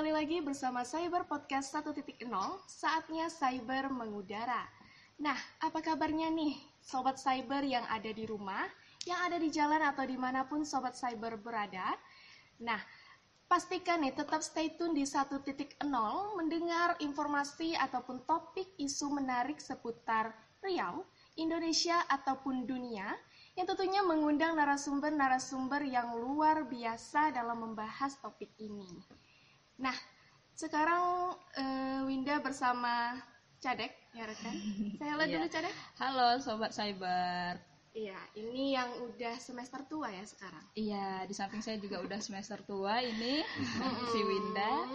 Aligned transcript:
kembali 0.00 0.16
lagi 0.16 0.40
bersama 0.40 0.80
Cyber 0.80 1.28
Podcast 1.28 1.76
1.0, 1.76 2.24
saatnya 2.64 3.28
cyber 3.28 3.92
mengudara. 3.92 4.64
Nah, 5.20 5.36
apa 5.60 5.84
kabarnya 5.84 6.32
nih 6.32 6.56
Sobat 6.80 7.20
Cyber 7.20 7.60
yang 7.68 7.84
ada 7.84 8.08
di 8.08 8.24
rumah, 8.24 8.64
yang 9.04 9.20
ada 9.28 9.36
di 9.36 9.52
jalan 9.52 9.84
atau 9.84 10.08
di 10.08 10.16
mana 10.16 10.48
pun 10.48 10.64
Sobat 10.64 10.96
Cyber 10.96 11.36
berada? 11.36 12.00
Nah, 12.64 12.80
pastikan 13.44 14.00
nih 14.00 14.16
tetap 14.16 14.40
stay 14.40 14.72
tune 14.72 14.96
di 14.96 15.04
1.0 15.04 15.36
mendengar 16.32 16.96
informasi 17.04 17.76
ataupun 17.76 18.24
topik 18.24 18.72
isu 18.80 19.12
menarik 19.12 19.60
seputar 19.60 20.32
Riau, 20.64 21.04
Indonesia 21.36 22.08
ataupun 22.08 22.64
dunia 22.64 23.04
yang 23.52 23.68
tentunya 23.68 24.00
mengundang 24.00 24.56
narasumber-narasumber 24.56 25.84
yang 25.84 26.16
luar 26.16 26.64
biasa 26.64 27.36
dalam 27.36 27.68
membahas 27.68 28.16
topik 28.24 28.48
ini. 28.56 28.88
Nah, 29.80 29.96
sekarang 30.52 31.32
eh, 31.56 32.00
Winda 32.04 32.36
bersama 32.38 33.16
Cadek, 33.60 33.92
ya 34.12 34.24
rekan. 34.24 34.54
Saya 34.96 35.12
lihat 35.16 35.28
Iya. 35.32 35.36
dulu 35.40 35.46
Cadek. 35.48 35.74
Halo 35.96 36.28
Sobat 36.38 36.72
Cyber. 36.72 37.56
Iya, 37.90 38.14
ini 38.38 38.78
yang 38.78 38.86
udah 39.02 39.34
semester 39.42 39.82
tua 39.90 40.14
ya 40.14 40.22
sekarang. 40.22 40.62
Iya, 40.78 41.26
di 41.26 41.34
samping 41.34 41.58
saya 41.58 41.74
juga 41.82 41.98
udah 41.98 42.22
semester 42.22 42.62
tua 42.62 43.02
ini, 43.02 43.42
si 44.14 44.20
Winda. 44.22 44.86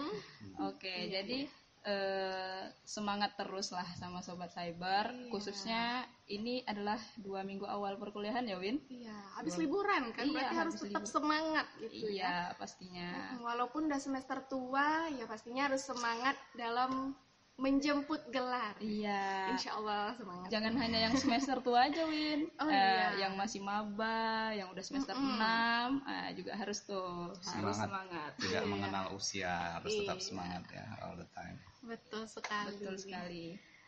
Oke, 0.64 1.12
jadi 1.12 1.44
eh, 1.86 2.66
semangat 2.82 3.38
terus 3.38 3.70
lah 3.70 3.86
sama 3.94 4.18
Sobat 4.20 4.50
Cyber. 4.50 5.14
Iya. 5.14 5.30
Khususnya 5.30 5.82
ini 6.26 6.66
adalah 6.66 6.98
dua 7.22 7.46
minggu 7.46 7.62
awal 7.62 7.94
perkuliahan 7.94 8.42
ya 8.42 8.58
Win? 8.58 8.82
Iya, 8.90 9.14
habis 9.38 9.54
liburan 9.54 10.10
kan, 10.10 10.26
Iya, 10.26 10.34
berarti 10.34 10.56
harus 10.58 10.74
tetap 10.82 11.06
libur. 11.06 11.14
semangat 11.14 11.66
gitu 11.78 12.10
ya. 12.10 12.26
Iya, 12.26 12.36
pastinya. 12.58 13.08
Walaupun 13.38 13.86
udah 13.86 14.00
semester 14.02 14.42
tua, 14.50 15.06
ya 15.14 15.24
pastinya 15.30 15.70
harus 15.70 15.86
semangat 15.86 16.34
dalam 16.58 17.14
menjemput 17.56 18.20
gelar. 18.28 18.76
Iya. 18.84 19.48
Insya 19.56 19.80
Allah 19.80 20.12
semangat. 20.20 20.48
Jangan 20.52 20.74
hanya 20.76 20.98
yang 21.08 21.16
semester 21.16 21.56
tua 21.64 21.88
aja, 21.88 22.04
Win. 22.04 22.52
Oh, 22.60 22.68
Eh, 22.68 22.76
iya. 22.76 23.26
Yang 23.26 23.32
masih 23.40 23.60
maba, 23.64 24.52
yang 24.52 24.68
udah 24.68 24.84
semester 24.84 25.16
6, 25.16 26.04
eh, 26.04 26.28
juga 26.36 26.52
harus 26.52 26.78
tuh 26.84 27.32
harus 27.32 27.76
semangat. 27.80 28.32
Tidak 28.36 28.64
mengenal 28.68 29.16
usia, 29.16 29.80
harus 29.80 29.88
tetap 29.88 30.20
Iya. 30.20 30.26
semangat 30.28 30.62
ya 30.68 30.84
all 31.00 31.16
the 31.16 31.28
time. 31.32 31.56
Betul 31.80 32.28
sekali. 32.28 32.76
Betul 32.76 32.94
sekali. 33.00 33.44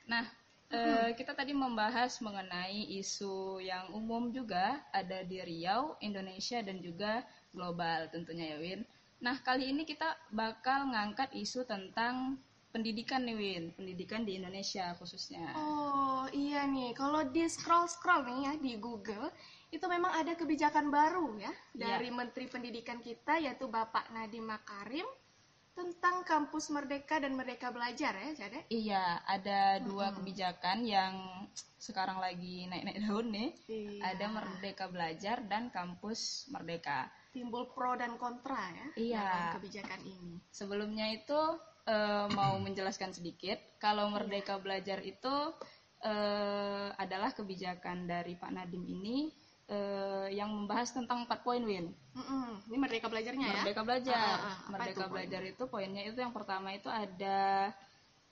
Nah, 0.08 0.24
eh, 0.72 1.12
kita 1.12 1.36
tadi 1.36 1.52
membahas 1.52 2.24
mengenai 2.24 2.88
isu 2.96 3.60
yang 3.60 3.92
umum 3.92 4.32
juga 4.32 4.80
ada 4.96 5.20
di 5.28 5.44
Riau, 5.44 6.00
Indonesia 6.00 6.64
dan 6.64 6.80
juga 6.80 7.20
global 7.52 8.08
tentunya 8.08 8.56
ya 8.56 8.58
Win. 8.64 8.80
Nah, 9.20 9.36
kali 9.44 9.68
ini 9.76 9.84
kita 9.84 10.16
bakal 10.32 10.88
ngangkat 10.94 11.36
isu 11.36 11.68
tentang 11.68 12.40
pendidikan 12.68 13.24
nih 13.24 13.36
Win, 13.36 13.64
pendidikan 13.74 14.22
di 14.28 14.36
Indonesia 14.36 14.92
khususnya. 15.00 15.56
Oh 15.56 16.28
iya 16.32 16.68
nih, 16.68 16.92
kalau 16.92 17.24
di 17.28 17.44
scroll 17.48 17.88
scroll 17.88 18.24
nih 18.28 18.38
ya 18.44 18.52
di 18.60 18.72
Google 18.76 19.32
itu 19.68 19.84
memang 19.84 20.12
ada 20.16 20.32
kebijakan 20.32 20.88
baru 20.88 21.36
ya 21.36 21.52
dari 21.76 22.08
Menteri 22.08 22.48
Pendidikan 22.48 23.04
kita 23.04 23.36
yaitu 23.36 23.68
Bapak 23.68 24.08
Nadiem 24.16 24.48
Makarim 24.48 25.04
tentang 25.78 26.26
kampus 26.26 26.74
Merdeka 26.74 27.22
dan 27.22 27.38
Merdeka 27.38 27.70
Belajar 27.70 28.10
ya, 28.18 28.30
Jade. 28.34 28.66
Iya, 28.66 29.22
ada 29.22 29.78
dua 29.78 30.10
kebijakan 30.10 30.82
yang 30.82 31.14
sekarang 31.78 32.18
lagi 32.18 32.66
naik-naik 32.66 32.98
daun 33.06 33.30
nih. 33.30 33.50
Iya. 33.70 34.02
Ada 34.10 34.26
Merdeka 34.26 34.90
Belajar 34.90 35.46
dan 35.46 35.70
Kampus 35.70 36.50
Merdeka. 36.50 37.06
Timbul 37.30 37.70
pro 37.70 37.94
dan 37.94 38.18
kontra 38.18 38.58
ya 38.74 38.86
Iya. 38.98 39.22
dalam 39.22 39.46
kebijakan 39.62 40.00
ini. 40.02 40.42
Sebelumnya 40.50 41.06
itu 41.14 41.38
eh, 41.88 42.26
mau 42.36 42.54
menjelaskan 42.66 43.16
sedikit, 43.16 43.56
kalau 43.80 44.12
Merdeka 44.12 44.60
Belajar 44.60 45.00
itu 45.02 45.34
eh, 46.04 46.88
adalah 46.94 47.32
kebijakan 47.34 48.06
dari 48.06 48.36
Pak 48.36 48.50
Nadiem 48.54 48.84
ini 48.86 49.18
eh, 49.68 50.28
yang 50.36 50.52
membahas 50.52 50.92
tentang 50.94 51.24
empat 51.26 51.40
poin 51.42 51.64
Win. 51.64 51.90
Mm-mm. 52.14 52.68
Ini 52.68 52.76
Merdeka 52.76 53.08
Belajarnya 53.08 53.46
ya? 53.46 53.54
Merdeka 53.64 53.82
Belajar. 53.82 54.16
Ah, 54.16 54.36
ah, 54.36 54.46
ah. 54.46 54.56
Merdeka 54.72 55.04
itu 55.06 55.12
Belajar 55.12 55.42
itu 55.44 55.62
poinnya 55.66 56.02
itu 56.04 56.18
yang 56.20 56.34
pertama 56.36 56.70
itu 56.76 56.88
ada 56.88 57.72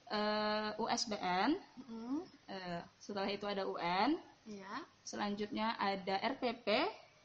eh, 0.06 0.70
USBN, 0.78 1.50
Mm-mm. 1.82 2.18
eh, 2.48 2.80
setelah 3.02 3.26
itu 3.30 3.46
ada 3.46 3.66
UN, 3.66 4.14
Iya. 4.46 4.86
selanjutnya 5.02 5.74
ada 5.74 6.22
RPP, 6.22 6.68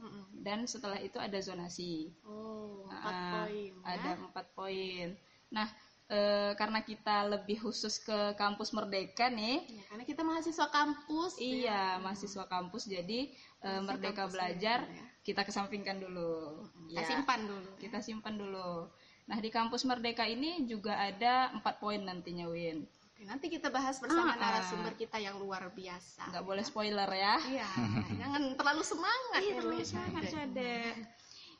Mm-mm. 0.01 0.41
dan 0.41 0.65
setelah 0.65 0.97
itu 0.97 1.21
ada 1.21 1.37
zonasi. 1.37 2.09
Oh, 2.25 2.89
empat 2.89 3.13
Ah, 3.13 3.45
poin. 3.45 3.71
ya. 3.77 3.85
Ada 3.85 4.09
empat 4.25 4.45
poin. 4.57 5.07
Nah, 5.53 5.67
eh, 6.11 6.51
karena 6.53 6.83
kita 6.83 7.23
lebih 7.25 7.63
khusus 7.63 7.97
ke 7.97 8.35
kampus 8.35 8.75
Merdeka 8.75 9.31
nih, 9.31 9.63
Ya, 9.65 9.83
karena 9.87 10.03
kita 10.03 10.21
mahasiswa 10.21 10.67
kampus. 10.67 11.39
ya. 11.39 11.47
iya 11.47 11.81
mahasiswa 11.97 12.45
kampus, 12.45 12.85
jadi 12.85 13.31
Masih 13.61 13.81
Merdeka 13.87 14.27
kampus 14.27 14.33
Belajar 14.35 14.79
ya. 14.83 15.05
kita 15.23 15.41
kesampingkan 15.41 15.97
dulu. 15.97 16.67
Kita 16.85 16.99
Ya, 16.99 17.07
simpan 17.07 17.39
dulu. 17.47 17.69
Kita 17.77 17.97
simpan 17.99 18.35
dulu. 18.35 18.91
Nah, 19.23 19.37
di 19.37 19.47
kampus 19.47 19.87
Merdeka 19.87 20.25
ini 20.25 20.65
juga 20.65 20.99
ada 20.99 21.55
empat 21.55 21.79
poin 21.79 22.01
nantinya, 22.01 22.51
Win. 22.51 22.83
Oke, 23.07 23.23
nanti 23.23 23.47
kita 23.47 23.69
bahas 23.69 24.01
bersama 24.01 24.33
Ah, 24.33 24.35
ah. 24.35 24.41
narasumber 24.41 24.97
kita 24.97 25.15
yang 25.15 25.37
luar 25.37 25.69
biasa. 25.71 26.27
Nggak 26.27 26.43
boleh 26.43 26.63
spoiler 26.65 27.07
ya. 27.07 27.37
Iya, 27.39 27.67
jangan 28.19 28.43
terlalu 28.57 28.83
semangat 28.83 29.39
Iya, 29.39 29.47
ya, 29.47 29.55
terlalu 29.61 29.85
semangat. 29.85 30.23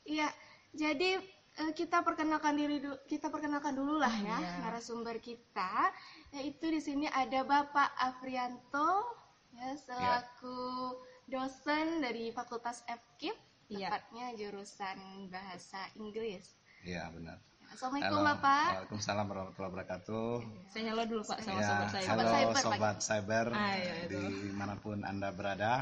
Iya, 0.02 0.28
jadi 0.74 1.22
kita 1.70 2.02
perkenalkan 2.02 2.58
diri 2.58 2.82
kita 3.06 3.30
perkenalkan 3.30 3.78
dulu 3.78 4.02
lah 4.02 4.10
ya 4.12 4.38
Iya. 4.42 4.54
narasumber 4.66 5.22
kita. 5.22 5.94
Yaitu 6.34 6.74
di 6.74 6.82
sini 6.82 7.06
ada 7.06 7.46
Bapak 7.46 7.94
Afrianto 8.02 9.06
ya 9.54 9.78
selaku 9.78 10.98
dosen 11.30 12.02
dari 12.02 12.34
Fakultas 12.34 12.82
FKIP, 12.90 13.38
Iya. 13.70 13.94
tepatnya 13.94 14.28
jurusan 14.34 14.98
bahasa 15.30 15.80
Inggris. 15.96 16.58
Iya 16.82 17.14
benar. 17.14 17.38
Assalamualaikum 17.72 18.12
Halo, 18.14 18.28
Bapak. 18.28 18.68
Waalaikumsalam 18.70 19.26
warahmatullahi 19.26 19.72
wabarakatuh. 19.72 20.30
Saya 20.68 20.84
halo 20.92 21.04
dulu 21.08 21.22
Pak 21.24 21.38
sama 21.40 21.56
Ya, 21.56 21.64
sobat 21.66 21.88
saya. 21.90 22.06
halo 22.06 22.22
Cyber, 22.22 22.52
Pak. 22.52 22.62
sobat 22.62 22.98
cyber 23.00 23.48
Ah, 23.52 23.74
iya, 23.74 23.94
itu. 24.06 24.20
di 24.20 24.52
mana 24.52 24.76
pun 24.76 24.98
anda 25.02 25.30
berada. 25.32 25.74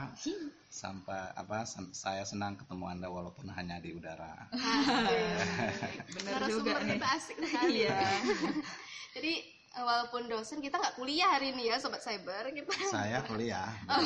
Sampai 0.70 1.18
apa? 1.34 1.66
Saya 1.92 2.24
senang 2.24 2.54
ketemu 2.56 2.86
anda 2.88 3.08
walaupun 3.10 3.50
hanya 3.50 3.82
di 3.82 3.90
udara. 3.92 4.38
Bener 6.14 6.32
Narasumber 6.32 6.78
juga 6.78 6.86
nih. 6.86 6.94
kita 6.96 7.08
asik 7.12 7.36
sekali. 7.42 7.74
Iya. 7.82 7.98
Jadi 9.10 9.34
walaupun 9.78 10.26
dosen 10.26 10.60
kita 10.60 10.82
nggak 10.82 10.98
kuliah 10.98 11.30
hari 11.30 11.54
ini 11.54 11.70
ya 11.70 11.78
sobat 11.78 12.02
cyber 12.02 12.50
kita. 12.50 12.74
Saya 12.90 13.22
kuliah. 13.30 13.70
Oh, 13.86 14.02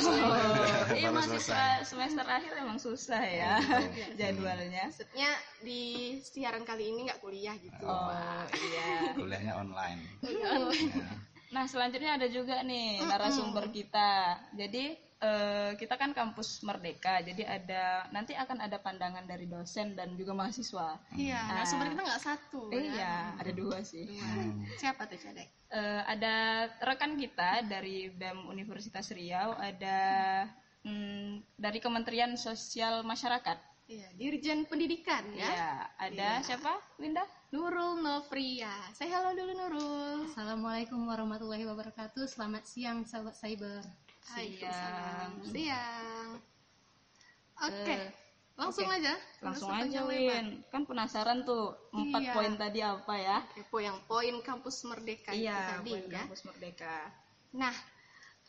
iya 0.92 1.08
mahasiswa 1.08 1.80
semester 1.86 2.24
akhir 2.24 2.52
emang 2.60 2.76
susah 2.76 3.22
ya 3.24 3.56
Iya. 3.60 4.06
jadwalnya. 4.20 4.92
Maksudnya 4.92 5.30
di 5.64 5.82
siaran 6.20 6.68
kali 6.68 6.92
ini 6.92 7.08
nggak 7.08 7.20
kuliah 7.24 7.56
gitu. 7.56 7.84
Oh 7.84 8.12
iya. 8.52 9.16
Kuliahnya 9.16 9.54
online. 9.56 10.00
Iya. 10.20 10.68
Ya. 10.68 11.08
Nah 11.54 11.64
selanjutnya 11.70 12.18
ada 12.18 12.26
juga 12.28 12.60
nih 12.66 13.00
narasumber 13.06 13.70
kita. 13.70 14.36
Jadi 14.58 14.98
eh, 15.24 15.70
kita 15.74 15.96
kan 15.96 16.12
kampus 16.12 16.60
Merdeka. 16.60 17.24
Jadi 17.24 17.40
ada 17.42 18.04
nanti 18.10 18.36
akan 18.36 18.60
ada 18.60 18.76
pandangan 18.76 19.24
dari 19.24 19.48
dosen 19.48 19.96
dan 19.96 20.12
juga 20.14 20.32
mahasiswa. 20.32 21.00
Iya, 21.16 21.40
Ah. 21.40 21.48
narasumber 21.56 21.88
kita 21.90 22.02
nggak 22.04 22.22
satu. 22.22 22.60
ya. 22.68 22.76
Iya, 22.76 23.14
ada 23.40 23.52
dua 23.52 23.78
sih. 23.80 24.04
Hmm. 24.04 24.68
Siapa 24.76 25.08
tuh 25.08 25.16
Cadek? 25.16 25.48
Eh, 25.70 26.02
ada 26.04 26.34
rekan 26.80 27.16
kita 27.16 27.64
dari 27.64 28.06
BEM 28.08 28.46
Universitas 28.46 29.08
Riau, 29.10 29.56
ada 29.56 29.98
mm, 30.84 31.56
dari 31.56 31.80
Kementerian 31.80 32.36
Sosial 32.36 33.00
Masyarakat. 33.02 33.72
Iya, 33.84 34.08
Dirjen 34.16 34.64
Pendidikan 34.64 35.24
ya. 35.32 35.44
Ya, 35.44 35.72
ada 35.98 36.28
Iya. 36.40 36.44
siapa? 36.44 36.72
Winda? 36.96 37.24
Nurul 37.50 38.00
Novria. 38.00 38.72
Saya 38.92 39.20
halo 39.20 39.32
dulu 39.32 39.52
Nurul. 39.52 40.24
Assalamualaikum 40.26 41.04
warahmatullahi 41.04 41.64
wabarakatuh. 41.64 42.24
Selamat 42.24 42.64
siang 42.64 43.04
sahabat 43.04 43.36
cyber. 43.36 43.84
Waalaikumsalam. 44.24 45.30
Siang. 45.52 46.30
Oke. 47.60 47.94
Eh, 47.94 48.04
Langsung 48.54 48.86
oke. 48.86 48.96
aja. 48.96 49.14
Langsung 49.42 49.70
aja. 49.70 49.98
Win. 50.06 50.62
Kan 50.70 50.86
penasaran 50.86 51.42
tuh 51.42 51.74
empat 51.90 52.22
Iya. 52.22 52.32
poin 52.34 52.52
tadi 52.54 52.80
apa 52.80 53.14
ya? 53.18 53.38
Kepo 53.50 53.78
yang 53.82 53.98
poin 54.06 54.34
kampus 54.40 54.86
Merdeka 54.86 55.34
itu 55.34 55.44
Iya, 55.44 55.78
tadi 55.78 55.90
poin 55.90 56.04
ya. 56.06 56.22
kampus 56.22 56.42
Merdeka. 56.46 56.96
Nah, 57.58 57.74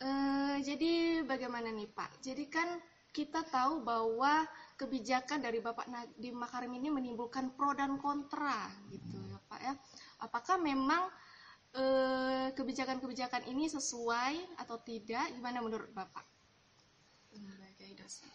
eh, 0.00 0.56
jadi 0.62 1.22
bagaimana 1.26 1.74
nih 1.74 1.90
Pak? 1.90 2.22
Jadi 2.22 2.44
kan 2.46 2.78
kita 3.10 3.42
tahu 3.48 3.80
bahwa 3.82 4.44
kebijakan 4.76 5.40
dari 5.40 5.58
Bapak 5.58 5.88
Nadiem 5.88 6.36
Makarim 6.36 6.70
ini 6.76 6.92
menimbulkan 6.92 7.56
pro 7.56 7.72
dan 7.72 7.96
kontra 7.96 8.68
gitu 8.92 9.16
ya 9.26 9.38
Pak 9.48 9.60
ya. 9.64 9.72
Apakah 10.20 10.60
memang 10.60 11.08
eh, 11.76 12.48
kebijakan-kebijakan 12.56 13.46
ini 13.52 13.68
sesuai 13.68 14.58
atau 14.60 14.80
tidak? 14.80 15.28
Gimana 15.36 15.60
menurut 15.60 15.92
Bapak? 15.92 16.24
Sebagai 17.30 17.90
dosen. 18.00 18.28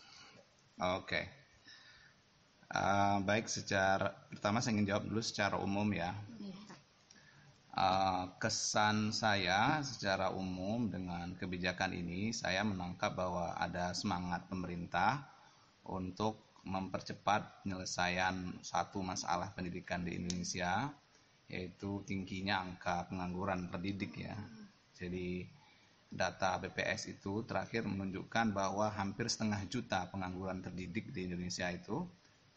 Oke. 0.82 1.42
Uh, 2.72 3.20
baik 3.28 3.52
secara 3.52 4.16
pertama 4.32 4.64
saya 4.64 4.80
ingin 4.80 4.96
jawab 4.96 5.04
dulu 5.12 5.20
secara 5.20 5.60
umum 5.60 5.92
ya. 5.92 6.16
Uh, 7.72 8.32
kesan 8.40 9.16
saya 9.16 9.80
secara 9.84 10.32
umum 10.32 10.92
dengan 10.92 11.36
kebijakan 11.40 11.96
ini 11.96 12.36
saya 12.36 12.68
menangkap 12.68 13.16
bahwa 13.16 13.56
ada 13.56 13.96
semangat 13.96 14.44
pemerintah 14.48 15.24
untuk 15.88 16.52
mempercepat 16.68 17.64
penyelesaian 17.64 18.56
satu 18.62 19.02
masalah 19.02 19.50
pendidikan 19.56 20.04
di 20.06 20.20
Indonesia 20.20 20.92
yaitu 21.52 22.00
tingginya 22.08 22.64
angka 22.64 23.12
pengangguran 23.12 23.68
terdidik 23.68 24.16
ya. 24.24 24.40
Jadi 24.96 25.44
data 26.08 26.56
BPS 26.64 27.20
itu 27.20 27.44
terakhir 27.44 27.84
menunjukkan 27.84 28.56
bahwa 28.56 28.88
hampir 28.96 29.28
setengah 29.28 29.60
juta 29.68 30.08
pengangguran 30.08 30.64
terdidik 30.64 31.12
di 31.12 31.28
Indonesia 31.28 31.68
itu. 31.68 32.08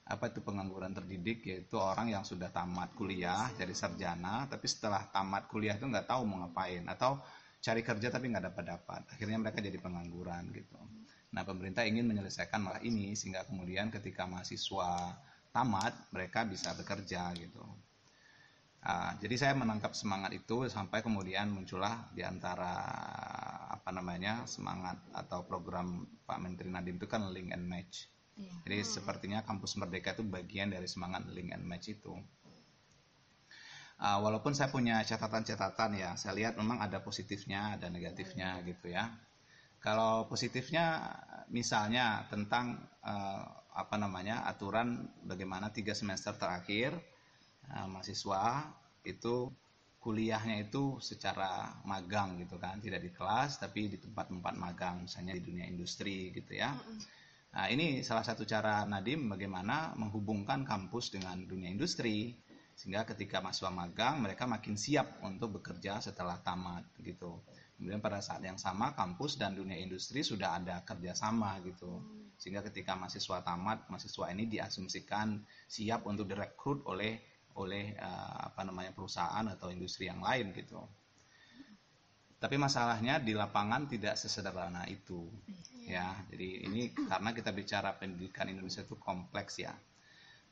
Apa 0.04 0.30
itu 0.30 0.44
pengangguran 0.44 0.94
terdidik? 0.94 1.42
Yaitu 1.42 1.74
orang 1.80 2.12
yang 2.14 2.22
sudah 2.22 2.54
tamat 2.54 2.94
kuliah 2.94 3.50
jadi 3.58 3.74
sarjana 3.74 4.46
tapi 4.46 4.70
setelah 4.70 5.10
tamat 5.10 5.50
kuliah 5.50 5.74
itu 5.74 5.90
nggak 5.90 6.06
tahu 6.06 6.22
mau 6.28 6.46
ngapain 6.46 6.86
atau 6.86 7.18
cari 7.64 7.80
kerja 7.80 8.12
tapi 8.12 8.28
nggak 8.28 8.52
dapat 8.52 8.64
dapat 8.76 9.02
akhirnya 9.10 9.40
mereka 9.42 9.58
jadi 9.58 9.80
pengangguran 9.80 10.54
gitu. 10.54 10.78
Nah 11.34 11.42
pemerintah 11.42 11.82
ingin 11.82 12.06
menyelesaikan 12.06 12.62
masalah 12.62 12.84
ini 12.84 13.16
sehingga 13.18 13.42
kemudian 13.48 13.90
ketika 13.90 14.28
mahasiswa 14.28 15.18
tamat 15.50 15.96
mereka 16.12 16.44
bisa 16.46 16.76
bekerja 16.76 17.32
gitu 17.34 17.64
Uh, 18.84 19.16
jadi 19.16 19.34
saya 19.40 19.54
menangkap 19.56 19.96
semangat 19.96 20.36
itu 20.36 20.68
sampai 20.68 21.00
kemudian 21.00 21.48
muncullah 21.48 22.12
di 22.12 22.20
antara 22.20 22.76
apa 23.72 23.88
namanya 23.88 24.44
semangat 24.44 25.00
atau 25.16 25.40
program 25.48 26.04
Pak 26.28 26.36
Menteri 26.36 26.68
Nadiem 26.68 27.00
itu 27.00 27.08
kan 27.08 27.24
link 27.32 27.48
and 27.56 27.64
match. 27.64 28.12
Iya. 28.36 28.52
Jadi 28.68 28.76
hmm. 28.84 28.88
sepertinya 29.00 29.38
kampus 29.40 29.80
Merdeka 29.80 30.12
itu 30.12 30.20
bagian 30.28 30.68
dari 30.68 30.84
semangat 30.84 31.24
link 31.32 31.56
and 31.56 31.64
match 31.64 31.96
itu. 31.96 32.12
Uh, 33.96 34.20
walaupun 34.20 34.52
saya 34.52 34.68
punya 34.68 35.00
catatan-catatan 35.00 35.96
ya, 35.96 36.10
saya 36.20 36.36
lihat 36.36 36.60
memang 36.60 36.84
ada 36.84 37.00
positifnya, 37.00 37.80
ada 37.80 37.88
negatifnya 37.88 38.60
hmm. 38.60 38.64
gitu 38.68 38.92
ya. 38.92 39.08
Kalau 39.80 40.28
positifnya 40.28 41.08
misalnya 41.48 42.28
tentang 42.28 42.84
uh, 43.00 43.44
apa 43.72 43.96
namanya 43.96 44.44
aturan 44.44 45.08
bagaimana 45.24 45.72
tiga 45.72 45.96
semester 45.96 46.36
terakhir 46.36 47.13
nah, 47.68 47.86
mahasiswa 47.88 48.70
itu 49.04 49.52
kuliahnya 50.04 50.68
itu 50.68 51.00
secara 51.00 51.80
magang 51.88 52.36
gitu 52.36 52.60
kan. 52.60 52.76
Tidak 52.76 53.00
di 53.00 53.08
kelas 53.08 53.56
tapi 53.56 53.88
di 53.88 53.96
tempat-tempat 53.96 54.54
magang. 54.60 55.08
Misalnya 55.08 55.32
di 55.32 55.42
dunia 55.44 55.64
industri 55.64 56.28
gitu 56.36 56.52
ya. 56.52 56.76
Nah 57.56 57.66
ini 57.72 58.04
salah 58.04 58.20
satu 58.20 58.44
cara 58.44 58.84
Nadim 58.84 59.32
bagaimana 59.32 59.96
menghubungkan 59.96 60.68
kampus 60.68 61.16
dengan 61.16 61.40
dunia 61.48 61.72
industri. 61.72 62.36
Sehingga 62.74 63.06
ketika 63.06 63.38
mahasiswa 63.38 63.70
magang 63.70 64.20
mereka 64.20 64.44
makin 64.50 64.74
siap 64.74 65.22
untuk 65.24 65.62
bekerja 65.62 66.04
setelah 66.04 66.36
tamat 66.42 66.84
gitu. 67.00 67.40
Kemudian 67.78 68.02
pada 68.02 68.20
saat 68.20 68.42
yang 68.42 68.58
sama 68.58 68.92
kampus 68.92 69.38
dan 69.40 69.54
dunia 69.54 69.78
industri 69.78 70.20
sudah 70.20 70.58
ada 70.60 70.82
kerjasama 70.84 71.64
gitu. 71.64 72.02
Sehingga 72.36 72.60
ketika 72.66 72.98
mahasiswa 72.98 73.40
tamat 73.40 73.86
mahasiswa 73.88 74.26
ini 74.34 74.50
diasumsikan 74.50 75.38
siap 75.70 76.04
untuk 76.04 76.26
direkrut 76.28 76.82
oleh 76.90 77.33
oleh 77.54 77.94
uh, 77.98 78.50
apa 78.50 78.66
namanya 78.66 78.90
perusahaan 78.90 79.46
atau 79.46 79.70
industri 79.70 80.10
yang 80.10 80.22
lain 80.22 80.50
gitu. 80.54 80.82
Tapi 82.38 82.60
masalahnya 82.60 83.22
di 83.24 83.32
lapangan 83.32 83.88
tidak 83.88 84.20
sesederhana 84.20 84.84
itu, 84.84 85.24
ya. 85.88 86.12
Jadi 86.28 86.68
ini 86.68 86.92
karena 86.92 87.32
kita 87.32 87.48
bicara 87.56 87.96
pendidikan 87.96 88.52
Indonesia 88.52 88.84
itu 88.84 89.00
kompleks 89.00 89.64
ya. 89.64 89.72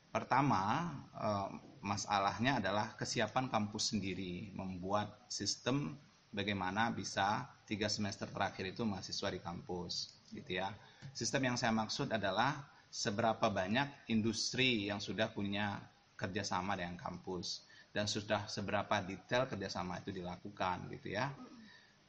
Pertama, 0.09 0.89
uh, 1.13 1.53
masalahnya 1.85 2.57
adalah 2.57 2.97
kesiapan 2.97 3.45
kampus 3.45 3.93
sendiri 3.93 4.49
membuat 4.57 5.25
sistem 5.29 5.93
bagaimana 6.33 6.89
bisa 6.89 7.45
tiga 7.69 7.85
semester 7.85 8.25
terakhir 8.25 8.73
itu 8.73 8.81
mahasiswa 8.89 9.29
di 9.29 9.37
kampus, 9.37 10.17
gitu 10.33 10.65
ya. 10.65 10.73
Sistem 11.13 11.53
yang 11.53 11.57
saya 11.61 11.77
maksud 11.77 12.09
adalah 12.09 12.57
seberapa 12.89 13.53
banyak 13.53 14.09
industri 14.09 14.89
yang 14.89 14.97
sudah 14.97 15.29
punya 15.29 15.77
kerjasama 16.23 16.79
dengan 16.79 16.95
kampus. 16.95 17.67
Dan 17.91 18.07
sudah 18.07 18.47
seberapa 18.47 19.03
detail 19.03 19.45
kerjasama 19.45 19.99
itu 19.99 20.15
dilakukan 20.15 20.87
gitu 20.95 21.13
ya. 21.13 21.29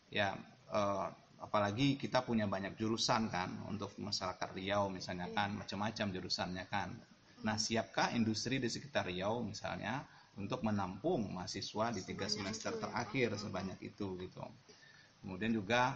Ya 0.08 0.38
eh, 0.70 1.08
apalagi 1.42 2.00
kita 2.00 2.24
punya 2.24 2.48
banyak 2.48 2.78
jurusan 2.78 3.28
kan 3.28 3.52
untuk 3.68 3.92
masyarakat 4.00 4.48
Riau 4.56 4.88
misalnya 4.88 5.28
kan 5.34 5.58
macam-macam 5.58 6.06
jurusannya 6.14 6.64
kan. 6.70 6.94
Nah 7.44 7.60
siapkah 7.60 8.16
industri 8.16 8.56
di 8.56 8.72
sekitar 8.72 9.04
Riau 9.10 9.44
misalnya 9.44 10.06
untuk 10.40 10.64
menampung 10.64 11.30
mahasiswa 11.36 11.92
di 11.92 12.00
tiga 12.02 12.26
semester 12.26 12.74
terakhir 12.80 13.36
sebanyak 13.36 13.78
itu 13.84 14.16
gitu. 14.18 14.42
Kemudian 15.20 15.52
juga 15.52 15.94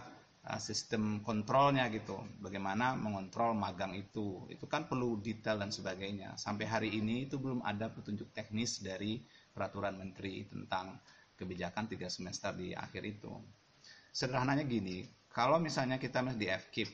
sistem 0.57 1.19
kontrolnya 1.19 1.91
gitu. 1.91 2.15
Bagaimana 2.39 2.95
mengontrol 2.95 3.53
magang 3.53 3.91
itu. 3.93 4.47
Itu 4.47 4.65
kan 4.65 4.87
perlu 4.87 5.19
detail 5.19 5.59
dan 5.59 5.69
sebagainya. 5.69 6.39
Sampai 6.39 6.65
hari 6.65 6.89
ini 6.95 7.27
itu 7.27 7.35
belum 7.37 7.61
ada 7.61 7.91
petunjuk 7.91 8.31
teknis 8.31 8.79
dari 8.79 9.19
peraturan 9.51 9.99
menteri 9.99 10.47
tentang 10.47 10.95
kebijakan 11.35 11.91
tiga 11.91 12.07
semester 12.07 12.55
di 12.55 12.71
akhir 12.71 13.03
itu. 13.03 13.31
Sederhananya 14.09 14.65
gini 14.65 15.05
kalau 15.29 15.61
misalnya 15.61 16.01
kita 16.01 16.25
di 16.33 16.49
FKIP 16.49 16.89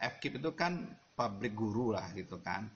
FKIP 0.00 0.42
itu 0.42 0.50
kan 0.56 0.82
pabrik 1.12 1.54
guru 1.54 1.94
lah 1.94 2.10
gitu 2.16 2.40
kan. 2.40 2.66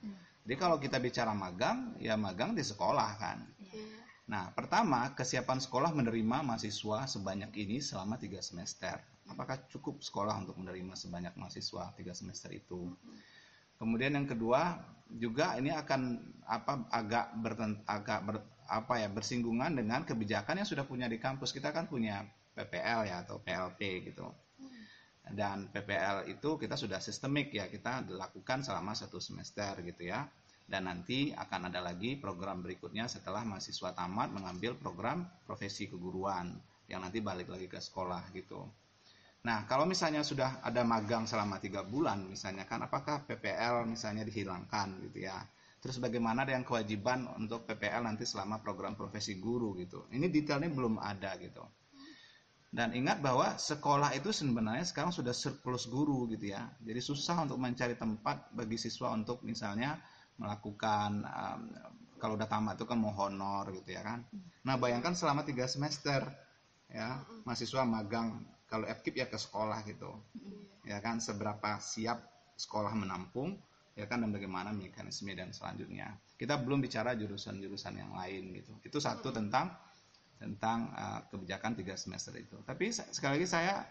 Jadi 0.47 0.55
kalau 0.55 0.79
kita 0.79 0.95
bicara 1.01 1.35
magang 1.35 1.99
ya 1.99 2.15
magang 2.15 2.55
di 2.55 2.63
sekolah 2.63 3.09
kan. 3.19 3.43
Iya. 3.67 3.99
Nah, 4.27 4.43
pertama, 4.55 5.11
kesiapan 5.11 5.59
sekolah 5.59 5.91
menerima 5.91 6.43
mahasiswa 6.43 7.03
sebanyak 7.07 7.51
ini 7.59 7.83
selama 7.83 8.15
tiga 8.15 8.39
semester 8.39 8.95
apakah 9.31 9.67
cukup 9.69 9.99
sekolah 9.99 10.39
untuk 10.43 10.57
menerima 10.59 10.95
sebanyak 10.95 11.35
mahasiswa 11.35 11.93
tiga 11.95 12.13
semester 12.15 12.51
itu? 12.51 12.91
Kemudian 13.77 14.17
yang 14.17 14.25
kedua 14.25 14.81
juga 15.07 15.53
ini 15.55 15.69
akan 15.69 16.01
apa 16.49 16.89
agak 16.89 17.25
bertent, 17.39 17.77
agak 17.85 18.19
ber, 18.25 18.35
apa 18.67 18.93
ya 18.99 19.07
bersinggungan 19.07 19.77
dengan 19.77 20.03
kebijakan 20.03 20.59
yang 20.63 20.67
sudah 20.67 20.83
punya 20.83 21.05
di 21.05 21.21
kampus. 21.21 21.53
Kita 21.53 21.69
kan 21.69 21.85
punya 21.85 22.25
PPL 22.57 23.05
ya 23.05 23.21
atau 23.21 23.37
PLP 23.37 24.11
gitu. 24.11 24.27
Dan 25.27 25.69
PPL 25.69 26.31
itu 26.31 26.55
kita 26.57 26.79
sudah 26.79 27.03
sistemik 27.03 27.51
ya 27.51 27.67
kita 27.67 28.07
dilakukan 28.07 28.63
selama 28.65 28.97
satu 28.97 29.21
semester 29.21 29.77
gitu 29.85 30.09
ya. 30.09 30.25
Dan 30.67 30.89
nanti 30.89 31.31
akan 31.31 31.71
ada 31.71 31.79
lagi 31.79 32.19
program 32.19 32.59
berikutnya 32.59 33.07
setelah 33.07 33.45
mahasiswa 33.47 33.95
tamat 33.95 34.33
mengambil 34.35 34.75
program 34.75 35.23
profesi 35.47 35.87
keguruan 35.87 36.51
yang 36.91 37.03
nanti 37.03 37.23
balik 37.23 37.47
lagi 37.47 37.71
ke 37.71 37.79
sekolah 37.79 38.31
gitu 38.35 38.86
Nah, 39.45 39.69
kalau 39.69 39.85
misalnya 39.85 40.25
sudah 40.25 40.59
ada 40.65 40.81
magang 40.81 41.29
selama 41.29 41.61
tiga 41.61 41.85
bulan, 41.85 42.25
misalnya 42.25 42.65
kan, 42.65 42.83
apakah 42.83 43.23
PPL 43.29 43.85
misalnya 43.85 44.25
dihilangkan 44.25 44.97
gitu 45.07 45.29
ya? 45.29 45.37
Terus 45.77 46.01
bagaimana 46.01 46.43
dengan 46.43 46.65
kewajiban 46.65 47.29
untuk 47.37 47.69
PPL 47.69 48.01
nanti 48.01 48.25
selama 48.25 48.59
program 48.59 48.97
profesi 48.97 49.37
guru 49.37 49.77
gitu? 49.77 50.09
Ini 50.09 50.27
detailnya 50.27 50.73
belum 50.73 50.97
ada 50.97 51.37
gitu. 51.37 51.63
Dan 52.67 52.91
ingat 52.91 53.23
bahwa 53.23 53.55
sekolah 53.55 54.11
itu 54.17 54.35
sebenarnya 54.35 54.83
sekarang 54.83 55.15
sudah 55.15 55.31
surplus 55.31 55.87
guru 55.87 56.27
gitu 56.27 56.51
ya. 56.51 56.67
Jadi 56.83 56.99
susah 56.99 57.47
untuk 57.47 57.55
mencari 57.61 57.95
tempat 57.95 58.51
bagi 58.51 58.75
siswa 58.75 59.15
untuk 59.15 59.39
misalnya 59.47 59.95
melakukan 60.35 61.23
um, 61.23 61.61
kalau 62.17 62.33
udah 62.35 62.49
tamat 62.49 62.75
itu 62.77 62.85
kan 62.85 62.99
mau 62.99 63.13
honor 63.15 63.71
gitu 63.71 63.95
ya 63.95 64.03
kan. 64.03 64.25
Nah 64.67 64.75
bayangkan 64.75 65.15
selama 65.15 65.47
tiga 65.47 65.69
semester 65.69 66.27
ya 66.91 67.23
mahasiswa 67.47 67.87
magang 67.87 68.43
kalau 68.67 68.85
FKIP 68.87 69.23
ya 69.23 69.27
ke 69.27 69.39
sekolah 69.39 69.83
gitu. 69.87 70.11
Ya 70.83 70.99
kan 71.03 71.19
seberapa 71.23 71.79
siap 71.79 72.23
sekolah 72.55 72.91
menampung 72.95 73.55
ya 73.97 74.05
kan 74.05 74.21
dan 74.21 74.29
bagaimana 74.29 74.75
mekanisme 74.75 75.33
dan 75.33 75.55
selanjutnya. 75.55 76.13
Kita 76.37 76.59
belum 76.61 76.83
bicara 76.83 77.17
jurusan-jurusan 77.17 77.93
yang 77.97 78.11
lain 78.13 78.53
gitu. 78.53 78.71
Itu 78.85 79.01
satu 79.01 79.33
tentang 79.33 79.73
tentang 80.37 80.93
uh, 80.93 81.25
kebijakan 81.33 81.73
tiga 81.73 81.97
semester 81.97 82.35
itu. 82.37 82.61
Tapi 82.61 82.93
sekali 82.93 83.41
lagi 83.41 83.49
saya 83.49 83.81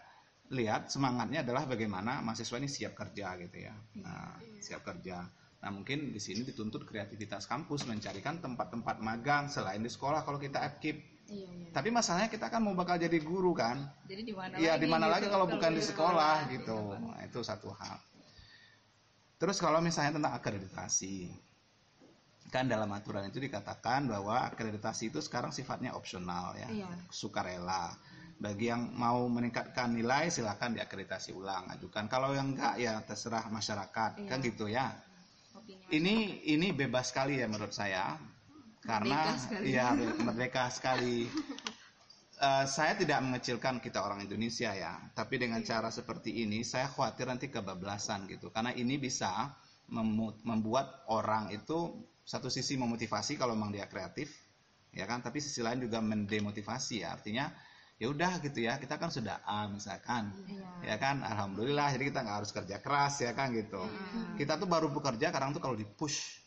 lihat 0.47 0.87
semangatnya 0.87 1.43
adalah 1.43 1.67
bagaimana 1.67 2.23
mahasiswa 2.23 2.55
ini 2.55 2.71
siap 2.71 2.95
kerja 2.95 3.35
gitu 3.35 3.67
ya. 3.67 3.75
Nah 3.99 4.39
siap 4.63 4.87
kerja. 4.87 5.27
Nah 5.59 5.69
mungkin 5.73 6.15
di 6.15 6.21
sini 6.23 6.47
dituntut 6.47 6.87
kreativitas 6.87 7.49
kampus 7.49 7.83
mencarikan 7.83 8.39
tempat-tempat 8.39 9.03
magang 9.03 9.51
selain 9.51 9.83
di 9.83 9.91
sekolah 9.91 10.23
kalau 10.23 10.39
kita 10.39 10.63
FKIP 10.79 11.16
Iya, 11.27 11.49
iya. 11.51 11.69
Tapi 11.75 11.89
masalahnya 11.91 12.31
kita 12.31 12.47
kan 12.47 12.63
mau 12.63 12.73
bakal 12.73 12.95
jadi 12.95 13.19
guru 13.19 13.51
kan. 13.51 13.83
Jadi 14.07 14.21
di 14.23 14.33
mana 14.33 14.53
Iya, 14.55 14.79
di 14.79 14.87
mana 14.87 15.05
lagi 15.11 15.27
kalau 15.27 15.45
bukan 15.45 15.71
di 15.75 15.83
sekolah 15.83 16.47
gitu. 16.49 16.95
Nah, 16.95 17.19
itu 17.23 17.39
satu 17.43 17.69
hal. 17.75 17.99
Terus 19.37 19.57
kalau 19.59 19.83
misalnya 19.83 20.17
tentang 20.17 20.33
akreditasi. 20.33 21.29
Kan 22.47 22.71
dalam 22.71 22.87
aturan 22.95 23.27
itu 23.27 23.43
dikatakan 23.43 24.07
bahwa 24.07 24.47
akreditasi 24.47 25.11
itu 25.11 25.19
sekarang 25.19 25.51
sifatnya 25.51 25.93
opsional 25.93 26.55
ya. 26.55 26.67
Iya. 26.71 26.87
Sukarela. 27.11 27.91
Bagi 28.37 28.69
yang 28.69 28.93
mau 28.93 29.25
meningkatkan 29.27 29.97
nilai 29.97 30.29
silahkan 30.29 30.69
diakreditasi 30.69 31.33
ulang, 31.33 31.67
ajukan. 31.73 32.05
Kalau 32.05 32.37
yang 32.37 32.53
enggak 32.55 32.79
ya 32.79 33.03
terserah 33.03 33.51
masyarakat. 33.51 34.23
Iya. 34.23 34.29
Kan 34.31 34.39
gitu 34.41 34.71
ya. 34.71 34.95
ini 35.91 36.47
ini 36.47 36.71
bebas 36.71 37.11
sekali 37.11 37.43
ya 37.43 37.47
menurut 37.51 37.75
saya 37.75 38.15
karena 38.87 39.35
Merdeka 39.35 39.43
sekali. 39.43 39.67
ya 39.75 39.87
merdeka 40.23 40.63
sekali. 40.71 41.17
Eh, 42.37 42.65
saya 42.69 42.93
tidak 42.93 43.17
mengecilkan 43.25 43.81
kita 43.81 43.97
orang 43.97 44.21
Indonesia 44.21 44.69
ya, 44.69 44.93
tapi 45.17 45.41
dengan 45.41 45.57
cara 45.65 45.89
seperti 45.89 46.45
ini 46.45 46.61
saya 46.61 46.85
khawatir 46.85 47.25
nanti 47.25 47.49
kebablasan 47.49 48.29
gitu, 48.29 48.53
karena 48.53 48.69
ini 48.77 49.01
bisa 49.01 49.57
membuat 50.45 51.09
orang 51.09 51.49
itu 51.49 51.97
satu 52.21 52.45
sisi 52.53 52.77
memotivasi 52.77 53.41
kalau 53.41 53.57
memang 53.57 53.73
dia 53.73 53.89
kreatif, 53.89 54.29
ya 54.93 55.09
kan, 55.09 55.25
tapi 55.25 55.41
sisi 55.41 55.65
lain 55.65 55.81
juga 55.81 55.97
mendemotivasi 55.97 57.01
ya, 57.01 57.17
artinya 57.17 57.49
ya 57.97 58.05
udah 58.13 58.37
gitu 58.45 58.69
ya, 58.69 58.77
kita 58.77 59.01
kan 59.01 59.09
sudah 59.09 59.41
A 59.41 59.65
misalkan, 59.65 60.29
ya 60.85 61.01
kan, 61.01 61.25
alhamdulillah, 61.25 61.89
jadi 61.97 62.13
kita 62.13 62.21
nggak 62.21 62.37
harus 62.45 62.53
kerja 62.53 62.77
keras 62.77 63.17
ya 63.17 63.33
kan 63.33 63.49
gitu, 63.49 63.81
kita 64.37 64.61
tuh 64.61 64.69
baru 64.69 64.93
bekerja 64.93 65.33
kadang 65.33 65.57
tuh 65.57 65.63
kalau 65.63 65.73
di 65.73 65.89
push, 65.89 66.37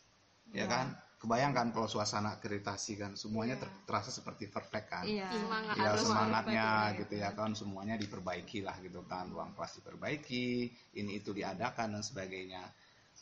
ya 0.54 0.70
kan, 0.70 0.94
kebayangkan 1.20 1.68
kalau 1.76 1.84
suasana 1.84 2.40
akreditasi 2.40 2.96
kan 2.96 3.12
semuanya 3.12 3.60
ter- 3.60 3.84
terasa 3.84 4.08
seperti 4.08 4.48
perfect 4.48 4.86
kan, 4.88 5.04
Iya. 5.04 5.28
Semangat 5.28 5.74
ya 5.76 5.84
harus 5.92 6.04
semangatnya 6.08 6.66
gitu 6.96 7.14
ya 7.20 7.30
kan 7.36 7.52
semuanya 7.52 7.94
diperbaiki 8.00 8.64
lah 8.64 8.80
gitu 8.80 9.04
kan 9.04 9.28
ruang 9.28 9.52
kelas 9.52 9.84
diperbaiki 9.84 10.72
ini 10.96 11.20
itu 11.20 11.36
diadakan 11.36 12.00
dan 12.00 12.02
sebagainya. 12.02 12.64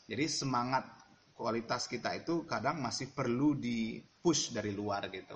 Jadi 0.07 0.25
semangat 0.31 0.87
kualitas 1.35 1.91
kita 1.91 2.15
itu 2.15 2.47
kadang 2.47 2.79
masih 2.79 3.11
perlu 3.11 3.59
di 3.59 3.99
push 3.99 4.55
dari 4.55 4.71
luar 4.71 5.11
gitu. 5.11 5.35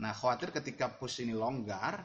Nah 0.00 0.16
khawatir 0.16 0.56
ketika 0.56 0.88
push 0.88 1.20
ini 1.20 1.36
longgar 1.36 2.00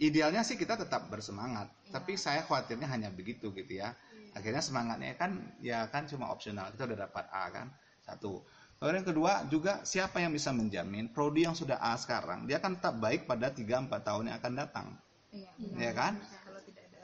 idealnya 0.00 0.40
sih 0.40 0.56
kita 0.56 0.80
tetap 0.80 1.12
bersemangat. 1.12 1.68
Tapi 1.92 2.16
saya 2.16 2.40
khawatirnya 2.48 2.88
hanya 2.88 3.12
begitu 3.12 3.52
gitu 3.52 3.84
ya. 3.84 3.92
Akhirnya 4.32 4.64
semangatnya 4.64 5.12
kan 5.20 5.36
ya 5.60 5.84
kan 5.92 6.08
cuma 6.08 6.32
opsional 6.32 6.72
kita 6.72 6.88
udah 6.88 6.98
dapat 7.04 7.24
A 7.28 7.44
kan 7.52 7.68
satu. 8.10 8.42
Lalu 8.80 9.04
yang 9.04 9.08
kedua 9.12 9.32
juga 9.52 9.72
siapa 9.84 10.24
yang 10.24 10.32
bisa 10.32 10.56
menjamin 10.56 11.12
prodi 11.12 11.44
yang 11.44 11.52
sudah 11.52 11.76
A 11.84 11.92
sekarang 12.00 12.48
dia 12.48 12.56
akan 12.56 12.80
tetap 12.80 12.96
baik 12.96 13.28
pada 13.28 13.52
3-4 13.52 13.92
tahun 14.00 14.24
yang 14.32 14.36
akan 14.40 14.52
datang. 14.56 14.86
Iya. 15.30 15.50
ya 15.78 15.92
kan? 15.94 16.18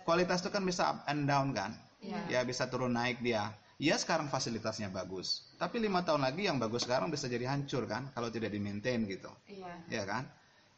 Kualitas 0.03 0.43
itu 0.43 0.51
kan 0.51 0.65
bisa 0.65 0.83
up 0.89 0.99
and 1.07 1.29
down 1.29 1.53
kan? 1.53 1.77
Iya. 2.01 2.41
ya 2.41 2.41
bisa 2.49 2.67
turun 2.73 2.97
naik 2.97 3.21
dia. 3.21 3.53
Ya 3.77 4.01
sekarang 4.01 4.33
fasilitasnya 4.33 4.89
bagus. 4.89 5.53
Tapi 5.61 5.77
lima 5.77 6.01
tahun 6.01 6.25
lagi 6.25 6.49
yang 6.49 6.57
bagus 6.57 6.89
sekarang 6.89 7.13
bisa 7.13 7.29
jadi 7.29 7.45
hancur 7.45 7.85
kan? 7.85 8.09
Kalau 8.17 8.33
tidak 8.33 8.57
di 8.57 8.59
maintain 8.59 9.05
gitu. 9.05 9.29
Iya. 9.45 10.01
ya 10.01 10.05
kan? 10.09 10.25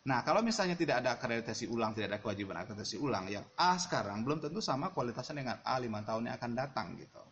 Nah 0.02 0.26
kalau 0.26 0.42
misalnya 0.42 0.75
tidak 0.75 1.04
ada 1.06 1.14
akreditasi 1.14 1.70
ulang 1.70 1.94
tidak 1.94 2.16
ada 2.16 2.18
kewajiban 2.18 2.58
akreditasi 2.58 2.99
ulang 2.99 3.30
yang 3.30 3.47
A 3.54 3.78
sekarang 3.78 4.26
belum 4.26 4.42
tentu 4.42 4.58
sama 4.58 4.90
kualitasnya 4.90 5.47
dengan 5.47 5.56
A 5.62 5.78
lima 5.78 6.02
tahun 6.02 6.26
yang 6.26 6.35
akan 6.40 6.52
datang 6.58 6.97
gitu 6.99 7.23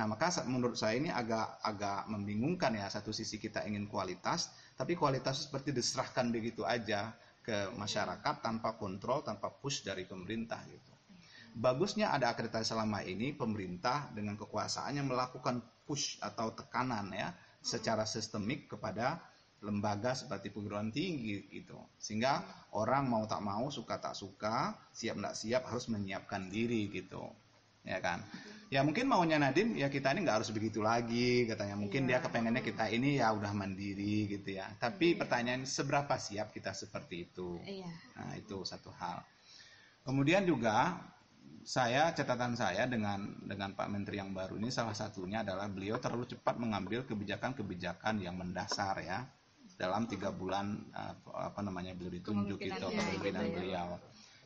nah 0.00 0.08
maka 0.08 0.32
menurut 0.48 0.80
saya 0.80 0.96
ini 0.96 1.12
agak 1.12 1.60
agak 1.60 2.08
membingungkan 2.08 2.72
ya 2.72 2.88
satu 2.88 3.12
sisi 3.12 3.36
kita 3.36 3.68
ingin 3.68 3.84
kualitas 3.84 4.48
tapi 4.80 4.96
kualitas 4.96 5.44
seperti 5.44 5.76
diserahkan 5.76 6.32
begitu 6.32 6.64
aja 6.64 7.12
ke 7.44 7.68
masyarakat 7.76 8.40
tanpa 8.40 8.80
kontrol 8.80 9.20
tanpa 9.20 9.52
push 9.52 9.84
dari 9.84 10.08
pemerintah 10.08 10.56
gitu. 10.64 10.92
Bagusnya 11.52 12.16
ada 12.16 12.32
akreditasi 12.32 12.72
selama 12.72 13.04
ini 13.04 13.36
pemerintah 13.36 14.08
dengan 14.16 14.40
kekuasaannya 14.40 15.04
melakukan 15.04 15.60
push 15.84 16.16
atau 16.24 16.56
tekanan 16.56 17.12
ya 17.12 17.36
secara 17.60 18.08
sistemik 18.08 18.72
kepada 18.72 19.20
lembaga 19.60 20.16
seperti 20.16 20.48
perguruan 20.48 20.88
tinggi 20.88 21.44
gitu. 21.52 21.76
Sehingga 22.00 22.40
orang 22.72 23.04
mau 23.04 23.28
tak 23.28 23.44
mau 23.44 23.68
suka 23.68 24.00
tak 24.00 24.16
suka 24.16 24.72
siap 24.96 25.20
tidak 25.20 25.34
siap 25.36 25.62
harus 25.68 25.92
menyiapkan 25.92 26.48
diri 26.48 26.88
gitu 26.88 27.20
ya 27.84 27.98
kan? 28.00 28.24
Ya 28.70 28.86
mungkin 28.86 29.10
maunya 29.10 29.34
Nadim 29.34 29.74
ya 29.74 29.90
kita 29.90 30.14
ini 30.14 30.22
nggak 30.22 30.42
harus 30.42 30.54
begitu 30.54 30.78
lagi 30.78 31.42
katanya. 31.50 31.74
Mungkin 31.74 32.06
dia 32.06 32.22
kepengennya 32.22 32.62
kita 32.62 32.86
ini 32.86 33.18
ya 33.18 33.34
udah 33.34 33.50
mandiri 33.50 34.30
gitu 34.30 34.54
ya. 34.54 34.70
Tapi 34.78 35.18
pertanyaan 35.18 35.66
seberapa 35.66 36.14
siap 36.14 36.54
kita 36.54 36.70
seperti 36.70 37.26
itu? 37.26 37.58
Iya. 37.66 37.90
Nah, 38.14 38.38
itu 38.38 38.62
satu 38.62 38.94
hal. 38.94 39.26
Kemudian 40.06 40.46
juga 40.46 41.02
saya 41.66 42.14
catatan 42.14 42.54
saya 42.54 42.86
dengan 42.86 43.42
dengan 43.42 43.74
Pak 43.74 43.90
Menteri 43.90 44.22
yang 44.22 44.30
baru 44.30 44.54
ini 44.54 44.70
salah 44.70 44.94
satunya 44.94 45.42
adalah 45.42 45.66
beliau 45.66 45.98
terlalu 45.98 46.30
cepat 46.30 46.56
mengambil 46.56 47.02
kebijakan-kebijakan 47.10 48.22
yang 48.22 48.38
mendasar 48.38 49.02
ya. 49.02 49.26
Dalam 49.74 50.06
tiga 50.06 50.30
bulan 50.30 50.78
eh, 50.94 51.14
apa 51.34 51.58
namanya 51.58 51.98
beliau 51.98 52.14
ditunjuk 52.14 52.54
Kemungkinannya 52.54 52.86
kepemimpinan 52.86 53.44
gitu 53.50 53.66
ya. 53.66 53.82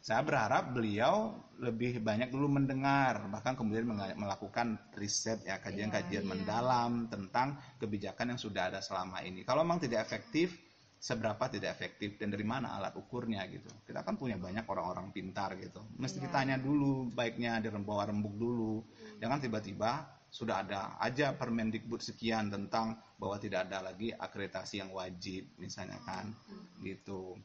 Saya 0.05 0.21
berharap 0.21 0.77
beliau 0.77 1.33
lebih 1.57 1.97
banyak 2.05 2.29
dulu 2.29 2.61
mendengar 2.61 3.25
bahkan 3.33 3.57
kemudian 3.57 3.89
melakukan 4.21 4.77
riset 5.01 5.41
ya 5.49 5.57
kajian-kajian 5.65 6.29
mendalam 6.29 7.09
tentang 7.09 7.57
kebijakan 7.81 8.37
yang 8.37 8.41
sudah 8.41 8.69
ada 8.69 8.85
selama 8.85 9.25
ini. 9.25 9.49
Kalau 9.49 9.65
memang 9.65 9.81
tidak 9.81 10.05
efektif 10.05 10.61
seberapa 11.01 11.49
tidak 11.49 11.81
efektif 11.81 12.21
dan 12.21 12.37
dari 12.37 12.45
mana 12.45 12.77
alat 12.77 12.93
ukurnya 13.01 13.49
gitu. 13.49 13.73
Kita 13.89 14.05
kan 14.05 14.21
punya 14.21 14.37
banyak 14.37 14.69
orang-orang 14.69 15.09
pintar 15.09 15.57
gitu. 15.57 15.81
Mesti 15.97 16.21
ditanya 16.21 16.61
dulu 16.61 17.09
baiknya 17.09 17.65
dirembawa 17.65 18.05
rembuk 18.05 18.37
dulu. 18.37 18.85
Jangan 19.25 19.41
tiba-tiba 19.41 20.05
sudah 20.29 20.69
ada 20.69 21.01
aja 21.01 21.33
Permendikbud 21.33 22.05
sekian 22.05 22.53
tentang 22.53 23.01
bahwa 23.17 23.41
tidak 23.41 23.73
ada 23.73 23.81
lagi 23.89 24.13
akreditasi 24.13 24.85
yang 24.85 24.93
wajib 24.93 25.49
misalnya 25.57 25.97
kan 26.05 26.29
gitu. 26.85 27.41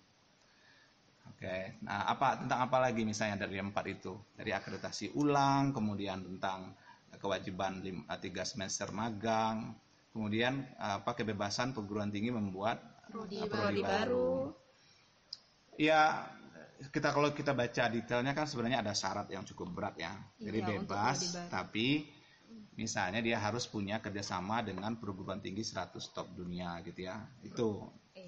Oke, 1.29 1.57
nah 1.87 1.99
apa 2.13 2.27
tentang 2.41 2.59
apa 2.67 2.77
lagi 2.85 3.01
misalnya 3.11 3.37
dari 3.47 3.57
empat 3.67 3.85
itu 3.95 4.13
dari 4.37 4.51
akreditasi 4.51 5.05
ulang, 5.21 5.63
kemudian 5.77 6.19
tentang 6.29 6.59
kewajiban 7.23 7.73
lim- 7.85 8.05
eh, 8.13 8.19
tiga 8.25 8.43
semester 8.51 8.87
magang, 9.01 9.57
kemudian 10.13 10.53
eh, 10.85 10.95
apa 10.99 11.11
kebebasan 11.19 11.71
perguruan 11.75 12.11
tinggi 12.15 12.31
membuat 12.39 12.77
Prodi 13.11 13.35
eh, 13.41 13.47
Prodi 13.51 13.77
baru. 13.85 14.27
Ya 15.79 16.01
kita 16.93 17.09
kalau 17.15 17.29
kita 17.35 17.51
baca 17.61 17.83
detailnya 17.91 18.33
kan 18.37 18.45
sebenarnya 18.51 18.79
ada 18.83 18.93
syarat 18.95 19.27
yang 19.35 19.43
cukup 19.49 19.67
berat 19.75 19.95
ya. 20.05 20.13
Jadi 20.39 20.59
Iya, 20.59 20.67
untuk 20.79 20.95
bebas, 20.97 21.17
prodi 21.19 21.27
baru. 21.35 21.51
tapi 21.51 21.87
misalnya 22.81 23.19
dia 23.27 23.37
harus 23.45 23.65
punya 23.67 23.99
kerjasama 24.05 24.57
dengan 24.63 24.95
perguruan 25.01 25.39
tinggi 25.45 25.63
100 25.67 26.03
top 26.15 26.27
dunia 26.39 26.79
gitu 26.87 27.01
ya. 27.09 27.15
Itu 27.43 27.67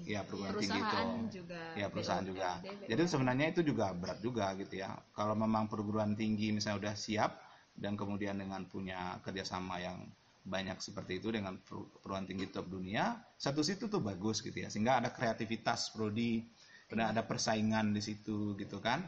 ya 0.06 0.20
perguruan 0.26 0.56
tinggi 0.58 0.86
itu. 0.88 1.04
Juga. 1.32 1.50
Ya 1.72 1.86
perusahaan 1.88 2.20
BUMD, 2.20 2.30
juga. 2.36 2.50
BUMD. 2.60 2.88
Jadi 2.90 3.02
sebenarnya 3.08 3.46
itu 3.52 3.60
juga 3.64 3.86
berat 3.96 4.18
juga 4.20 4.46
gitu 4.60 4.74
ya. 4.82 4.90
Kalau 5.16 5.34
memang 5.38 5.64
perguruan 5.72 6.12
tinggi 6.18 6.52
misalnya 6.52 6.78
udah 6.90 6.94
siap 6.98 7.32
dan 7.78 7.96
kemudian 7.96 8.36
dengan 8.36 8.68
punya 8.68 9.16
kerjasama 9.24 9.80
yang 9.80 9.98
banyak 10.44 10.76
seperti 10.82 11.22
itu 11.22 11.30
dengan 11.32 11.54
per- 11.62 11.88
perguruan 11.96 12.26
tinggi 12.28 12.50
top 12.50 12.66
dunia, 12.68 13.14
satu 13.38 13.62
situ 13.64 13.86
tuh 13.88 14.02
bagus 14.04 14.42
gitu 14.44 14.58
ya. 14.58 14.68
Sehingga 14.68 15.00
ada 15.00 15.10
kreativitas 15.14 15.90
prodi, 15.94 16.44
dan 16.92 17.08
ada 17.16 17.22
persaingan 17.24 17.96
di 17.96 18.02
situ 18.04 18.52
gitu 18.60 18.78
kan. 18.84 19.00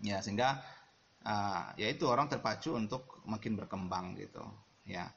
Ya 0.00 0.18
sehingga 0.24 0.60
ah, 1.24 1.72
ya 1.76 1.88
itu 1.92 2.04
orang 2.08 2.26
terpacu 2.32 2.74
untuk 2.76 3.20
makin 3.28 3.52
berkembang 3.60 4.16
gitu 4.16 4.42
ya. 4.88 5.08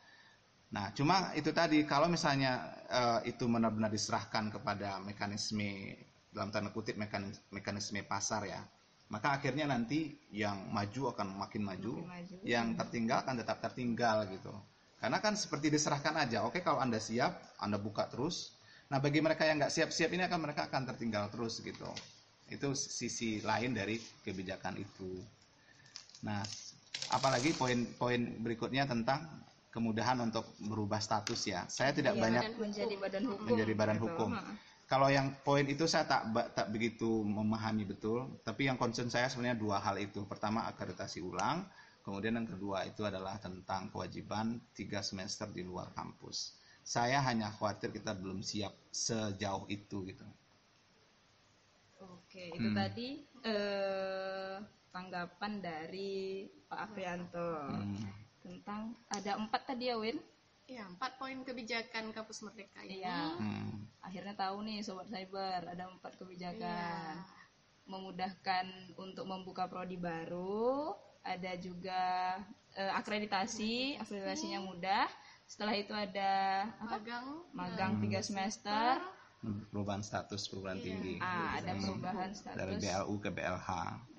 Nah, 0.74 0.90
cuma 0.98 1.30
itu 1.38 1.54
tadi 1.54 1.86
kalau 1.86 2.10
misalnya 2.10 2.74
eh, 2.90 3.30
itu 3.30 3.46
benar-benar 3.46 3.94
diserahkan 3.94 4.50
kepada 4.50 4.98
mekanisme 5.06 5.94
dalam 6.34 6.50
tanda 6.50 6.74
kutip 6.74 6.98
mekanisme, 6.98 7.46
mekanisme 7.54 8.02
pasar 8.02 8.50
ya, 8.50 8.58
maka 9.14 9.38
akhirnya 9.38 9.70
nanti 9.70 10.18
yang 10.34 10.74
maju 10.74 11.14
akan 11.14 11.38
makin 11.38 11.62
maju, 11.62 11.94
Makin 12.02 12.10
maju. 12.10 12.36
yang 12.42 12.74
tertinggal 12.74 13.22
akan 13.22 13.36
tetap 13.38 13.62
tertinggal 13.62 14.26
gitu. 14.34 14.50
Karena 14.98 15.22
kan 15.22 15.38
seperti 15.38 15.70
diserahkan 15.70 16.18
aja, 16.18 16.42
oke 16.42 16.66
kalau 16.66 16.82
anda 16.82 16.98
siap, 16.98 17.38
anda 17.62 17.78
buka 17.78 18.10
terus. 18.10 18.58
Nah 18.90 18.98
bagi 18.98 19.22
mereka 19.22 19.46
yang 19.46 19.62
nggak 19.62 19.70
siap-siap 19.70 20.10
ini 20.10 20.26
akan 20.26 20.40
mereka 20.42 20.66
akan 20.66 20.90
tertinggal 20.90 21.30
terus 21.30 21.62
gitu. 21.62 21.86
Itu 22.50 22.74
sisi 22.74 23.46
lain 23.46 23.78
dari 23.78 24.02
kebijakan 24.26 24.82
itu. 24.82 25.22
Nah, 26.26 26.42
apalagi 27.14 27.54
poin-poin 27.54 28.42
berikutnya 28.42 28.88
tentang 28.88 29.28
kemudahan 29.74 30.18
untuk 30.28 30.46
berubah 30.62 31.02
status 31.02 31.42
ya. 31.54 31.62
Saya 31.78 31.92
tidak 31.98 32.14
Iya, 32.16 32.24
banyak 32.24 32.44
menjadi 32.62 32.96
badan 33.04 33.24
hukum. 33.30 33.46
menjadi 33.50 33.74
badan 33.82 33.98
gitu. 33.98 34.06
hukum. 34.06 34.30
Kalau 34.92 35.08
yang 35.10 35.28
poin 35.48 35.66
itu 35.66 35.86
saya 35.90 36.06
tak 36.06 36.22
tak 36.58 36.68
begitu 36.70 37.10
memahami 37.26 37.84
betul, 37.92 38.20
tapi 38.48 38.62
yang 38.70 38.78
concern 38.78 39.10
saya 39.10 39.28
sebenarnya 39.32 39.58
dua 39.58 39.78
hal 39.86 39.96
itu. 39.98 40.20
Pertama 40.32 40.60
akreditasi 40.70 41.20
ulang, 41.26 41.66
kemudian 42.06 42.38
yang 42.38 42.46
kedua 42.54 42.86
itu 42.86 43.02
adalah 43.10 43.36
tentang 43.42 43.90
kewajiban 43.90 44.62
tiga 44.78 45.00
semester 45.02 45.48
di 45.50 45.64
luar 45.66 45.90
kampus. 45.98 46.38
Saya 46.86 47.18
hanya 47.28 47.48
khawatir 47.50 47.90
kita 47.98 48.12
belum 48.14 48.40
siap 48.46 48.74
sejauh 48.94 49.66
itu 49.72 49.98
gitu. 50.06 50.28
Oke, 52.04 52.44
itu 52.60 52.68
Hmm. 52.68 52.76
tadi 52.76 53.08
eh, 53.44 54.56
tanggapan 54.94 55.54
dari 55.64 56.46
Pak 56.70 56.80
Afrianto 56.92 57.48
Hmm. 57.68 58.23
Tentang 58.44 58.94
ada 59.08 59.40
empat 59.40 59.64
tadi 59.66 59.90
ya 59.90 59.96
Win. 59.98 60.20
Ya, 60.64 60.88
empat 60.88 61.20
poin 61.20 61.44
kebijakan 61.44 62.16
Kampus 62.16 62.40
Merdeka 62.44 62.84
ini. 62.88 63.04
Iya. 63.04 63.36
Hmm. 63.36 63.84
Akhirnya 64.00 64.36
tahu 64.36 64.64
nih 64.64 64.80
sobat 64.80 65.12
cyber 65.12 65.64
ada 65.68 65.88
empat 65.88 66.16
kebijakan. 66.16 67.16
Iya. 67.20 67.24
Memudahkan 67.84 68.96
untuk 68.96 69.28
membuka 69.28 69.68
prodi 69.68 70.00
baru, 70.00 70.96
ada 71.20 71.52
juga 71.60 72.40
eh, 72.80 72.92
akreditasi, 72.96 74.00
akreditasinya 74.00 74.64
mudah, 74.64 75.06
setelah 75.44 75.76
itu 75.76 75.94
ada 75.94 76.66
apa 76.80 76.98
magang 76.98 77.28
magang 77.54 77.94
tiga 78.02 78.24
semester 78.24 78.98
perubahan 79.70 80.00
status 80.00 80.48
perguruan 80.48 80.80
tinggi 80.80 81.20
ah 81.20 81.60
ada 81.60 81.76
Hmm. 81.76 81.84
perubahan 81.84 82.32
dari 82.56 82.80
status 82.80 82.82
BLU 82.82 83.16
ke 83.20 83.30
BLH 83.30 83.70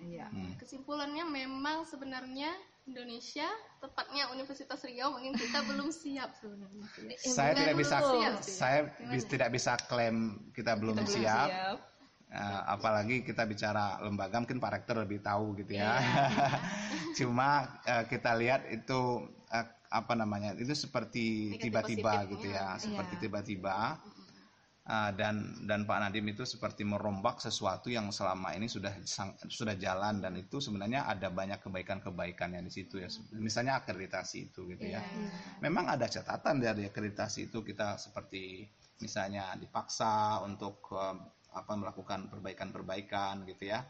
iya 0.05 0.29
Hmm. 0.29 0.53
kesimpulannya 0.61 1.25
memang 1.25 1.89
sebenarnya 1.89 2.53
Indonesia 2.85 3.49
tepatnya 3.81 4.29
Universitas 4.29 4.81
Riau 4.85 5.17
mungkin 5.17 5.33
kita 5.33 5.65
belum 5.73 5.89
siap 5.89 6.37
sebenarnya 6.37 6.85
saya 7.25 7.53
tidak 7.57 7.77
bisa 7.81 7.97
siap. 8.05 8.33
saya 8.45 8.79
bis- 9.09 9.29
tidak 9.29 9.49
bisa 9.57 9.73
klaim 9.89 10.49
kita 10.53 10.77
belum 10.77 11.01
Kita 11.01 11.05
belum 11.09 11.17
siap, 11.25 11.49
siap. 11.49 11.79
Eh, 12.35 12.61
apalagi 12.67 13.23
kita 13.23 13.47
bicara 13.47 14.03
lembaga 14.03 14.43
mungkin 14.43 14.59
Pak 14.59 14.71
Rektor 14.75 15.07
lebih 15.07 15.23
tahu 15.23 15.55
gitu 15.55 15.79
ya. 15.79 16.03
Iya. 16.03 16.51
Cuma 17.23 17.79
eh, 17.87 18.05
kita 18.11 18.35
lihat 18.35 18.67
itu 18.75 19.23
eh, 19.55 19.67
apa 19.95 20.13
namanya 20.19 20.51
itu 20.59 20.75
seperti 20.75 21.55
tiba-tiba 21.63 22.27
gitu 22.27 22.51
ya, 22.51 22.75
seperti 22.75 23.15
Iya. 23.17 23.23
tiba-tiba. 23.23 23.77
Eh, 23.95 24.24
dan 24.85 25.65
dan 25.65 25.89
Pak 25.89 25.97
Nadim 25.97 26.29
itu 26.29 26.45
seperti 26.45 26.85
merombak 26.85 27.41
sesuatu 27.41 27.89
yang 27.89 28.13
selama 28.13 28.53
ini 28.53 28.69
sudah 28.69 28.93
sudah 29.49 29.81
jalan 29.81 30.21
dan 30.21 30.37
itu 30.37 30.61
sebenarnya 30.61 31.09
ada 31.09 31.33
banyak 31.33 31.57
kebaikan-kebaikannya 31.65 32.61
di 32.61 32.69
situ 32.69 33.01
ya. 33.01 33.09
Misalnya 33.33 33.81
akreditasi 33.81 34.53
itu 34.53 34.69
gitu 34.77 34.85
ya. 34.85 35.01
Memang 35.65 35.89
ada 35.89 36.05
catatan 36.05 36.61
dari 36.61 36.85
akreditasi 36.85 37.49
itu 37.49 37.65
kita 37.65 37.97
seperti 37.97 38.69
misalnya 39.01 39.57
dipaksa 39.57 40.45
untuk 40.45 40.85
eh, 40.93 41.17
apa 41.57 41.73
melakukan 41.81 42.29
perbaikan-perbaikan 42.29 43.49
gitu 43.49 43.73
ya. 43.73 43.81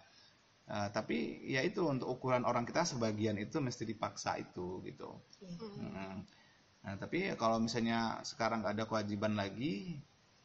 Eh, 0.64 0.88
tapi 0.94 1.42
ya 1.42 1.60
itu 1.66 1.82
untuk 1.90 2.06
ukuran 2.06 2.46
orang 2.46 2.62
kita 2.62 2.86
sebagian 2.86 3.34
itu 3.42 3.58
mesti 3.58 3.82
dipaksa 3.82 4.38
itu 4.38 4.78
gitu. 4.86 5.10
Mm. 5.42 6.22
Nah, 6.84 6.94
tapi 7.00 7.34
kalau 7.34 7.58
misalnya 7.58 8.22
sekarang 8.22 8.62
nggak 8.62 8.78
ada 8.78 8.86
kewajiban 8.86 9.34
lagi, 9.34 9.98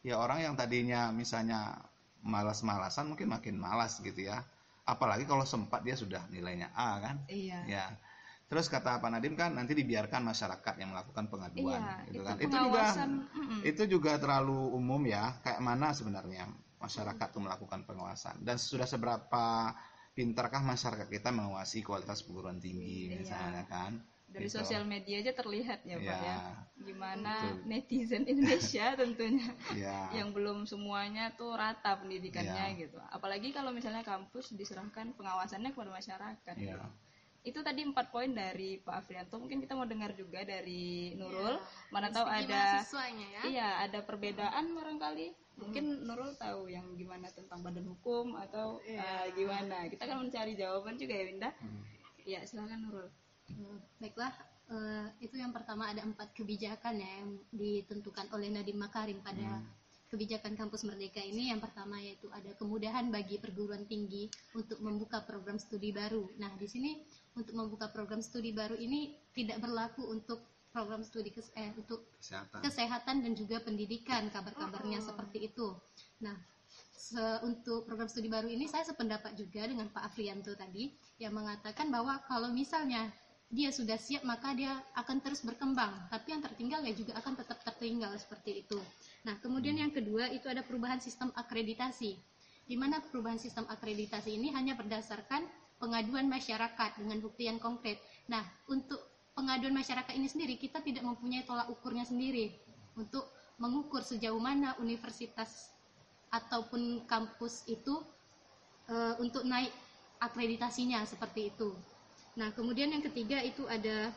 ya 0.06 0.16
orang 0.20 0.40
yang 0.44 0.54
tadinya 0.56 1.12
misalnya 1.12 1.76
malas-malasan 2.24 3.12
mungkin 3.12 3.32
makin 3.32 3.56
malas 3.60 4.00
gitu 4.04 4.28
ya. 4.28 4.44
Apalagi 4.84 5.24
kalau 5.30 5.46
sempat 5.46 5.86
dia 5.86 5.94
sudah 5.94 6.26
nilainya 6.34 6.74
A 6.74 6.98
kan. 7.00 7.16
iya 7.30 7.62
Ya. 7.70 7.86
Terus 8.50 8.66
kata 8.66 8.98
Pak 8.98 9.14
Nadim 9.14 9.38
kan 9.38 9.54
nanti 9.54 9.78
dibiarkan 9.78 10.26
masyarakat 10.26 10.74
yang 10.82 10.90
melakukan 10.90 11.30
pengaduan 11.30 11.78
Iya, 11.86 11.96
gitu 12.10 12.18
itu 12.18 12.26
kan. 12.26 12.36
Itu 12.42 12.56
juga 12.58 12.84
itu 13.62 13.84
juga 13.86 14.12
terlalu 14.18 14.58
umum 14.74 15.06
ya. 15.06 15.38
Kayak 15.46 15.62
mana 15.62 15.94
sebenarnya 15.94 16.50
masyarakat 16.82 17.28
itu 17.30 17.40
melakukan 17.44 17.86
pengawasan 17.86 18.42
dan 18.42 18.58
sudah 18.58 18.90
seberapa 18.90 19.76
pintarkah 20.18 20.66
masyarakat 20.66 21.06
kita 21.08 21.30
mengawasi 21.30 21.86
kualitas 21.86 22.26
perguruan 22.26 22.58
tinggi 22.58 23.14
Iya. 23.14 23.22
misalnya 23.22 23.64
kan. 23.70 24.02
Dari 24.30 24.46
Gitu. 24.46 24.62
sosial 24.62 24.86
media 24.86 25.20
aja 25.20 25.34
terlihat 25.34 25.80
ya 25.84 25.98
pak 25.98 26.06
Ya. 26.06 26.18
ya 26.22 26.38
gimana 26.80 27.34
Betul. 27.44 27.66
netizen 27.68 28.24
Indonesia 28.24 28.86
tentunya 29.02 29.50
Ya. 29.76 30.08
yang 30.16 30.32
belum 30.32 30.64
semuanya 30.64 31.34
tuh 31.36 31.54
rata 31.54 32.00
pendidikannya 32.00 32.66
Ya. 32.74 32.80
gitu 32.80 32.98
apalagi 33.10 33.52
kalau 33.52 33.70
misalnya 33.70 34.02
kampus 34.02 34.54
diserahkan 34.54 35.12
pengawasannya 35.14 35.74
kepada 35.74 35.92
masyarakat 35.92 36.56
Ya. 36.56 36.78
gitu. 36.78 36.88
itu 37.40 37.60
tadi 37.64 37.88
empat 37.88 38.12
poin 38.12 38.28
dari 38.28 38.84
Pak 38.84 38.96
Afrianto 39.00 39.40
mungkin 39.40 39.64
kita 39.64 39.72
mau 39.72 39.88
dengar 39.88 40.12
juga 40.12 40.44
dari 40.44 41.16
Nurul 41.16 41.56
mana 41.90 42.12
tahu 42.12 42.28
ada 42.28 42.84
ya 42.84 43.42
iya 43.48 43.70
ada 43.80 44.04
perbedaan 44.04 44.76
barangkali 44.76 45.32
mungkin 45.56 46.04
Nurul 46.04 46.36
tahu 46.36 46.68
yang 46.68 46.84
gimana 46.96 47.32
tentang 47.32 47.64
badan 47.64 47.88
hukum 47.88 48.36
atau 48.36 48.84
Iya. 48.84 49.00
eh, 49.00 49.26
gimana 49.36 49.88
kita 49.88 50.04
kan 50.04 50.20
mencari 50.20 50.56
jawaban 50.56 50.96
juga 50.96 51.16
ya 51.16 51.24
Winda 51.32 51.50
Hmm. 51.64 51.84
ya 52.28 52.40
silakan 52.44 52.80
Nurul 52.84 53.08
Baiklah, 54.00 54.32
eh, 54.70 55.08
itu 55.22 55.36
yang 55.36 55.52
pertama 55.52 55.90
ada 55.90 56.06
empat 56.06 56.32
kebijakan 56.32 57.00
ya 57.00 57.10
yang 57.24 57.30
ditentukan 57.52 58.30
oleh 58.32 58.48
Nadiem 58.54 58.80
Makarim 58.80 59.20
pada 59.20 59.60
kebijakan 60.10 60.58
kampus 60.58 60.88
merdeka 60.88 61.22
ini. 61.22 61.54
Yang 61.54 61.70
pertama 61.70 62.00
yaitu 62.02 62.30
ada 62.34 62.50
kemudahan 62.58 63.10
bagi 63.10 63.38
perguruan 63.38 63.86
tinggi 63.86 64.26
untuk 64.54 64.80
membuka 64.82 65.22
program 65.22 65.58
studi 65.58 65.94
baru. 65.94 66.26
Nah, 66.42 66.50
di 66.58 66.66
sini 66.66 66.92
untuk 67.36 67.54
membuka 67.54 67.92
program 67.92 68.24
studi 68.24 68.50
baru 68.52 68.74
ini 68.74 69.14
tidak 69.38 69.62
berlaku 69.62 70.08
untuk 70.10 70.42
program 70.70 71.02
studi 71.02 71.34
kes- 71.34 71.54
eh, 71.58 71.74
untuk 71.74 72.06
Kesehatan. 72.22 72.62
kesehatan 72.62 73.16
dan 73.26 73.34
juga 73.34 73.58
pendidikan 73.62 74.30
kabar-kabarnya 74.30 75.02
seperti 75.02 75.50
itu. 75.50 75.74
Nah, 76.22 76.38
se- 76.94 77.42
untuk 77.42 77.90
program 77.90 78.06
studi 78.06 78.30
baru 78.30 78.46
ini 78.46 78.70
saya 78.70 78.86
sependapat 78.86 79.34
juga 79.34 79.66
dengan 79.66 79.90
Pak 79.90 80.14
Afrianto 80.14 80.54
tadi 80.54 80.94
yang 81.18 81.34
mengatakan 81.34 81.90
bahwa 81.90 82.22
kalau 82.30 82.54
misalnya 82.54 83.10
dia 83.50 83.74
sudah 83.74 83.98
siap 83.98 84.22
maka 84.22 84.54
dia 84.54 84.70
akan 84.94 85.26
terus 85.26 85.42
berkembang, 85.42 85.90
tapi 86.14 86.38
yang 86.38 86.42
tertinggal 86.46 86.86
ya 86.86 86.94
juga 86.94 87.18
akan 87.18 87.34
tetap 87.34 87.58
tertinggal 87.66 88.14
seperti 88.14 88.62
itu. 88.62 88.78
Nah, 89.26 89.42
kemudian 89.42 89.74
yang 89.74 89.90
kedua 89.90 90.30
itu 90.30 90.46
ada 90.46 90.62
perubahan 90.62 91.02
sistem 91.02 91.34
akreditasi. 91.34 92.14
Di 92.70 92.78
mana 92.78 93.02
perubahan 93.02 93.42
sistem 93.42 93.66
akreditasi 93.66 94.38
ini 94.38 94.54
hanya 94.54 94.78
berdasarkan 94.78 95.42
pengaduan 95.82 96.30
masyarakat 96.30 97.02
dengan 97.02 97.18
bukti 97.18 97.50
yang 97.50 97.58
konkret. 97.58 97.98
Nah, 98.30 98.46
untuk 98.70 99.02
pengaduan 99.34 99.74
masyarakat 99.74 100.14
ini 100.14 100.30
sendiri 100.30 100.54
kita 100.62 100.86
tidak 100.86 101.02
mempunyai 101.02 101.42
tolak 101.50 101.66
ukurnya 101.74 102.06
sendiri 102.06 102.54
untuk 102.94 103.26
mengukur 103.58 104.06
sejauh 104.06 104.38
mana 104.38 104.78
universitas 104.78 105.74
ataupun 106.30 107.10
kampus 107.10 107.66
itu 107.66 107.98
eh, 108.94 109.18
untuk 109.18 109.42
naik 109.42 109.74
akreditasinya 110.22 111.02
seperti 111.10 111.50
itu. 111.50 111.74
Nah, 112.40 112.56
kemudian 112.56 112.88
yang 112.88 113.04
ketiga 113.04 113.44
itu 113.44 113.68
ada 113.68 114.16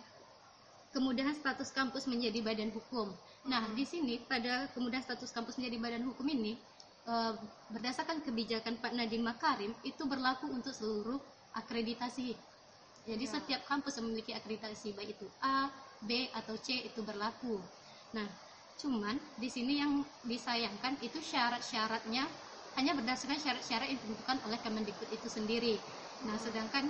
kemudahan 0.94 1.34
status 1.34 1.74
kampus 1.74 2.06
menjadi 2.06 2.38
badan 2.38 2.70
hukum. 2.70 3.10
Nah, 3.50 3.66
di 3.74 3.82
sini 3.82 4.22
pada 4.22 4.70
kemudahan 4.78 5.02
status 5.02 5.34
kampus 5.34 5.58
menjadi 5.58 5.82
badan 5.82 6.06
hukum 6.06 6.30
ini 6.30 6.54
eh, 7.10 7.32
berdasarkan 7.74 8.22
kebijakan 8.22 8.78
Pak 8.78 8.94
Nadiem 8.94 9.26
Makarim 9.26 9.74
itu 9.82 10.06
berlaku 10.06 10.46
untuk 10.54 10.70
seluruh 10.70 11.18
akreditasi. 11.58 12.38
Jadi 13.02 13.24
setiap 13.26 13.66
kampus 13.66 13.98
yang 13.98 14.06
memiliki 14.06 14.30
akreditasi 14.30 14.94
baik 14.94 15.18
itu 15.18 15.26
A, 15.42 15.66
B 15.98 16.30
atau 16.30 16.54
C 16.54 16.86
itu 16.86 17.02
berlaku. 17.02 17.58
Nah, 18.14 18.30
cuman 18.78 19.18
di 19.34 19.50
sini 19.50 19.82
yang 19.82 20.06
disayangkan 20.22 21.02
itu 21.02 21.18
syarat-syaratnya 21.18 22.22
hanya 22.78 22.92
berdasarkan 22.94 23.42
syarat-syarat 23.42 23.90
yang 23.90 23.98
ditentukan 23.98 24.38
oleh 24.46 24.58
Kemendikbud 24.62 25.10
itu 25.10 25.26
sendiri. 25.26 25.82
Nah, 26.22 26.38
sedangkan 26.38 26.86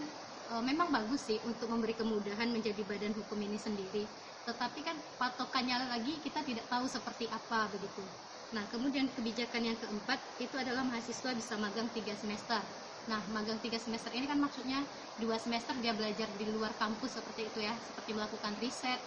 e, 0.52 0.54
memang 0.60 0.92
bagus 0.92 1.24
sih 1.24 1.40
untuk 1.48 1.72
memberi 1.72 1.96
kemudahan 1.96 2.52
menjadi 2.52 2.84
badan 2.84 3.16
hukum 3.16 3.38
ini 3.40 3.56
sendiri. 3.56 4.04
Tetapi 4.44 4.80
kan 4.84 4.96
patokannya 5.16 5.88
lagi 5.88 6.20
kita 6.20 6.44
tidak 6.44 6.68
tahu 6.68 6.84
seperti 6.84 7.24
apa 7.32 7.72
begitu. 7.72 8.04
Nah, 8.52 8.68
kemudian 8.68 9.08
kebijakan 9.16 9.62
yang 9.64 9.78
keempat 9.80 10.20
itu 10.36 10.60
adalah 10.60 10.84
mahasiswa 10.84 11.32
bisa 11.32 11.56
magang 11.56 11.88
tiga 11.96 12.12
semester. 12.12 12.60
Nah, 13.08 13.24
magang 13.32 13.58
tiga 13.64 13.80
semester 13.80 14.12
ini 14.12 14.28
kan 14.28 14.36
maksudnya 14.38 14.84
dua 15.16 15.40
semester 15.40 15.74
dia 15.80 15.96
belajar 15.96 16.28
di 16.36 16.46
luar 16.52 16.76
kampus 16.76 17.16
seperti 17.18 17.48
itu 17.48 17.58
ya, 17.64 17.72
seperti 17.80 18.12
melakukan 18.12 18.52
riset, 18.60 19.00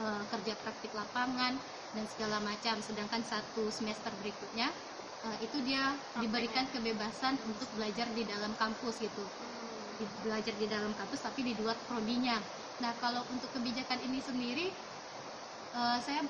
e, 0.00 0.04
kerja 0.32 0.56
praktik 0.56 0.96
lapangan 0.96 1.60
dan 1.92 2.04
segala 2.08 2.40
macam. 2.40 2.80
Sedangkan 2.80 3.20
satu 3.20 3.68
semester 3.68 4.16
berikutnya 4.16 4.72
e, 5.20 5.28
itu 5.44 5.60
dia 5.60 6.00
diberikan 6.16 6.66
kebebasan 6.72 7.36
untuk 7.44 7.68
belajar 7.76 8.08
di 8.16 8.24
dalam 8.24 8.56
kampus 8.56 8.98
gitu, 9.04 9.28
Di- 9.96 10.12
belajar 10.20 10.54
di 10.54 10.66
dalam 10.68 10.92
kampus 10.92 11.24
tapi 11.24 11.40
di 11.40 11.56
luar 11.56 11.80
prodinya. 11.88 12.36
Nah, 12.84 12.92
kalau 13.00 13.24
untuk 13.32 13.48
kebijakan 13.48 14.04
ini 14.04 14.20
sendiri, 14.20 14.66
e, 15.72 15.80
saya 16.04 16.20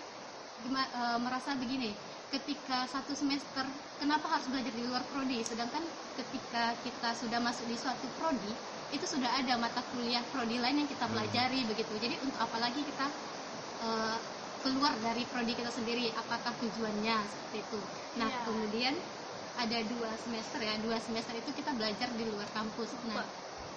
gema- 0.62 0.90
e, 0.90 1.02
merasa 1.18 1.58
begini, 1.58 1.98
ketika 2.30 2.86
satu 2.86 3.12
semester 3.14 3.66
kenapa 3.98 4.26
harus 4.30 4.46
belajar 4.46 4.70
di 4.70 4.84
luar 4.86 5.02
prodi? 5.10 5.42
Sedangkan 5.42 5.82
ketika 6.14 6.78
kita 6.80 7.12
sudah 7.14 7.38
masuk 7.42 7.66
di 7.66 7.76
suatu 7.76 8.06
prodi 8.14 8.54
itu 8.88 9.02
sudah 9.02 9.42
ada 9.42 9.58
mata 9.58 9.82
kuliah 9.90 10.22
prodi 10.30 10.62
lain 10.62 10.86
yang 10.86 10.90
kita 10.90 11.10
pelajari 11.10 11.66
begitu. 11.66 11.98
Jadi 11.98 12.22
untuk 12.22 12.38
apa 12.38 12.56
lagi 12.62 12.86
kita 12.86 13.06
eh, 13.82 14.18
keluar 14.62 14.96
dari 15.02 15.26
prodi 15.28 15.52
kita 15.54 15.68
sendiri? 15.74 16.14
Apakah 16.14 16.54
tujuannya? 16.56 17.16
Seperti 17.28 17.56
itu. 17.66 17.80
Nah 18.16 18.28
Iya. 18.30 18.40
kemudian 18.46 18.94
ada 19.56 19.78
dua 19.84 20.14
semester 20.16 20.60
ya. 20.62 20.76
Dua 20.78 20.96
semester 21.00 21.34
itu 21.34 21.50
kita 21.52 21.72
belajar 21.74 22.12
di 22.12 22.24
luar 22.28 22.48
kampus. 22.52 22.96
Nah 23.04 23.26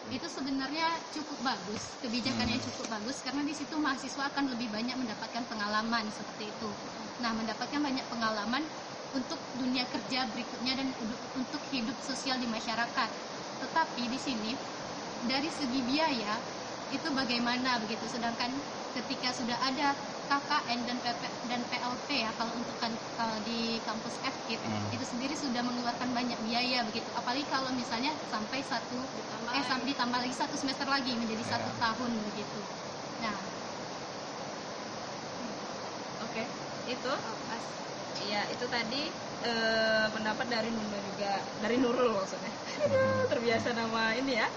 itu 0.10 0.26
sebenarnya 0.26 0.90
cukup 1.14 1.38
bagus 1.38 1.94
kebijakannya 2.02 2.58
cukup 2.66 2.90
bagus 2.90 3.22
karena 3.22 3.46
di 3.46 3.54
situ 3.54 3.78
mahasiswa 3.78 4.34
akan 4.34 4.58
lebih 4.58 4.74
banyak 4.74 4.98
mendapatkan 4.98 5.46
pengalaman 5.46 6.10
seperti 6.10 6.58
itu. 6.58 6.74
Nah 7.22 7.32
mendapatkan 7.38 7.78
banyak 7.78 8.10
pengalaman 8.10 8.66
untuk 9.14 9.42
dunia 9.54 9.86
kerja 9.90 10.30
berikutnya 10.30 10.74
dan 10.78 10.88
untuk 11.34 11.62
hidup 11.70 11.98
sosial 12.02 12.38
di 12.42 12.50
masyarakat. 12.50 13.10
Tetapi 13.62 14.04
di 14.10 14.20
sini 14.22 14.52
dari 15.22 15.50
segi 15.50 15.82
biaya 15.86 16.42
itu 16.90 17.10
bagaimana 17.14 17.78
begitu? 17.78 18.10
Sedangkan 18.10 18.66
ketika 18.94 19.30
sudah 19.34 19.62
ada 19.62 19.94
KKN 20.30 20.80
dan 20.88 20.98
PP 21.02 21.24
dan 21.50 21.62
PLP 21.66 22.10
ya 22.22 22.32
kalau 22.38 22.54
untuk 22.62 22.76
kan 22.78 22.94
kalau 23.18 23.38
di 23.42 23.82
kampus 23.82 24.16
FKIP 24.22 24.62
Hmm. 24.62 24.94
itu 24.94 25.06
sendiri 25.06 25.34
sudah 25.34 25.62
mengeluarkan 25.66 26.10
banyak 26.14 26.40
biaya 26.46 26.86
begitu 26.86 27.10
apalagi 27.18 27.46
kalau 27.50 27.74
misalnya 27.74 28.14
sampai 28.30 28.60
satu 28.62 28.98
Ditambah 29.10 29.52
eh 29.58 29.64
sampai 29.66 29.88
ditambah 29.92 30.20
lagi 30.24 30.36
satu 30.38 30.56
semester 30.62 30.86
lagi 30.86 31.12
menjadi 31.18 31.44
Ya. 31.44 31.52
satu 31.58 31.72
tahun 31.82 32.12
begitu 32.30 32.62
nah 33.20 33.38
itu 36.90 37.12
Oh, 37.14 37.38
Mas. 37.48 37.64
Iya, 38.20 38.42
itu 38.52 38.66
tadi 38.68 39.02
eh, 39.46 40.06
pendapat 40.12 40.46
dari 40.50 40.70
Nurul 40.74 41.00
juga, 41.14 41.32
dari 41.64 41.76
Nurul 41.80 42.10
maksudnya. 42.18 42.52
Terbiasa 43.32 43.70
nama 43.78 44.12
ini 44.18 44.34
ya, 44.36 44.48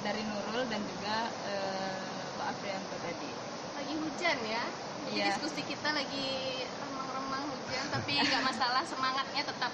dari 0.00 0.22
Nurul 0.24 0.64
dan 0.70 0.80
juga 0.86 1.14
eh, 1.44 2.24
Pak 2.38 2.46
Afrianto 2.56 2.96
tadi. 2.96 3.28
Lagi 3.76 3.94
hujan 4.00 4.38
ya. 4.46 4.89
Jadi 5.00 5.16
Iya. 5.16 5.26
diskusi 5.32 5.60
kita 5.64 5.88
lagi 5.90 6.28
remang-remang 6.76 7.44
hujan, 7.48 7.84
tapi 7.88 8.20
nggak 8.20 8.42
masalah 8.44 8.82
semangatnya 8.84 9.42
tetap. 9.42 9.72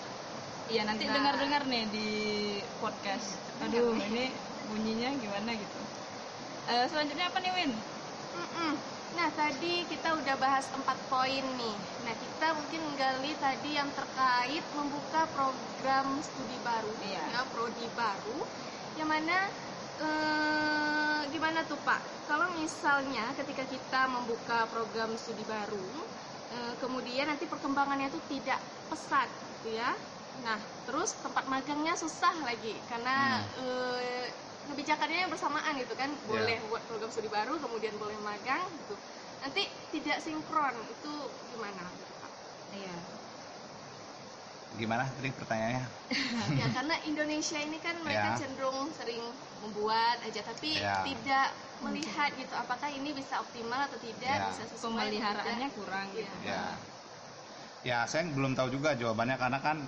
Iya, 0.67 0.83
nanti 0.83 1.05
Nah. 1.07 1.15
dengar-dengar 1.15 1.63
nih 1.67 1.85
di 1.91 2.09
podcast. 2.79 3.35
Aduh, 3.59 3.95
ini 3.97 4.31
bunyinya 4.65 5.11
gimana 5.15 5.51
gitu. 5.55 5.79
Eh, 6.67 6.87
selanjutnya 6.87 7.31
apa 7.31 7.39
nih, 7.39 7.53
Win? 7.55 7.73
Mm-mm. 8.37 8.73
Nah 9.17 9.33
tadi 9.33 9.87
kita 9.87 10.13
udah 10.13 10.37
bahas 10.37 10.67
empat 10.69 10.99
poin 11.09 11.41
nih. 11.57 11.77
Nah 12.05 12.15
kita 12.15 12.53
mungkin 12.53 12.81
menggali 12.85 13.33
tadi 13.39 13.71
yang 13.73 13.89
terkait 13.95 14.61
membuka 14.75 15.25
program 15.31 16.21
studi 16.21 16.59
baru, 16.61 16.93
Iya. 17.01 17.23
ya 17.25 17.41
prodi 17.49 17.87
baru, 17.89 18.45
yang 18.93 19.09
mana 19.09 19.39
eh, 20.03 21.21
gimana 21.33 21.61
tuh 21.65 21.79
Pak? 21.81 22.01
Kalau 22.27 22.47
misalnya 22.59 23.25
ketika 23.39 23.65
kita 23.65 24.01
membuka 24.11 24.67
program 24.69 25.15
studi 25.17 25.45
baru, 25.47 25.87
eh, 26.53 26.75
kemudian 26.83 27.27
nanti 27.31 27.47
perkembangannya 27.47 28.11
itu 28.13 28.21
tidak 28.29 28.61
pesat, 28.91 29.29
gitu 29.57 29.79
ya. 29.79 29.91
Nah 30.45 30.59
terus 30.87 31.17
tempat 31.25 31.49
magangnya 31.49 31.97
susah 31.97 32.35
lagi 32.45 32.75
karena 32.87 33.43
eh, 33.57 34.27
kebijakannya 34.67 35.31
bersamaan 35.31 35.79
gitu 35.79 35.95
kan 35.95 36.11
boleh 36.27 36.59
buat 36.67 36.83
program 36.91 37.11
studi 37.11 37.31
baru 37.31 37.55
kemudian 37.63 37.95
boleh 38.03 38.19
magang 38.19 38.67
gitu 38.83 38.99
nanti 39.39 39.63
tidak 39.95 40.19
sinkron 40.19 40.75
itu 40.91 41.13
gimana. 41.55 42.06
Gimana 44.77 45.09
tadi 45.17 45.33
pertanyaannya? 45.33 45.85
ya 46.61 46.67
karena 46.71 46.95
Indonesia 47.09 47.59
ini 47.59 47.79
kan 47.83 47.99
mereka 48.05 48.31
Ya. 48.31 48.39
cenderung 48.39 48.95
sering 48.95 49.23
membuat 49.59 50.23
aja 50.23 50.41
tapi 50.47 50.79
Ya. 50.79 51.03
tidak 51.03 51.47
melihat 51.83 52.31
gitu 52.39 52.55
apakah 52.55 52.89
ini 52.89 53.11
bisa 53.13 53.43
optimal 53.43 53.81
atau 53.91 53.99
tidak 53.99 54.37
Ya. 54.39 54.47
bisa 54.49 54.65
sesuai 54.71 54.87
Pemeliharaannya 54.87 55.69
kurang 55.75 56.07
Iya. 56.15 56.23
gitu. 56.23 56.37
Ya. 56.47 56.63
Ya, 57.87 58.03
saya 58.11 58.27
belum 58.27 58.59
tahu 58.59 58.75
juga 58.75 58.99
jawabannya 58.99 59.39
karena 59.39 59.59
kan 59.63 59.79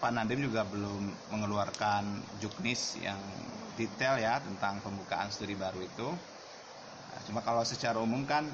Pak 0.00 0.10
Nadim 0.16 0.40
juga 0.48 0.64
belum 0.64 1.28
mengeluarkan 1.28 2.24
juknis 2.40 2.96
yang 2.96 3.20
detail 3.76 4.16
ya 4.16 4.40
tentang 4.40 4.80
pembukaan 4.80 5.28
studi 5.28 5.52
baru 5.52 5.84
itu. 5.84 6.08
Nah, 7.12 7.20
Cuma 7.26 7.40
kalau 7.44 7.62
secara 7.68 8.00
umum 8.00 8.24
kan 8.24 8.48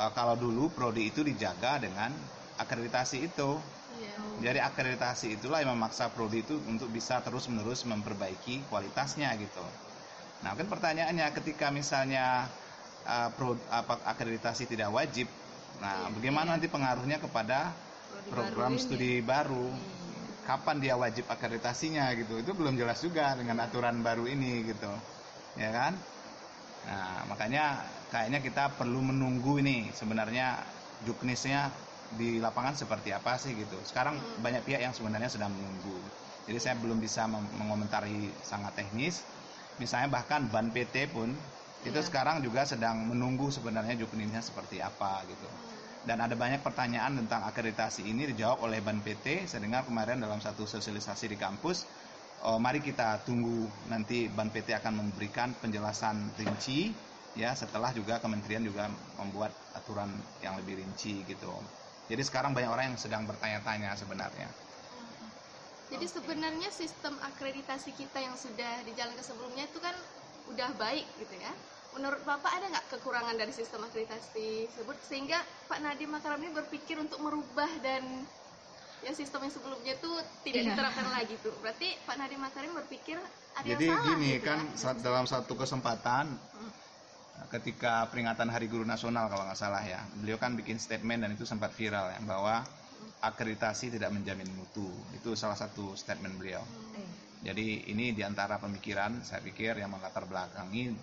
eh, 0.00 0.10
kalau 0.16 0.34
dulu 0.38 0.72
prodi 0.76 1.10
itu 1.10 1.20
dijaga 1.24 1.80
dengan 1.82 2.10
akreditasi 2.58 3.28
itu. 3.30 3.50
Iya. 3.94 4.14
Jadi 4.50 4.58
akreditasi 4.60 5.26
itulah 5.38 5.62
yang 5.62 5.72
memaksa 5.78 6.10
prodi 6.10 6.42
itu 6.42 6.58
untuk 6.66 6.90
bisa 6.90 7.22
terus-menerus 7.22 7.86
memperbaiki 7.86 8.66
kualitasnya 8.66 9.30
gitu. 9.38 9.62
Nah, 10.42 10.52
kan 10.52 10.66
pertanyaannya 10.68 11.26
ketika 11.40 11.72
misalnya 11.72 12.50
uh, 13.06 13.28
pro, 13.32 13.56
apa, 13.72 14.02
akreditasi 14.04 14.68
tidak 14.68 14.92
wajib, 14.92 15.30
nah 15.80 16.10
bagaimana 16.12 16.58
nanti 16.58 16.68
pengaruhnya 16.68 17.22
kepada 17.22 17.72
Prodi 18.28 18.30
program 18.30 18.74
baru 18.74 18.76
ini. 18.76 18.84
studi 18.84 19.12
baru? 19.24 19.66
Kapan 20.44 20.76
dia 20.76 20.94
wajib 21.00 21.24
akreditasinya 21.24 22.12
gitu? 22.20 22.36
Itu 22.36 22.52
belum 22.52 22.76
jelas 22.76 23.00
juga 23.00 23.32
dengan 23.32 23.64
aturan 23.64 24.04
baru 24.04 24.28
ini 24.28 24.68
gitu, 24.68 24.92
ya 25.56 25.72
kan? 25.72 25.96
Nah, 26.84 27.24
makanya 27.32 27.80
kayaknya 28.12 28.44
kita 28.44 28.76
perlu 28.76 29.00
menunggu 29.00 29.56
ini 29.56 29.88
sebenarnya 29.96 30.60
juknisnya 31.08 31.72
di 32.20 32.28
lapangan 32.44 32.74
seperti 32.82 33.10
apa 33.18 33.32
sih 33.42 33.52
gitu. 33.62 33.78
Sekarang 33.88 34.16
banyak 34.44 34.62
pihak 34.66 34.80
yang 34.86 34.94
sebenarnya 34.96 35.30
sedang 35.34 35.52
menunggu. 35.56 35.98
Jadi 36.48 36.58
saya 36.60 36.74
belum 36.82 36.98
bisa 37.06 37.22
mengomentari 37.30 38.36
sangat 38.50 38.72
teknis. 38.78 39.24
Misalnya 39.80 40.08
bahkan 40.16 40.40
ban 40.52 40.70
PT 40.74 40.94
pun 41.10 41.30
itu 41.84 41.98
Iya. 42.00 42.06
sekarang 42.08 42.36
juga 42.46 42.62
sedang 42.64 42.96
menunggu 43.10 43.46
sebenarnya 43.52 43.94
juknisnya 44.00 44.40
seperti 44.48 44.76
apa 44.80 45.12
gitu. 45.30 45.48
Dan 46.04 46.20
ada 46.20 46.36
banyak 46.36 46.60
pertanyaan 46.66 47.16
tentang 47.24 47.42
akreditasi 47.48 48.04
ini 48.12 48.22
dijawab 48.32 48.58
oleh 48.66 48.78
ban 48.84 49.00
PT. 49.04 49.26
Saya 49.48 49.60
dengar 49.64 49.82
kemarin 49.88 50.20
dalam 50.20 50.38
satu 50.40 50.64
sosialisasi 50.68 51.32
di 51.32 51.38
kampus. 51.40 51.88
Oh, 52.44 52.58
mari 52.60 52.80
kita 52.84 53.24
tunggu 53.24 53.72
nanti 53.88 54.28
ban 54.28 54.52
PT 54.52 54.68
akan 54.76 54.92
memberikan 55.00 55.56
penjelasan 55.62 56.16
rinci 56.36 56.92
ya 57.34 57.50
setelah 57.56 57.90
juga 57.96 58.20
kementerian 58.20 58.62
juga 58.62 58.84
membuat 59.18 59.56
aturan 59.72 60.10
yang 60.44 60.54
lebih 60.60 60.74
rinci 60.84 61.24
gitu. 61.24 61.64
Jadi 62.04 62.22
sekarang 62.22 62.52
banyak 62.52 62.68
orang 62.68 62.84
yang 62.92 62.98
sedang 63.00 63.24
bertanya-tanya 63.24 63.96
sebenarnya. 63.96 64.48
Jadi 65.88 66.06
sebenarnya 66.10 66.68
sistem 66.74 67.14
akreditasi 67.22 67.94
kita 67.94 68.18
yang 68.18 68.34
sudah 68.34 68.82
dijalankan 68.82 69.22
sebelumnya 69.22 69.64
itu 69.68 69.78
kan 69.78 69.94
udah 70.50 70.70
baik 70.76 71.06
gitu 71.20 71.34
ya. 71.38 71.52
Menurut 71.94 72.26
Bapak 72.26 72.50
ada 72.50 72.66
nggak 72.72 72.86
kekurangan 72.98 73.38
dari 73.38 73.54
sistem 73.54 73.86
akreditasi 73.86 74.68
tersebut 74.68 74.98
sehingga 75.06 75.38
Pak 75.70 75.78
Nadiem 75.78 76.10
Makaram 76.10 76.42
ini 76.42 76.50
berpikir 76.50 76.98
untuk 76.98 77.22
merubah 77.22 77.70
dan 77.80 78.26
ya 79.00 79.12
sistem 79.14 79.46
yang 79.46 79.54
sebelumnya 79.54 79.92
itu 79.94 80.10
tidak 80.42 80.60
Iya. 80.64 80.68
diterapkan 80.74 81.06
lagi 81.14 81.34
tuh. 81.38 81.54
Berarti 81.62 81.88
Pak 82.02 82.16
Nadiem 82.18 82.42
Makarim 82.42 82.72
berpikir 82.74 83.16
ada 83.54 83.62
Jadi 83.62 83.86
yang 83.86 83.94
salah 83.94 84.06
gini 84.10 84.30
gitu 84.34 84.44
kan 84.44 84.58
ya. 84.58 84.74
saat 84.74 84.98
dalam 84.98 85.24
satu 85.24 85.52
kesempatan 85.54 86.24
ketika 87.54 88.06
peringatan 88.10 88.50
Hari 88.50 88.66
Guru 88.66 88.82
Nasional 88.82 89.30
kalau 89.30 89.46
nggak 89.46 89.58
salah 89.58 89.82
ya, 89.86 90.02
beliau 90.18 90.38
kan 90.38 90.58
bikin 90.58 90.78
statement 90.78 91.22
dan 91.22 91.30
itu 91.34 91.46
sempat 91.46 91.70
viral 91.74 92.10
ya 92.10 92.20
bahwa 92.26 92.66
akreditasi 93.22 93.94
tidak 93.94 94.10
menjamin 94.12 94.48
mutu. 94.52 94.90
Itu 95.14 95.38
salah 95.38 95.56
satu 95.56 95.94
statement 95.94 96.34
beliau. 96.36 96.62
Jadi 97.44 97.92
ini 97.92 98.16
di 98.16 98.24
antara 98.24 98.56
pemikiran 98.56 99.20
saya 99.20 99.44
pikir 99.44 99.76
yang 99.76 99.92
melatar 99.92 100.24
belakangi 100.24 100.96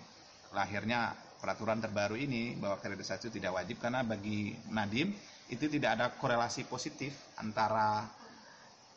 lahirnya 0.50 1.14
peraturan 1.38 1.78
terbaru 1.78 2.18
ini 2.18 2.58
bahwa 2.58 2.78
akreditasi 2.78 3.26
itu 3.26 3.42
tidak 3.42 3.58
wajib 3.58 3.78
karena 3.82 4.06
bagi 4.06 4.54
Nadim 4.70 5.14
itu 5.50 5.66
tidak 5.66 5.98
ada 5.98 6.06
korelasi 6.14 6.66
positif 6.66 7.14
antara 7.38 8.06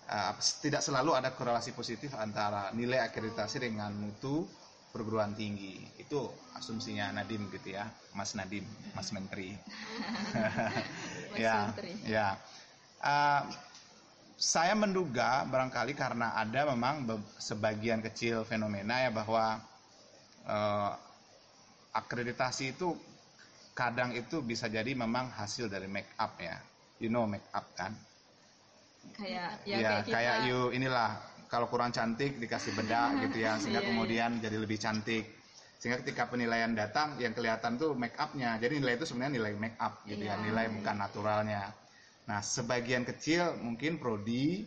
eh, 0.09 0.33
tidak 0.61 0.81
selalu 0.81 1.17
ada 1.17 1.33
korelasi 1.33 1.73
positif 1.73 2.13
antara 2.17 2.69
nilai 2.73 3.01
akreditasi 3.01 3.65
dengan 3.65 3.93
mutu 3.93 4.45
perguruan 4.95 5.35
tinggi. 5.35 5.83
Itu 5.99 6.31
asumsinya 6.55 7.11
Nadim 7.11 7.51
gitu 7.51 7.75
ya, 7.75 7.91
Mas 8.15 8.31
Nadim, 8.31 8.63
Mas 8.95 9.11
Menteri. 9.11 9.51
Mas 11.35 11.35
ya, 11.35 11.55
Menteri. 11.67 11.91
ya. 12.07 12.39
Eh, 13.03 13.41
saya 14.39 14.71
menduga 14.71 15.43
barangkali 15.51 15.91
karena 15.99 16.31
ada 16.39 16.71
memang 16.71 17.03
sebagian 17.35 17.99
kecil 17.99 18.47
fenomena 18.47 19.03
ya 19.03 19.11
bahwa 19.11 19.59
eh, 20.47 20.91
akreditasi 21.91 22.71
itu 22.71 22.95
kadang 23.75 24.15
itu 24.15 24.39
bisa 24.39 24.71
jadi 24.71 24.95
memang 24.95 25.27
hasil 25.35 25.67
dari 25.67 25.91
make 25.91 26.07
up 26.15 26.39
ya. 26.39 26.55
You 27.03 27.11
know 27.11 27.27
make 27.27 27.43
up 27.51 27.67
kan? 27.75 27.91
kayak 29.15 29.63
ya, 29.63 29.77
Ya, 29.79 29.89
kayak 30.01 30.03
kayak 30.09 30.35
you 30.49 30.59
inilah 30.73 31.15
kalau 31.47 31.69
kurang 31.69 31.93
cantik 31.93 32.37
dikasih 32.37 32.73
bedak 32.75 33.23
gitu 33.29 33.45
ya 33.45 33.57
sehingga 33.61 33.81
Iya, 33.83 33.89
kemudian 33.93 34.31
jadi 34.41 34.57
lebih 34.59 34.77
cantik. 34.81 35.25
Sehingga 35.79 36.01
ketika 36.01 36.25
penilaian 36.31 36.71
datang 36.73 37.19
yang 37.21 37.35
kelihatan 37.35 37.77
tuh 37.77 37.93
make 37.93 38.17
upnya. 38.17 38.57
Jadi 38.57 38.81
nilai 38.81 38.97
itu 38.97 39.05
sebenarnya 39.05 39.33
nilai 39.37 39.53
make 39.53 39.77
up 39.77 40.01
gitu 40.07 40.23
ya, 40.25 40.39
Iya. 40.39 40.43
nilai 40.49 40.65
bukan 40.81 40.95
naturalnya. 40.97 41.63
Nah, 42.25 42.41
sebagian 42.41 43.05
kecil 43.05 43.61
mungkin 43.61 44.01
prodi 44.01 44.65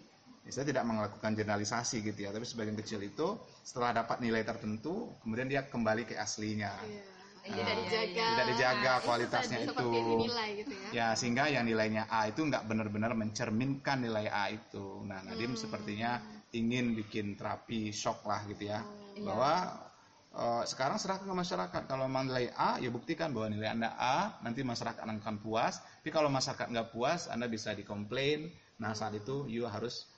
saya 0.48 0.64
tidak 0.64 0.88
melakukan 0.88 1.36
generalisasi 1.36 2.00
gitu 2.00 2.24
ya, 2.24 2.32
tapi 2.32 2.48
sebagian 2.48 2.72
kecil 2.72 3.04
itu 3.04 3.36
setelah 3.60 4.00
dapat 4.00 4.24
nilai 4.24 4.40
tertentu, 4.48 5.12
kemudian 5.20 5.44
dia 5.44 5.60
kembali 5.68 6.08
ke 6.08 6.16
aslinya. 6.16 6.72
Iya. 6.88 7.18
Iya, 7.48 7.64
tidak 7.64 7.64
iya, 7.64 7.80
dijaga. 7.80 8.24
Tidak 8.28 8.46
dijaga 8.52 8.92
Itu 8.92 9.04
kualitasnya 9.08 9.58
itu. 9.64 9.88
Dinilai 9.88 10.48
gitu 10.60 10.74
ya. 10.76 10.88
Ya, 10.92 11.06
sehingga 11.16 11.44
yang 11.48 11.64
nilainya 11.64 12.04
A 12.12 12.28
itu 12.28 12.40
nggak 12.44 12.64
benar-benar 12.68 13.12
mencerminkan 13.16 14.04
nilai 14.04 14.28
A 14.28 14.52
itu. 14.52 15.04
Nah, 15.08 15.24
Nadim 15.24 15.56
sepertinya 15.56 16.20
ingin 16.52 16.96
bikin 16.96 17.36
terapi 17.36 17.92
shock 17.92 18.24
lah 18.24 18.44
gitu 18.48 18.70
ya, 18.72 18.80
bahwa 19.20 19.76
eh, 20.32 20.64
sekarang 20.64 20.96
serahkan 20.96 21.28
ke 21.28 21.36
masyarakat. 21.36 21.82
Kalau 21.88 22.08
memang 22.08 22.28
nilai 22.30 22.52
A, 22.56 22.80
ya 22.80 22.88
buktikan 22.88 23.32
bahwa 23.32 23.52
nilai 23.52 23.72
anda 23.72 23.92
A, 23.96 24.40
nanti 24.40 24.64
masyarakat 24.64 25.00
akan 25.04 25.36
puas. 25.40 25.80
Tapi 26.00 26.10
kalau 26.12 26.32
masyarakat 26.32 26.68
nggak 26.72 26.88
puas, 26.94 27.28
anda 27.28 27.48
bisa 27.48 27.76
dikomplain. 27.76 28.48
Nah, 28.78 28.94
saat 28.94 29.18
itu 29.18 29.44
you 29.50 29.66
harus 29.66 30.08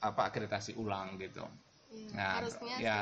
apa 0.00 0.32
akreditasi 0.32 0.76
ulang 0.80 1.20
gitu. 1.20 1.44
Iya, 1.90 2.14
Nah, 2.14 2.30
harusnya 2.38 2.74
ya, 2.78 2.96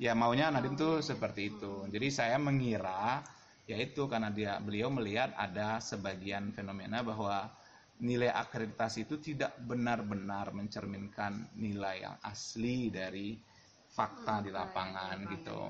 ya 0.00 0.12
maunya 0.16 0.48
Nadim 0.48 0.74
tuh 0.74 1.04
seperti 1.04 1.52
itu. 1.52 1.84
Jadi 1.92 2.08
saya 2.08 2.40
mengira 2.40 3.20
yaitu 3.64 4.04
karena 4.04 4.28
dia 4.28 4.60
beliau 4.60 4.92
melihat 4.92 5.32
ada 5.40 5.80
sebagian 5.80 6.52
fenomena 6.52 7.00
bahwa 7.00 7.48
nilai 8.02 8.30
akreditasi 8.30 9.06
itu 9.06 9.16
tidak 9.22 9.54
benar-benar 9.62 10.50
mencerminkan 10.50 11.46
nilai 11.54 12.02
yang 12.02 12.16
asli 12.26 12.90
dari 12.90 13.38
fakta 13.94 14.42
di 14.42 14.50
lapangan 14.50 15.16
gitu. 15.30 15.60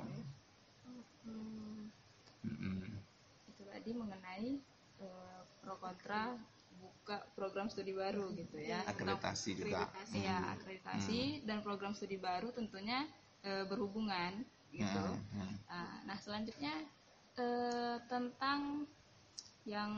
Hmm. 1.24 1.88
Mm-mm. 2.44 3.00
itu 3.48 3.62
tadi 3.64 3.90
mengenai 3.96 4.60
eh, 5.00 5.40
pro 5.64 5.76
kontra 5.80 6.37
bu- 6.76 6.92
buka 7.04 7.24
program 7.32 7.68
studi 7.72 7.96
baru 7.96 8.32
gitu 8.37 8.60
ya. 8.60 8.84
Akreditasi 8.84 9.50
juga. 9.56 9.88
Akreditasi. 9.88 10.16
Iya, 10.20 10.37
akreditasi 10.56 11.20
dan 11.48 11.58
program 11.64 11.92
studi 11.96 12.16
baru 12.20 12.52
tentunya 12.52 13.08
eh, 13.44 13.64
berhubungan 13.68 14.44
gitu. 14.72 15.04
Hmm, 15.04 15.40
hmm. 15.40 15.54
Nah, 15.68 15.92
nah, 16.04 16.16
selanjutnya 16.20 16.74
eh, 17.37 17.96
tentang 18.08 18.84
yang 19.64 19.90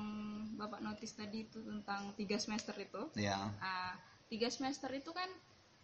Bapak 0.57 0.81
notis 0.81 1.13
tadi 1.13 1.45
itu 1.45 1.61
tentang 1.61 2.15
tiga 2.17 2.39
semester 2.41 2.73
itu. 2.79 3.13
Ya. 3.19 3.37
Ah, 3.61 3.99
tiga 4.31 4.49
semester 4.49 4.89
itu 4.95 5.11
kan 5.13 5.29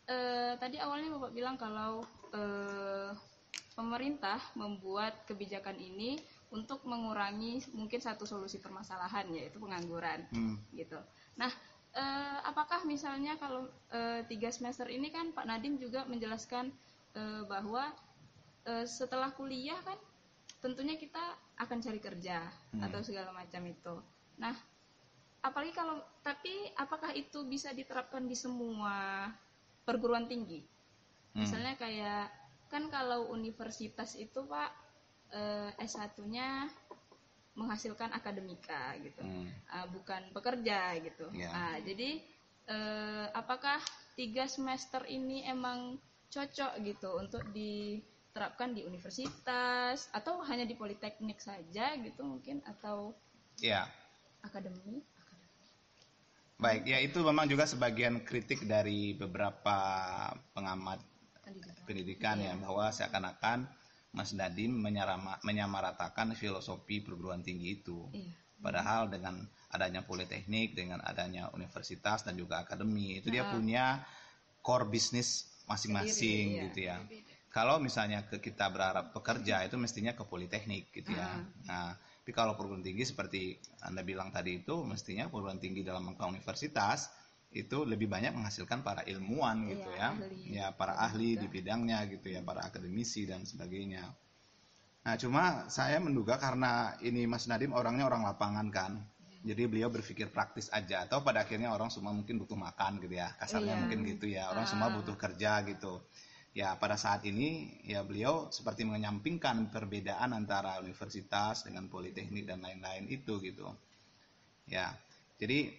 eh, 0.09 0.55
tadi 0.59 0.81
awalnya 0.83 1.15
bapak 1.15 1.33
bilang 1.35 1.55
kalau 1.61 2.03
eh, 2.35 3.11
pemerintah 3.77 4.39
membuat 4.59 5.25
kebijakan 5.29 5.77
ini 5.79 6.19
untuk 6.53 6.85
mengurangi 6.85 7.65
mungkin 7.73 8.01
satu 8.01 8.29
solusi 8.29 8.61
permasalahan 8.61 9.29
yaitu 9.33 9.57
pengangguran 9.57 10.25
Hmm. 10.29 10.57
gitu. 10.77 10.99
Nah, 11.37 11.49
eh, 11.97 12.39
apakah 12.49 12.85
misalnya 12.85 13.37
kalau 13.41 13.69
eh, 13.93 14.25
tiga 14.29 14.53
semester 14.53 14.89
ini 14.89 15.09
kan 15.09 15.33
Pak 15.33 15.47
Nadim 15.49 15.81
juga 15.81 16.05
menjelaskan 16.09 16.73
eh, 17.17 17.43
bahwa 17.49 17.93
eh, 18.69 18.87
setelah 18.89 19.33
kuliah 19.33 19.79
kan 19.85 19.97
tentunya 20.63 20.95
kita 20.95 21.21
akan 21.59 21.79
cari 21.83 21.99
kerja 21.99 22.47
Hmm. 22.73 22.87
atau 22.87 23.03
segala 23.03 23.35
macam 23.35 23.67
itu. 23.67 23.95
Nah, 24.39 24.55
apalagi 25.43 25.75
kalau 25.75 25.99
tapi 26.23 26.71
apakah 26.79 27.11
itu 27.13 27.43
bisa 27.51 27.75
diterapkan 27.75 28.25
di 28.25 28.39
semua 28.39 29.27
perguruan 29.83 30.31
tinggi? 30.31 30.63
Hmm. 31.35 31.43
Misalnya 31.45 31.75
kayak 31.77 32.31
kan 32.71 32.89
kalau 32.89 33.29
universitas 33.35 34.17
itu 34.17 34.47
Pak 34.47 34.71
eh, 35.35 35.71
S1-nya 35.83 36.71
menghasilkan 37.53 38.15
akademika 38.17 38.97
gitu. 39.03 39.21
Hmm. 39.21 39.51
Ah, 39.69 39.85
bukan 39.91 40.33
pekerja 40.33 40.97
gitu. 41.05 41.29
Ya. 41.37 41.51
Ah, 41.53 41.77
jadi 41.83 42.23
eh, 42.71 43.27
apakah 43.35 43.83
tiga 44.17 44.47
semester 44.47 45.05
ini 45.11 45.45
emang 45.45 45.99
cocok 46.33 46.81
gitu 46.81 47.09
untuk 47.21 47.45
diterapkan 48.33 48.73
di 48.73 48.81
universitas 48.89 50.09
atau 50.09 50.41
hanya 50.49 50.65
di 50.65 50.73
politeknik 50.73 51.37
saja 51.37 51.93
gitu 52.01 52.25
mungkin 52.25 52.65
atau 52.65 53.13
Ya. 53.61 53.85
akademi? 54.41 55.05
Baik, 56.57 56.89
ya 56.89 56.97
itu 56.97 57.21
memang 57.21 57.45
juga 57.45 57.69
sebagian 57.69 58.25
kritik 58.25 58.65
dari 58.65 59.13
beberapa 59.13 59.77
pengamat 60.57 61.05
Pendidikan. 61.45 61.85
pendidikan 61.85 62.37
ya 62.41 62.57
bahwa 62.57 62.89
seakan-akan 62.89 63.69
Mas 64.17 64.33
menyarama- 64.33 65.41
menyamaratakan 65.45 66.33
filosofi 66.33 67.05
perguruan 67.05 67.45
tinggi 67.45 67.85
itu. 67.85 68.09
Iya. 68.17 68.33
Padahal 68.65 69.13
dengan 69.13 69.45
adanya 69.69 70.01
politeknik, 70.01 70.73
dengan 70.73 71.05
adanya 71.05 71.53
universitas 71.53 72.25
dan 72.25 72.33
juga 72.33 72.65
akademi, 72.65 73.21
itu 73.21 73.29
dia 73.29 73.45
Ah. 73.45 73.53
punya 73.53 73.85
core 74.65 74.89
bisnis 74.89 75.53
masing-masing 75.69 76.47
iya. 76.57 76.63
gitu 76.73 76.79
ya. 76.81 76.97
Kalau 77.53 77.77
misalnya 77.77 78.25
ke 78.25 78.41
kita 78.41 78.73
berharap 78.73 79.13
pekerja 79.13 79.61
itu 79.69 79.77
mestinya 79.77 80.17
ke 80.17 80.25
politeknik 80.25 80.89
gitu 80.89 81.13
ya. 81.13 81.37
Ah. 81.37 81.45
Nah, 81.69 81.91
tapi 82.25 82.33
kalau 82.33 82.57
perguruan 82.57 82.81
tinggi 82.81 83.05
seperti 83.05 83.61
Anda 83.85 84.01
bilang 84.01 84.33
tadi 84.33 84.65
itu 84.65 84.81
mestinya 84.89 85.29
perguruan 85.29 85.61
tinggi 85.61 85.85
dalam 85.85 86.09
rangka 86.09 86.25
universitas 86.33 87.13
itu 87.53 87.85
lebih 87.85 88.09
banyak 88.09 88.33
menghasilkan 88.33 88.81
para 88.81 89.05
ilmuwan 89.05 89.69
gitu 89.69 89.85
Iya, 89.93 90.01
ya. 90.01 90.09
ahli. 90.17 90.41
Ya, 90.49 90.67
para 90.73 90.97
ahli 90.97 91.37
di 91.37 91.45
bidangnya 91.53 92.01
gitu 92.09 92.33
ya, 92.33 92.41
para 92.41 92.65
akademisi 92.65 93.29
dan 93.29 93.45
sebagainya. 93.45 94.09
Nah, 95.05 95.15
cuma 95.21 95.69
saya 95.69 96.01
menduga 96.01 96.41
karena 96.41 96.97
ini 97.05 97.29
Mas 97.29 97.45
Nadim 97.45 97.77
orangnya 97.77 98.09
orang 98.09 98.25
lapangan 98.25 98.73
kan. 98.73 98.93
Jadi 99.43 99.67
beliau 99.67 99.91
berpikir 99.91 100.31
praktis 100.31 100.71
aja 100.71 101.03
atau 101.05 101.21
pada 101.21 101.43
akhirnya 101.43 101.75
orang 101.75 101.91
semua 101.91 102.15
mungkin 102.15 102.39
butuh 102.39 102.55
makan 102.57 103.03
gitu 103.03 103.19
ya. 103.19 103.35
Kasarnya 103.37 103.75
Iya. 103.75 103.81
mungkin 103.85 103.99
gitu 104.07 104.27
ya. 104.31 104.49
Orang 104.55 104.65
semua 104.71 104.89
Ah. 104.89 104.95
butuh 104.95 105.19
kerja 105.19 105.61
gitu. 105.67 106.01
Ya, 106.53 106.77
pada 106.77 107.01
saat 107.01 107.25
ini 107.25 107.81
ya 107.81 108.05
beliau 108.05 108.53
seperti 108.53 108.85
menyampingkan 108.85 109.73
perbedaan 109.73 110.37
antara 110.37 110.77
universitas 110.85 111.65
dengan 111.65 111.89
politeknik 111.89 112.45
dan 112.45 112.61
lain-lain 112.61 113.09
itu 113.09 113.41
gitu. 113.41 113.73
Ya. 114.69 114.93
Jadi 115.41 115.73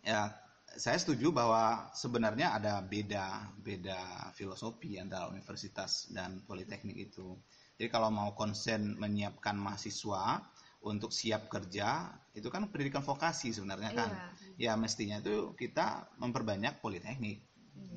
ya 0.00 0.32
saya 0.72 0.96
setuju 0.96 1.36
bahwa 1.36 1.92
sebenarnya 1.92 2.56
ada 2.56 2.80
beda 2.80 3.52
beda 3.60 4.32
filosofi 4.32 4.96
antara 4.96 5.28
universitas 5.28 6.08
dan 6.16 6.40
politeknik 6.48 7.12
itu. 7.12 7.36
Jadi 7.76 7.92
kalau 7.92 8.08
mau 8.08 8.32
konsen 8.32 8.96
menyiapkan 8.96 9.52
mahasiswa 9.52 10.42
untuk 10.80 11.12
siap 11.12 11.50
kerja, 11.52 12.08
itu 12.32 12.48
kan 12.48 12.72
pendidikan 12.72 13.04
vokasi 13.04 13.52
sebenarnya 13.52 13.92
kan. 13.92 14.10
Ya 14.56 14.74
mestinya 14.80 15.20
itu 15.20 15.52
kita 15.54 16.08
memperbanyak 16.16 16.80
politeknik, 16.80 17.44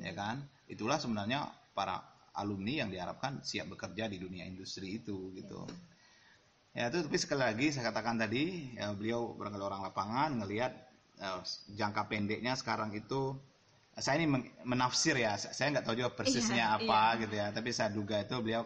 ya 0.04 0.14
kan. 0.14 0.46
Itulah 0.70 1.02
sebenarnya 1.02 1.61
para 1.76 2.00
alumni 2.36 2.84
yang 2.86 2.90
diharapkan 2.94 3.44
siap 3.44 3.72
bekerja 3.76 4.08
di 4.08 4.18
dunia 4.20 4.44
industri 4.48 5.00
itu 5.00 5.32
gitu. 5.36 5.68
Ya 6.72 6.88
itu 6.88 7.04
tapi 7.04 7.18
sekali 7.20 7.44
lagi 7.44 7.68
saya 7.76 7.92
katakan 7.92 8.16
tadi 8.16 8.72
ya 8.80 8.96
beliau 8.96 9.36
barangkali 9.36 9.64
orang 9.64 9.82
lapangan 9.84 10.30
ngelihat 10.40 10.72
eh, 11.20 11.40
jangka 11.76 12.08
pendeknya 12.08 12.56
sekarang 12.56 12.96
itu 12.96 13.36
saya 14.00 14.16
ini 14.24 14.28
men- 14.32 14.48
menafsir 14.64 15.20
ya 15.20 15.36
saya 15.36 15.68
nggak 15.76 15.84
tahu 15.84 15.96
juga 16.00 16.12
persisnya 16.16 16.80
Iya, 16.80 16.80
apa 16.80 17.02
gitu 17.28 17.36
ya. 17.36 17.48
Tapi 17.52 17.70
saya 17.76 17.90
duga 17.92 18.16
itu 18.24 18.36
beliau 18.40 18.64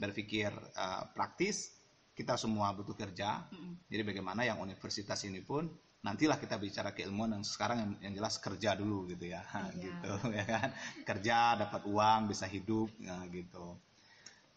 berpikir 0.00 0.48
eh, 0.52 1.02
praktis 1.12 1.76
kita 2.16 2.40
semua 2.40 2.72
butuh 2.72 2.96
kerja. 2.96 3.44
Jadi 3.92 4.02
bagaimana 4.04 4.48
yang 4.48 4.56
universitas 4.64 5.20
ini 5.28 5.44
pun 5.44 5.68
nantilah 6.02 6.36
kita 6.38 6.58
bicara 6.58 6.90
keilmuan 6.90 7.30
yang 7.38 7.46
sekarang 7.46 7.78
yang, 7.78 7.92
yang 8.10 8.12
jelas 8.18 8.36
kerja 8.42 8.74
dulu 8.74 9.06
gitu 9.14 9.30
ya. 9.30 9.42
Gitu 9.70 10.12
ya 10.38 10.44
kan? 10.46 10.70
Kerja 11.06 11.36
dapat 11.56 11.82
uang 11.86 12.20
bisa 12.30 12.50
hidup 12.50 12.90
ya, 12.98 13.22
gitu. 13.30 13.78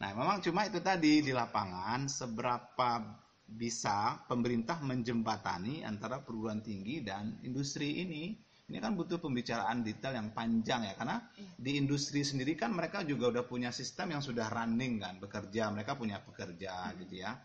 Nah, 0.02 0.12
memang 0.12 0.44
cuma 0.44 0.68
itu 0.68 0.82
tadi 0.84 1.24
di 1.24 1.32
lapangan 1.32 2.10
seberapa 2.10 3.00
bisa 3.46 4.26
pemerintah 4.26 4.82
menjembatani 4.82 5.86
antara 5.86 6.20
perguruan 6.20 6.66
tinggi 6.66 7.06
dan 7.06 7.40
industri 7.46 8.02
ini. 8.02 8.34
Ini 8.66 8.82
kan 8.82 8.98
butuh 8.98 9.22
pembicaraan 9.22 9.86
detail 9.86 10.18
yang 10.18 10.34
panjang 10.34 10.90
ya, 10.90 10.98
karena 10.98 11.22
di 11.54 11.78
industri 11.78 12.26
sendiri 12.26 12.58
kan 12.58 12.74
mereka 12.74 13.06
juga 13.06 13.30
udah 13.30 13.46
punya 13.46 13.70
sistem 13.70 14.18
yang 14.18 14.26
sudah 14.26 14.50
running 14.50 14.98
kan, 14.98 15.22
bekerja, 15.22 15.70
mereka 15.70 15.94
punya 15.94 16.18
pekerja 16.18 16.90
gitu 16.98 17.22
ya. 17.22 17.38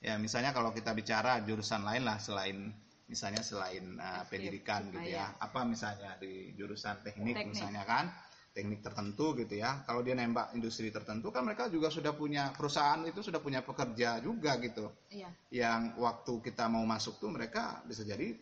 Ya, 0.00 0.16
misalnya 0.16 0.56
kalau 0.56 0.72
kita 0.72 0.96
bicara 0.96 1.44
jurusan 1.44 1.84
lain 1.84 2.08
lah 2.08 2.16
selain 2.16 2.72
misalnya 3.06 3.42
selain 3.42 3.98
uh, 3.98 4.22
pendidikan 4.26 4.90
gitu 4.90 5.14
ya. 5.14 5.34
Apa 5.38 5.62
misalnya 5.62 6.18
di 6.18 6.54
jurusan 6.58 7.02
teknik, 7.06 7.34
Teknik. 7.38 7.52
misalnya 7.54 7.84
kan? 7.86 8.06
teknik 8.56 8.80
tertentu 8.80 9.36
gitu 9.36 9.60
ya. 9.60 9.84
Kalau 9.84 10.00
dia 10.00 10.16
nembak 10.16 10.56
industri 10.56 10.88
tertentu 10.88 11.28
kan 11.28 11.44
mereka 11.44 11.68
juga 11.68 11.92
sudah 11.92 12.16
punya 12.16 12.56
perusahaan 12.56 13.04
itu 13.04 13.20
sudah 13.20 13.36
punya 13.44 13.60
pekerja 13.60 14.16
juga 14.24 14.56
gitu. 14.64 14.88
Iya. 15.12 15.28
Yang 15.52 16.00
waktu 16.00 16.32
kita 16.40 16.64
mau 16.72 16.80
masuk 16.88 17.20
tuh 17.20 17.28
mereka 17.28 17.84
bisa 17.84 18.00
jadi 18.00 18.32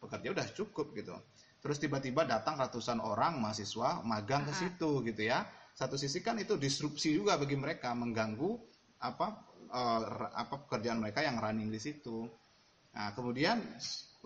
pekerja 0.00 0.32
udah 0.32 0.46
cukup 0.56 0.96
gitu. 0.96 1.12
Terus 1.60 1.76
tiba-tiba 1.76 2.24
datang 2.24 2.56
ratusan 2.56 2.96
orang 2.96 3.36
mahasiswa 3.44 4.00
magang 4.08 4.48
ke 4.48 4.56
situ 4.56 5.04
gitu 5.04 5.28
ya. 5.28 5.44
Satu 5.76 6.00
sisi 6.00 6.24
kan 6.24 6.40
itu 6.40 6.56
disrupsi 6.56 7.12
juga 7.12 7.36
bagi 7.36 7.60
mereka 7.60 7.92
mengganggu 7.92 8.56
apa 9.04 9.26
ra- 10.00 10.32
apa 10.32 10.64
pekerjaan 10.64 10.96
mereka 11.04 11.20
yang 11.20 11.36
running 11.36 11.68
di 11.68 11.76
situ. 11.76 12.24
Nah, 12.96 13.12
kemudian 13.12 13.60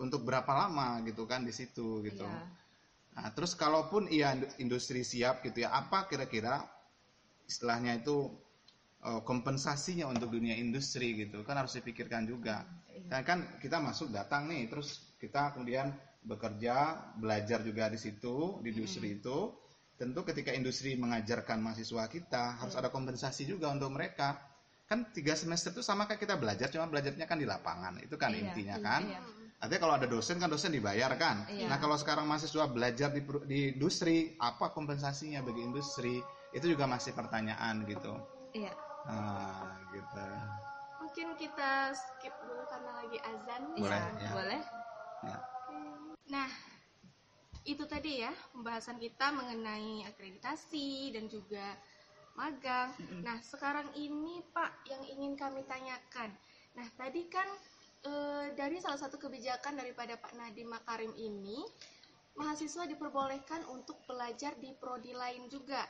untuk 0.03 0.27
berapa 0.27 0.51
lama 0.51 0.99
gitu 1.07 1.23
kan 1.23 1.47
di 1.47 1.53
situ 1.55 2.03
gitu. 2.03 2.27
Iya. 2.27 2.43
Nah, 3.13 3.29
terus 3.31 3.53
kalaupun 3.53 4.09
iya 4.09 4.33
industri 4.57 5.05
siap 5.05 5.45
gitu 5.45 5.63
ya, 5.63 5.69
apa 5.71 6.09
kira-kira 6.09 6.65
istilahnya 7.45 8.01
itu 8.01 8.27
eh, 9.05 9.21
kompensasinya 9.21 10.09
untuk 10.09 10.33
dunia 10.33 10.57
industri 10.57 11.13
gitu 11.15 11.45
kan 11.47 11.61
harus 11.61 11.77
dipikirkan 11.77 12.25
juga. 12.25 12.65
Kan 13.11 13.21
kan 13.23 13.39
kita 13.61 13.77
masuk 13.77 14.09
datang 14.09 14.49
nih, 14.49 14.65
terus 14.71 15.13
kita 15.21 15.53
kemudian 15.53 15.93
bekerja, 16.23 16.97
belajar 17.19 17.59
juga 17.61 17.91
di 17.91 17.99
situ 17.99 18.59
di 18.63 18.73
industri 18.73 19.19
itu. 19.19 19.53
Tentu 19.93 20.25
ketika 20.25 20.49
industri 20.49 20.97
mengajarkan 20.97 21.61
mahasiswa 21.61 22.09
kita 22.09 22.57
harus 22.57 22.73
ada 22.73 22.89
kompensasi 22.89 23.45
juga 23.45 23.69
untuk 23.69 23.93
mereka. 23.93 24.35
Kan 24.89 25.13
tiga 25.13 25.37
semester 25.37 25.71
itu 25.71 25.85
sama 25.85 26.09
kayak 26.09 26.25
kita 26.25 26.35
belajar, 26.35 26.67
cuma 26.73 26.89
belajarnya 26.89 27.23
kan 27.29 27.37
di 27.37 27.47
lapangan. 27.47 28.01
Itu 28.01 28.17
kan 28.17 28.33
Iya, 28.33 28.51
intinya 28.51 28.77
kan. 28.81 29.01
iya. 29.05 29.21
Artinya 29.63 29.79
kalau 29.79 29.95
ada 29.95 30.07
dosen 30.11 30.43
kan 30.43 30.51
dosen 30.51 30.75
dibayar 30.75 31.07
kan. 31.15 31.47
Iya. 31.47 31.71
Nah 31.71 31.79
kalau 31.79 31.95
sekarang 31.95 32.27
mahasiswa 32.27 32.67
belajar 32.67 33.15
di, 33.15 33.23
di 33.47 33.59
industri, 33.71 34.35
apa 34.35 34.75
kompensasinya 34.75 35.39
bagi 35.39 35.63
industri? 35.63 36.19
Itu 36.51 36.67
juga 36.67 36.83
masih 36.83 37.15
pertanyaan 37.15 37.87
gitu. 37.87 38.11
Iya. 38.51 38.75
Nah, 39.07 39.87
gitu. 39.95 40.25
Mungkin 40.99 41.27
kita 41.39 41.95
skip 41.95 42.35
dulu 42.43 42.67
karena 42.67 42.91
lagi 42.91 43.17
azan. 43.23 43.61
Boleh, 43.79 44.03
Iya, 44.03 44.19
ya. 44.19 44.31
Boleh. 44.35 44.61
Ya. 45.23 45.37
Nah, 46.27 46.49
itu 47.63 47.83
tadi 47.87 48.19
ya 48.19 48.35
pembahasan 48.51 48.99
kita 48.99 49.31
mengenai 49.31 50.03
akreditasi 50.11 51.15
dan 51.15 51.31
juga 51.31 51.79
magang. 52.35 52.91
Nah, 53.23 53.39
sekarang 53.39 53.95
ini 53.95 54.43
Pak 54.51 54.91
yang 54.91 55.03
ingin 55.07 55.39
kami 55.39 55.63
tanyakan. 55.63 56.35
Nah, 56.75 56.87
tadi 56.99 57.31
kan 57.31 57.47
eh, 58.03 58.45
dari 58.55 58.77
salah 58.83 58.99
satu 58.99 59.15
kebijakan 59.19 59.79
daripada 59.79 60.19
Pak 60.19 60.35
Nadiem 60.35 60.69
Makarim 60.69 61.13
ini, 61.15 61.63
mahasiswa 62.39 62.83
diperbolehkan 62.89 63.63
untuk 63.69 64.01
belajar 64.09 64.57
di 64.59 64.73
prodi 64.75 65.13
lain 65.13 65.47
juga. 65.47 65.81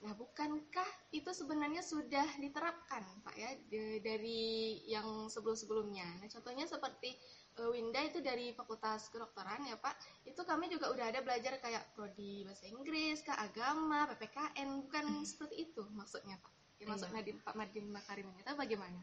Nah, 0.00 0.16
bukankah 0.16 0.88
itu 1.12 1.28
sebenarnya 1.28 1.84
sudah 1.84 2.24
diterapkan, 2.40 3.04
Pak 3.20 3.36
ya, 3.36 3.52
de- 3.68 4.00
dari 4.00 4.80
yang 4.88 5.28
sebelum-sebelumnya? 5.28 6.24
Nah, 6.24 6.28
contohnya 6.32 6.64
seperti 6.64 7.12
eh, 7.60 7.68
Winda 7.68 8.00
itu 8.00 8.24
dari 8.24 8.56
Fakultas 8.56 9.12
Kedokteran 9.12 9.60
ya, 9.68 9.76
Pak. 9.76 10.24
Itu 10.24 10.40
kami 10.48 10.72
juga 10.72 10.88
udah 10.88 11.04
ada 11.12 11.20
belajar 11.20 11.60
kayak 11.60 11.92
prodi 11.92 12.48
bahasa 12.48 12.64
Inggris, 12.64 13.20
kah 13.20 13.36
agama, 13.36 14.08
PPKN, 14.08 14.88
bukan 14.88 15.20
seperti 15.20 15.68
itu 15.68 15.84
maksudnya, 15.92 16.40
Pak. 16.40 16.52
Ya, 16.80 16.88
maksud 16.88 17.12
Iya. 17.12 17.20
Nadiem 17.20 17.38
Pak 17.44 17.54
Nadiem 17.60 17.86
Makarim 17.92 18.26
ini. 18.32 18.40
Bagaimana? 18.40 18.98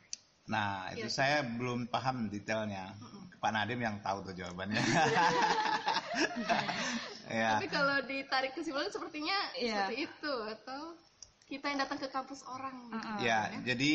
Nah, 0.48 0.92
itu 0.96 1.08
Iya. 1.08 1.14
saya 1.14 1.38
belum 1.44 1.92
paham 1.92 2.32
detailnya. 2.32 2.96
Pak 3.38 3.52
Nadiem 3.54 3.84
yang 3.84 3.98
tahu 4.02 4.26
tuh 4.26 4.34
jawabannya. 4.34 4.80
ya. 7.30 7.50
Tapi 7.60 7.68
kalau 7.70 7.98
ditarik 8.04 8.56
kesimpulan 8.56 8.90
sepertinya 8.90 9.36
Iya. 9.54 9.92
seperti 9.92 9.96
itu 10.08 10.34
atau 10.58 10.82
kita 11.48 11.66
yang 11.72 11.80
datang 11.84 12.00
ke 12.02 12.08
kampus 12.10 12.42
orang. 12.48 12.76
gitu. 12.90 12.98
Uh-uh. 12.98 13.20
Ya, 13.22 13.40
jadi 13.64 13.92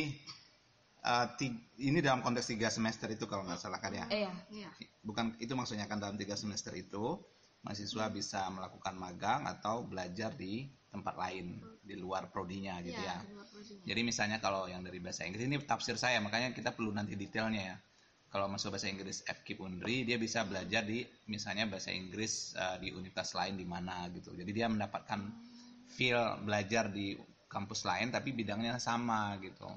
eh, 1.02 1.26
ti- 1.34 1.58
ini 1.82 1.98
dalam 1.98 2.22
konteks 2.22 2.46
tiga 2.46 2.70
semester 2.70 3.10
itu 3.10 3.26
kalau 3.26 3.42
nggak 3.42 3.58
salah 3.58 3.82
kan 3.82 3.90
ya. 3.90 4.06
Iya. 4.06 4.30
Iya. 4.52 4.70
Bukan 5.02 5.34
itu 5.42 5.52
maksudnya 5.58 5.90
kan 5.90 5.98
dalam 5.98 6.14
tiga 6.14 6.38
semester 6.38 6.70
itu 6.72 7.18
mahasiswa 7.62 8.06
bisa 8.10 8.46
melakukan 8.50 8.94
magang 8.94 9.46
atau 9.46 9.82
belajar 9.82 10.30
di 10.34 10.66
tempat 10.90 11.14
lain 11.18 11.58
di 11.92 11.96
luar 12.00 12.32
prodinya 12.32 12.80
gitu 12.80 12.96
Iya, 12.96 13.20
ya. 13.20 13.44
prodinya. 13.44 13.84
Jadi 13.84 14.00
misalnya 14.00 14.38
kalau 14.40 14.64
yang 14.64 14.80
dari 14.80 14.96
bahasa 14.98 15.28
Inggris 15.28 15.44
ini 15.44 15.60
tafsir 15.60 16.00
saya, 16.00 16.18
makanya 16.24 16.56
kita 16.56 16.72
perlu 16.72 16.90
nanti 16.96 17.12
detailnya 17.12 17.62
ya. 17.62 17.76
Kalau 18.32 18.48
masuk 18.48 18.72
bahasa 18.72 18.88
Inggris 18.88 19.20
FKIP 19.28 19.60
Undri, 19.60 20.08
dia 20.08 20.16
bisa 20.16 20.40
belajar 20.48 20.88
di 20.88 21.04
misalnya 21.28 21.68
bahasa 21.68 21.92
Inggris 21.92 22.56
eh, 22.56 22.76
di 22.80 22.88
universitas 22.88 23.36
lain 23.36 23.60
di 23.60 23.68
mana 23.68 24.08
gitu. 24.08 24.32
Jadi 24.32 24.50
dia 24.56 24.72
mendapatkan 24.72 25.20
feel 25.92 26.40
belajar 26.40 26.88
di 26.88 27.12
kampus 27.52 27.84
lain 27.84 28.08
tapi 28.08 28.32
bidangnya 28.32 28.80
sama 28.80 29.36
gitu. 29.44 29.68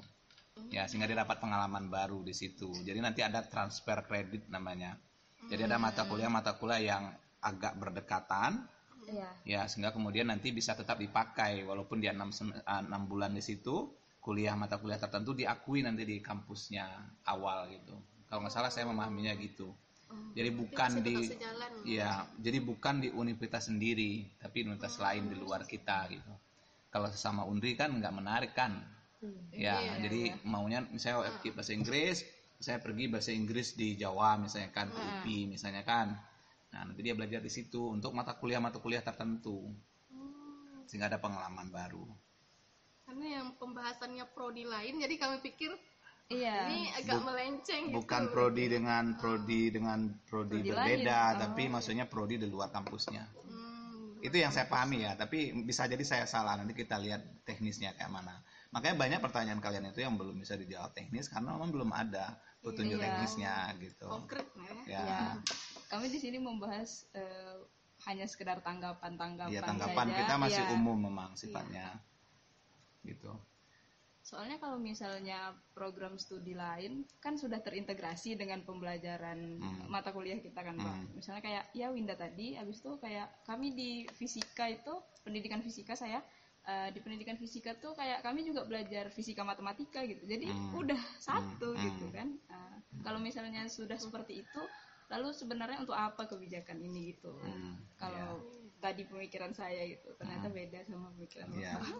Ya, 0.72 0.88
sehingga 0.88 1.04
dia 1.04 1.20
dapat 1.20 1.36
pengalaman 1.36 1.92
baru 1.92 2.24
di 2.24 2.32
situ. 2.32 2.72
Jadi 2.80 2.96
nanti 3.04 3.20
ada 3.20 3.44
transfer 3.44 4.00
kredit 4.08 4.48
namanya. 4.48 4.96
Jadi 5.52 5.68
ada 5.68 5.76
mata 5.76 6.08
kuliah-mata 6.08 6.56
kuliah 6.56 6.96
yang 6.96 7.04
agak 7.44 7.76
berdekatan 7.76 8.64
Iya. 9.06 9.30
ya 9.46 9.60
sehingga 9.70 9.94
kemudian 9.94 10.26
nanti 10.26 10.50
bisa 10.50 10.74
tetap 10.74 10.98
dipakai. 10.98 11.62
Walaupun 11.62 12.02
dia 12.02 12.10
enam 12.10 12.30
sem- 12.34 12.54
ah, 12.66 12.82
enam 12.82 13.06
bulan 13.06 13.30
di 13.34 13.42
situ 13.42 13.90
kuliah 14.18 14.58
mata 14.58 14.74
kuliah 14.82 14.98
tertentu 14.98 15.30
diakui 15.38 15.86
nanti 15.86 16.02
di 16.02 16.18
kampusnya 16.18 16.86
awal 17.30 17.70
gitu. 17.70 17.94
Kalau 18.26 18.42
nggak 18.42 18.54
salah 18.54 18.70
saya 18.74 18.90
memahaminya 18.90 19.32
gitu. 19.38 19.70
Jadi 20.34 20.50
bukan 20.50 20.90
di 21.02 21.16
sejalan. 21.30 21.70
ya? 21.86 22.26
Jadi 22.38 22.58
bukan 22.62 22.94
di 23.02 23.08
universitas 23.14 23.70
sendiri 23.70 24.26
tapi 24.42 24.66
universitas 24.66 24.98
lain 24.98 25.30
di 25.30 25.36
luar 25.38 25.62
kita 25.62 26.10
gitu. 26.10 26.32
Kalau 26.90 27.06
sesama 27.10 27.42
Unri 27.46 27.78
kan 27.78 27.94
nggak 27.94 28.14
menarik 28.14 28.52
kan? 28.54 28.82
Ya 29.54 29.80
Iya, 29.80 30.04
jadi 30.06 30.20
maunya 30.44 30.84
misalnya 30.92 31.32
FK 31.40 31.54
bahasa 31.56 31.72
Inggris 31.72 32.22
saya 32.60 32.78
pergi 32.80 33.04
bahasa 33.08 33.30
Inggris 33.32 33.76
di 33.76 33.96
Jawa 33.96 34.36
misalnya 34.40 34.70
kan 34.72 34.88
UPI 34.92 35.48
misalnya 35.48 35.82
kan 35.84 36.16
nah 36.70 36.82
nanti 36.84 37.00
dia 37.00 37.14
belajar 37.14 37.40
di 37.40 37.48
situ 37.48 37.94
untuk 37.94 38.10
mata 38.12 38.34
kuliah 38.36 38.58
mata 38.58 38.78
kuliah 38.78 39.00
tertentu 39.00 39.70
Hmm, 40.06 40.86
sehingga 40.86 41.10
ada 41.10 41.18
pengalaman 41.18 41.68
baru 41.68 42.06
karena 43.06 43.26
yang 43.38 43.48
pembahasannya 43.54 44.26
prodi 44.34 44.66
lain, 44.66 44.98
jadi 44.98 45.14
kami 45.14 45.38
pikir 45.38 45.70
Iya. 46.26 46.66
ini 46.66 46.90
agak 46.90 47.22
Bu- 47.22 47.26
melenceng 47.30 47.82
gitu. 47.86 47.94
bukan 48.02 48.22
prodi 48.34 48.66
dengan 48.66 49.14
prodi 49.14 49.70
dengan 49.70 50.10
prodi, 50.26 50.58
Prodi 50.58 50.70
berbeda 50.74 51.18
lain. 51.22 51.38
tapi 51.38 51.62
maksudnya 51.70 52.10
prodi 52.10 52.34
di 52.34 52.50
luar 52.50 52.74
kampusnya 52.74 53.22
Hmm, 53.46 54.18
itu 54.18 54.34
yang 54.34 54.50
saya 54.50 54.66
pahami 54.66 55.06
ya 55.06 55.14
tapi 55.14 55.54
bisa 55.62 55.86
jadi 55.86 56.02
saya 56.02 56.26
salah 56.26 56.58
nanti 56.58 56.74
kita 56.74 56.98
lihat 56.98 57.46
teknisnya 57.46 57.94
kayak 57.94 58.10
mana 58.10 58.42
makanya 58.74 58.98
banyak 58.98 59.20
pertanyaan 59.22 59.62
kalian 59.62 59.86
itu 59.94 60.02
yang 60.02 60.18
belum 60.18 60.34
bisa 60.42 60.58
dijawab 60.58 60.90
teknis 60.98 61.30
karena 61.30 61.54
memang 61.54 61.70
belum 61.70 61.90
ada 61.94 62.34
petunjuk 62.58 62.98
Iya. 62.98 63.06
teknisnya 63.06 63.54
gitu 63.78 64.10
konkret 64.10 64.46
ya. 64.50 64.74
ya 64.90 65.06
Ya. 65.06 65.18
Kami 65.86 66.06
di 66.08 66.18
sini 66.18 66.38
membahas 66.38 67.06
eh, 67.12 67.58
hanya 68.04 68.26
sekedar 68.26 68.60
tanggapan-tanggapan 68.60 69.50
ya 69.50 69.62
tanggapan 69.62 70.06
saja. 70.06 70.18
kita 70.20 70.34
masih 70.36 70.62
Ya. 70.62 70.72
umum 70.74 70.96
memang 71.00 71.32
sifatnya 71.32 71.86
gitu 73.02 73.32
Soalnya 74.20 74.58
kalau 74.58 74.74
misalnya 74.74 75.54
program 75.70 76.18
studi 76.18 76.50
lain 76.50 77.06
kan 77.22 77.38
sudah 77.38 77.62
terintegrasi 77.62 78.34
dengan 78.34 78.58
pembelajaran 78.66 79.62
Hmm. 79.62 79.86
mata 79.86 80.10
kuliah 80.10 80.42
kita 80.42 80.66
kan, 80.66 80.74
Pak. 80.74 80.94
Hmm. 80.98 81.06
Misalnya 81.14 81.38
kayak 81.38 81.64
ya 81.70 81.94
Winda 81.94 82.18
tadi, 82.18 82.58
habis 82.58 82.82
itu 82.82 82.98
kayak 82.98 83.30
kami 83.46 83.70
di 83.70 83.90
fisika 84.18 84.66
itu 84.66 84.90
pendidikan 85.22 85.62
fisika 85.62 85.94
saya 85.94 86.18
eh, 86.66 86.90
di 86.90 86.98
pendidikan 86.98 87.38
fisika 87.38 87.78
tuh 87.78 87.94
kayak 87.94 88.26
kami 88.26 88.42
juga 88.42 88.66
belajar 88.66 89.14
fisika 89.14 89.46
matematika 89.46 90.02
gitu. 90.02 90.26
Jadi 90.26 90.50
Hmm. 90.50 90.74
udah 90.74 90.98
satu 91.22 91.78
Hmm. 91.78 91.82
gitu 91.86 92.10
kan. 92.10 92.34
Nah, 92.50 92.82
kalau 93.06 93.22
misalnya 93.22 93.70
sudah 93.70 93.94
seperti 93.94 94.42
itu, 94.42 94.62
lalu 95.06 95.30
sebenarnya 95.30 95.78
untuk 95.82 95.94
apa 95.94 96.26
kebijakan 96.26 96.82
ini 96.82 97.14
gitu? 97.14 97.30
Hmm, 97.38 97.78
Kalau 97.96 98.42
tadi 98.82 99.06
pemikiran 99.06 99.54
saya 99.54 99.86
gitu, 99.86 100.12
ternyata 100.18 100.50
Hmm. 100.50 100.56
beda 100.56 100.78
sama 100.84 101.08
pemikiran 101.16 101.48
ya 101.56 101.74
Bapak. 101.78 101.98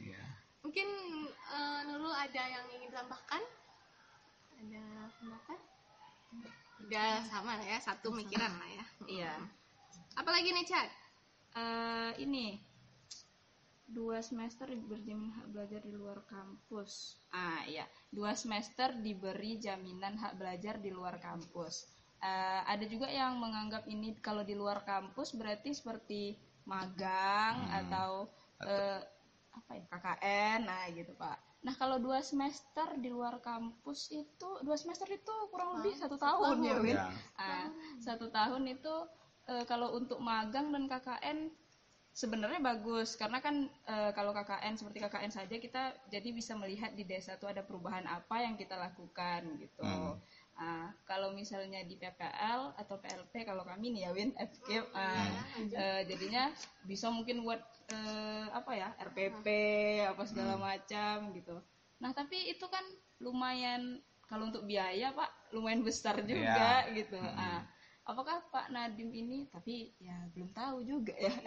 ya 0.00 0.22
Mungkin 0.64 0.88
eh, 1.28 1.80
Nurul 1.86 2.14
ada 2.14 2.42
yang 2.48 2.64
ingin 2.72 2.88
ditambahkan? 2.88 3.42
Ada 4.64 4.82
pendapat? 5.20 5.60
Udah 6.84 7.20
sama 7.28 7.56
lah 7.60 7.66
ya, 7.66 7.78
satu 7.80 8.10
pemikiran 8.12 8.48
lah 8.56 8.70
ya. 8.72 8.84
Iya. 9.04 9.32
Apalagi 10.16 10.50
nih, 10.50 10.66
Cak? 10.66 10.88
eh 11.54 12.12
ini 12.18 12.58
dua 13.86 14.18
semester 14.24 14.66
berjamin 14.74 15.30
hak 15.30 15.54
belajar 15.54 15.80
di 15.86 15.94
luar 15.94 16.26
kampus. 16.26 17.20
Ah 17.30 17.62
iya, 17.70 17.86
dua 18.10 18.34
semester 18.34 18.90
diberi 18.98 19.60
jaminan 19.62 20.18
hak 20.18 20.34
belajar 20.34 20.82
di 20.82 20.90
luar 20.90 21.22
kampus. 21.22 21.86
Eh, 22.24 22.60
ada 22.64 22.84
juga 22.88 23.04
yang 23.12 23.36
menganggap 23.36 23.84
ini 23.84 24.16
kalau 24.24 24.40
di 24.40 24.56
luar 24.56 24.80
kampus 24.80 25.36
berarti 25.36 25.76
seperti 25.76 26.40
magang 26.64 27.68
Hmm. 27.68 27.76
atau 27.84 28.10
eh, 28.64 29.00
apa 29.52 29.70
ya 29.76 29.84
KKN, 29.92 30.58
nah 30.64 30.88
gitu 30.88 31.12
pak. 31.20 31.36
Nah 31.68 31.74
kalau 31.76 32.00
dua 32.00 32.24
semester 32.24 32.96
di 32.96 33.12
luar 33.12 33.44
kampus 33.44 34.08
itu 34.08 34.48
dua 34.64 34.76
semester 34.80 35.04
itu 35.12 35.34
kurang 35.52 35.76
lebih 35.76 36.00
satu 36.00 36.16
tahun 36.16 36.64
ya 36.64 36.76
Win. 36.80 36.96
ya 36.96 37.12
Ah, 37.36 37.68
satu 38.00 38.32
tahun 38.32 38.72
itu 38.72 38.94
eh, 39.52 39.64
kalau 39.68 39.92
untuk 39.92 40.16
magang 40.24 40.72
dan 40.72 40.88
KKN 40.88 41.52
sebenarnya 42.14 42.62
bagus 42.62 43.20
karena 43.20 43.42
kan 43.44 43.68
eh, 43.68 44.10
kalau 44.16 44.32
KKN 44.32 44.74
seperti 44.80 44.98
KKN 45.04 45.32
saja 45.34 45.56
kita 45.60 45.82
jadi 46.08 46.28
bisa 46.32 46.56
melihat 46.56 46.96
di 46.96 47.04
desa 47.04 47.36
itu 47.36 47.44
ada 47.44 47.60
perubahan 47.60 48.08
apa 48.08 48.40
yang 48.40 48.56
kita 48.56 48.80
lakukan 48.80 49.60
gitu. 49.60 49.84
Hmm. 49.84 50.16
Ah, 50.54 50.94
kalau 51.02 51.34
misalnya 51.34 51.82
di 51.82 51.98
PPL 51.98 52.78
atau 52.78 52.94
PLP 53.02 53.42
kalau 53.42 53.66
kami 53.66 53.90
nih 53.90 54.06
ya 54.06 54.10
Win 54.14 54.30
FKIP, 54.38 54.86
ah, 54.94 55.26
eh, 55.58 56.00
jadinya 56.06 56.46
bisa 56.86 57.10
mungkin 57.10 57.42
buat 57.42 57.58
eh, 57.90 58.46
apa 58.54 58.70
ya 58.72 58.88
RPP 59.02 59.46
apa 60.06 60.22
segala 60.24 60.54
macam 60.54 61.34
gitu. 61.34 61.58
Nah 61.98 62.14
tapi 62.14 62.48
itu 62.48 62.64
kan 62.70 62.86
lumayan 63.18 63.98
kalau 64.24 64.46
untuk 64.48 64.62
biaya 64.64 65.10
Pak 65.10 65.52
lumayan 65.52 65.82
besar 65.82 66.22
juga 66.22 66.86
Iya. 66.86 67.02
gitu. 67.02 67.18
Ah, 67.18 67.66
apakah 68.06 68.46
Pak 68.54 68.70
Nadim 68.70 69.10
ini 69.10 69.50
tapi 69.50 69.90
ya 69.98 70.14
belum 70.32 70.54
tahu 70.54 70.86
juga 70.86 71.12
ya. 71.18 71.34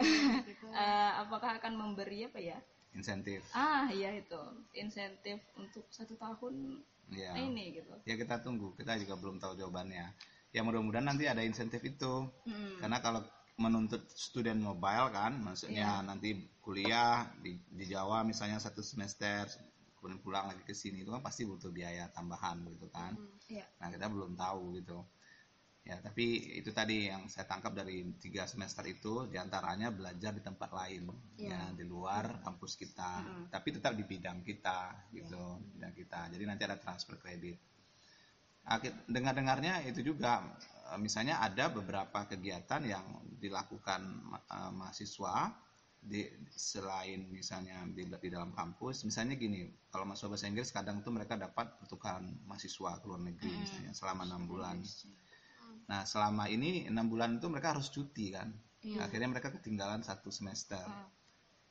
Eh, 0.68 1.12
apakah 1.16 1.56
akan 1.58 1.74
memberi 1.74 2.28
apa 2.28 2.38
ya? 2.38 2.60
insentif 2.96 3.44
Ah 3.52 3.86
iya 3.92 4.10
itu 4.16 4.40
insentif 4.74 5.38
untuk 5.54 5.84
satu 5.88 6.16
tahun 6.16 6.80
ya 7.12 7.32
ini 7.36 7.80
gitu. 7.80 7.92
ya 8.04 8.14
kita 8.16 8.40
tunggu 8.44 8.76
kita 8.76 8.96
juga 9.00 9.14
belum 9.16 9.40
tahu 9.40 9.56
jawabannya 9.56 10.12
ya 10.52 10.60
mudah-mudahan 10.64 11.08
nanti 11.08 11.24
ada 11.28 11.40
insentif 11.44 11.80
itu 11.84 12.28
Hmm. 12.44 12.80
karena 12.80 12.98
kalau 13.00 13.20
menuntut 13.58 14.06
student 14.14 14.60
mobile 14.62 15.10
kan 15.10 15.34
maksudnya 15.42 15.98
Iya. 15.98 16.06
nanti 16.06 16.28
kuliah 16.62 17.26
di, 17.42 17.58
di 17.68 17.84
Jawa 17.90 18.22
misalnya 18.22 18.60
satu 18.62 18.80
semester 18.80 19.48
kemudian 19.98 20.22
pulang 20.22 20.46
lagi 20.46 20.62
ke 20.62 20.70
sini 20.72 21.02
itu 21.02 21.10
kan 21.10 21.18
pasti 21.18 21.42
butuh 21.42 21.74
biaya 21.74 22.06
tambahan 22.14 22.62
gitu 22.70 22.86
kan 22.88 23.18
Iya. 23.50 23.66
nah 23.82 23.88
kita 23.90 24.06
belum 24.06 24.38
tahu 24.38 24.78
gitu 24.78 25.02
ya 25.88 25.96
tapi 26.04 26.24
itu 26.60 26.68
tadi 26.68 27.08
yang 27.08 27.32
saya 27.32 27.48
tangkap 27.48 27.72
dari 27.72 28.04
tiga 28.20 28.44
semester 28.44 28.84
itu 28.84 29.24
di 29.24 29.40
antaranya 29.40 29.88
belajar 29.88 30.36
di 30.36 30.44
tempat 30.44 30.68
lain 30.68 31.08
Iya. 31.40 31.48
ya 31.48 31.60
di 31.72 31.84
luar 31.88 32.44
kampus 32.44 32.76
kita 32.76 33.24
Mm-mm. 33.24 33.44
tapi 33.48 33.68
tetap 33.72 33.96
di 33.96 34.04
bidang 34.04 34.44
kita 34.44 35.08
gitu 35.16 35.44
bidang 35.72 35.94
kita 35.96 36.28
jadi 36.28 36.44
nanti 36.44 36.62
ada 36.68 36.76
transfer 36.76 37.16
kredit 37.16 37.56
dengar-dengarnya 39.08 39.88
itu 39.88 40.04
juga 40.04 40.44
eh, 40.92 41.00
misalnya 41.00 41.40
ada 41.40 41.72
beberapa 41.72 42.28
kegiatan 42.28 42.84
yang 42.84 43.06
dilakukan 43.40 44.00
eh, 44.44 44.72
mahasiswa 44.76 45.56
di 45.98 46.22
selain 46.54 47.26
misalnya 47.32 47.82
di, 47.90 48.06
di 48.06 48.28
dalam 48.30 48.54
kampus 48.54 49.02
misalnya 49.02 49.34
gini 49.34 49.66
kalau 49.90 50.06
mahasiswa 50.06 50.30
bahasa 50.30 50.46
Inggris 50.46 50.70
kadang 50.70 51.02
tuh 51.02 51.10
mereka 51.10 51.34
dapat 51.34 51.74
pertukaran 51.80 52.38
mahasiswa 52.46 53.00
ke 53.00 53.04
luar 53.08 53.24
negeri 53.24 53.50
Hmm. 53.50 53.60
misalnya 53.64 53.92
selama 53.96 54.22
enam 54.28 54.42
bulan 54.46 54.76
nah 55.88 56.04
selama 56.04 56.46
ini 56.46 56.84
enam 56.86 57.08
bulan 57.08 57.40
itu 57.40 57.48
mereka 57.48 57.72
harus 57.76 57.88
cuti 57.88 58.30
kan 58.30 58.52
Iya. 58.78 59.10
akhirnya 59.10 59.28
mereka 59.34 59.50
ketinggalan 59.50 60.06
satu 60.06 60.30
semester 60.30 60.78
Ah. 60.86 61.08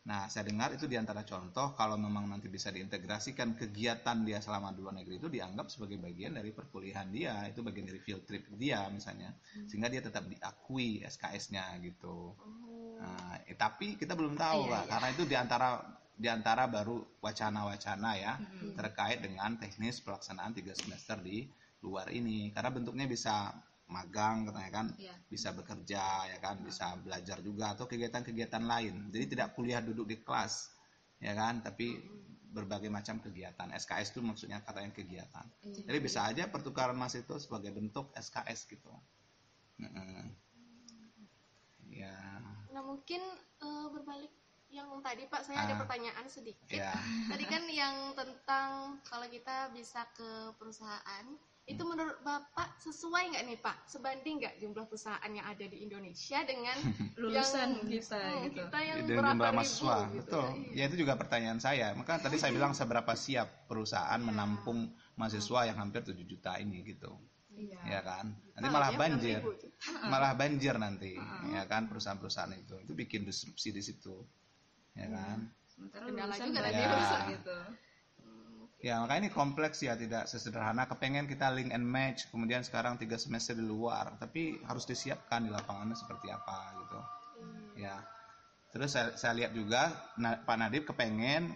nah 0.07 0.27
saya 0.27 0.43
dengar 0.43 0.75
itu 0.75 0.87
di 0.87 0.99
antara 0.99 1.23
contoh 1.23 1.71
kalau 1.71 1.95
memang 1.95 2.27
nanti 2.27 2.47
bisa 2.47 2.67
diintegrasikan 2.67 3.55
kegiatan 3.55 4.23
dia 4.23 4.39
selama 4.39 4.75
di 4.75 4.79
luar 4.83 4.95
negeri 4.99 5.15
itu 5.15 5.27
dianggap 5.27 5.71
sebagai 5.71 5.99
bagian 5.99 6.35
dari 6.35 6.51
perkuliahan 6.51 7.07
dia 7.07 7.47
itu 7.47 7.63
bagian 7.63 7.87
dari 7.87 7.99
field 8.03 8.27
trip 8.27 8.43
dia 8.55 8.87
misalnya 8.91 9.31
Hmm. 9.55 9.67
sehingga 9.71 9.87
dia 9.87 10.03
tetap 10.03 10.27
diakui 10.27 10.99
SKS-nya 11.05 11.79
gitu 11.79 12.35
Oh. 12.35 12.97
Nah, 12.97 13.37
eh, 13.45 13.53
tapi 13.53 13.93
kita 13.93 14.17
belum 14.17 14.33
tahu 14.33 14.65
Iya, 14.65 14.73
Pak, 14.73 14.81
iya. 14.83 14.89
karena 14.89 15.07
itu 15.13 15.23
di 15.29 15.35
antara 15.37 15.69
di 16.17 16.25
antara 16.25 16.65
baru 16.65 16.97
wacana-wacana 17.21 18.11
ya 18.17 18.33
Mm-mm. 18.41 18.73
terkait 18.73 19.21
dengan 19.21 19.53
teknis 19.61 20.01
pelaksanaan 20.01 20.57
tiga 20.57 20.73
semester 20.73 21.21
di 21.21 21.45
luar 21.85 22.09
ini. 22.09 22.49
Karena 22.49 22.73
bentuknya 22.73 23.05
bisa 23.05 23.53
magang 23.87 24.47
katanya 24.47 24.71
kan, 24.71 24.87
Iya. 24.99 25.15
bisa 25.31 25.55
bekerja 25.55 26.03
ya 26.27 26.37
kan, 26.39 26.59
bisa 26.59 26.95
belajar 26.99 27.39
juga 27.39 27.71
atau 27.71 27.87
kegiatan-kegiatan 27.87 28.63
lain. 28.63 29.07
Jadi 29.09 29.35
tidak 29.35 29.55
kuliah 29.55 29.79
duduk 29.79 30.07
di 30.07 30.19
kelas 30.19 30.75
ya 31.17 31.31
kan, 31.33 31.63
tapi 31.63 31.95
berbagai 32.47 32.89
macam 32.89 33.19
kegiatan. 33.19 33.69
SKS 33.71 34.11
itu 34.11 34.19
maksudnya 34.19 34.59
katanya 34.59 34.91
kegiatan. 34.91 35.45
Iya. 35.63 35.83
Jadi 35.87 35.97
bisa 35.99 36.19
aja 36.25 36.43
pertukaran 36.47 36.95
mahasiswa 36.95 37.37
sebagai 37.39 37.71
bentuk 37.71 38.11
SKS 38.13 38.67
gitu. 38.67 38.91
Mm-mm. 39.77 40.35
Ya. 41.87 42.17
Nah 42.73 42.81
mungkin 42.83 43.21
eh, 43.57 43.87
berbalik 43.89 44.29
yang 44.67 44.99
tadi 44.99 45.23
Pak, 45.25 45.47
saya 45.47 45.63
ada 45.63 45.73
Ah. 45.73 45.79
pertanyaan 45.79 46.27
sedikit. 46.27 46.75
Ya. 46.75 46.91
Tadi 47.31 47.45
kan 47.47 47.63
yang 47.71 48.11
tentang 48.13 48.99
kalau 49.01 49.25
kita 49.31 49.71
bisa 49.71 50.03
ke 50.11 50.51
perusahaan, 50.59 51.25
itu 51.67 51.83
menurut 51.83 52.15
Bapak 52.23 52.79
sesuai 52.79 53.35
nggak 53.35 53.43
nih 53.43 53.59
Pak? 53.59 53.77
Sebanding 53.91 54.39
nggak 54.39 54.55
jumlah 54.63 54.87
perusahaan 54.87 55.27
yang 55.27 55.43
ada 55.43 55.65
di 55.67 55.83
Indonesia 55.83 56.39
dengan 56.47 56.79
lulusan 57.21 57.83
yang, 57.83 57.91
kita 57.91 58.15
hmm, 58.15 58.43
gitu. 58.47 58.61
kita 58.63 58.79
yang 58.79 58.97
dan 59.03 59.07
berapa 59.11 59.27
jumlah 59.35 59.51
ribu 59.51 59.57
mahasiswa 59.59 59.95
gitu. 59.99 60.15
betul. 60.23 60.47
Iya. 60.47 60.71
ya 60.79 60.83
itu 60.87 60.95
juga 61.03 61.13
pertanyaan 61.19 61.59
saya. 61.59 61.87
Maka 61.91 62.23
tadi 62.23 62.39
saya 62.39 62.55
bilang 62.55 62.71
seberapa 62.71 63.11
siap 63.13 63.67
perusahaan 63.67 64.15
Iya. 64.15 64.27
menampung 64.31 64.79
mahasiswa 65.19 65.59
yang 65.67 65.77
hampir 65.77 66.07
7 66.07 66.15
juta 66.23 66.55
ini 66.55 66.87
gitu. 66.87 67.11
Iya. 67.51 67.79
Ya 67.83 67.99
kan? 67.99 68.31
Nanti 68.55 68.67
Ah, 68.67 68.73
malah 68.73 68.91
banjir. 68.95 69.39
6.000 69.43 70.07
malah 70.13 70.31
banjir 70.39 70.75
nanti 70.79 71.19
ya 71.51 71.67
kan 71.67 71.91
perusahaan-perusahaan 71.91 72.55
itu. 72.55 72.79
Itu 72.87 72.95
bikin 72.95 73.27
disrupsi 73.27 73.75
di 73.75 73.83
situ. 73.83 74.23
Ya 74.95 75.11
kan? 75.11 75.51
Sementara 75.67 76.07
Kendala 76.07 76.31
lulusan 76.31 76.47
juga 76.47 76.61
tadi 76.63 76.79
perusahaan. 76.79 77.27
gitu 77.35 77.57
ya 78.77 79.01
makanya 79.01 79.27
ini 79.27 79.31
kompleks 79.33 79.81
ya 79.81 79.97
tidak 79.97 80.29
sesederhana. 80.29 80.85
Kepengen 80.85 81.25
kita 81.25 81.49
link 81.49 81.73
and 81.73 81.85
match 81.85 82.29
kemudian 82.29 82.61
sekarang 82.61 83.01
tiga 83.01 83.17
semester 83.17 83.57
di 83.57 83.65
luar 83.65 84.17
tapi 84.21 84.61
harus 84.69 84.85
disiapkan 84.85 85.45
di 85.45 85.49
lapangannya 85.49 85.97
seperti 85.97 86.29
apa 86.29 86.57
gitu. 86.85 86.99
Ya. 87.81 87.97
Terus 88.69 88.93
saya, 88.93 89.17
saya 89.17 89.33
lihat 89.33 89.51
juga 89.57 89.89
Na- 90.21 90.37
Pak 90.37 90.57
Nadib 90.59 90.83
kepengen 90.85 91.49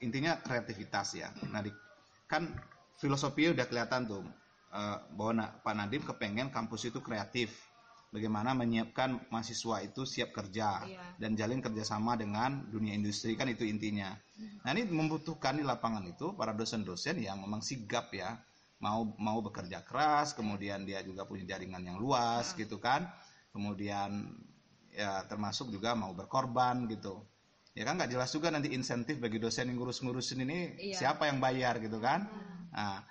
intinya 0.00 0.40
kreativitas 0.40 1.12
ya. 1.18 1.28
Nadib 1.52 1.76
kan 2.24 2.48
filosofi 2.96 3.52
udah 3.52 3.68
kelihatan 3.68 4.08
tuh 4.08 4.24
eh, 4.72 4.96
bahwa 5.12 5.44
Pak 5.60 5.74
Nadib 5.76 6.08
kepengen 6.08 6.48
kampus 6.48 6.88
itu 6.88 7.04
kreatif 7.04 7.67
bagaimana 8.08 8.56
menyiapkan 8.56 9.28
mahasiswa 9.28 9.84
itu 9.84 10.08
siap 10.08 10.32
kerja 10.32 10.84
Iya. 10.84 11.02
dan 11.20 11.36
jalin 11.36 11.60
kerjasama 11.60 12.16
dengan 12.16 12.64
dunia 12.72 12.96
industri. 12.96 13.36
Kan 13.36 13.52
itu 13.52 13.68
intinya. 13.68 14.16
Nah 14.64 14.70
ini 14.72 14.88
membutuhkan 14.88 15.60
di 15.60 15.64
lapangan 15.66 16.04
itu 16.08 16.32
para 16.32 16.56
dosen-dosen 16.56 17.20
yang 17.20 17.40
memang 17.42 17.60
sigap 17.60 18.08
ya. 18.14 18.38
Mau 18.78 19.12
mau 19.18 19.42
bekerja 19.42 19.82
keras 19.82 20.32
kemudian 20.38 20.86
dia 20.86 21.02
juga 21.02 21.26
punya 21.26 21.44
jaringan 21.44 21.82
yang 21.82 21.98
luas 21.98 22.54
gitu 22.54 22.78
kan. 22.80 23.04
Kemudian 23.52 24.30
ya 24.94 25.22
termasuk 25.26 25.68
juga 25.68 25.92
mau 25.98 26.14
berkorban 26.14 26.86
gitu. 26.88 27.26
Ya 27.74 27.86
kan 27.86 27.94
nggak 27.98 28.10
jelas 28.10 28.30
juga 28.34 28.50
nanti 28.50 28.70
insentif 28.74 29.18
bagi 29.22 29.38
dosen 29.38 29.70
yang 29.70 29.78
ngurus-ngurusin 29.78 30.42
ini 30.42 30.58
Iya. 30.90 30.96
siapa 30.98 31.26
yang 31.30 31.38
bayar 31.38 31.78
gitu 31.78 31.98
kan. 32.02 32.26
Nah, 32.74 33.02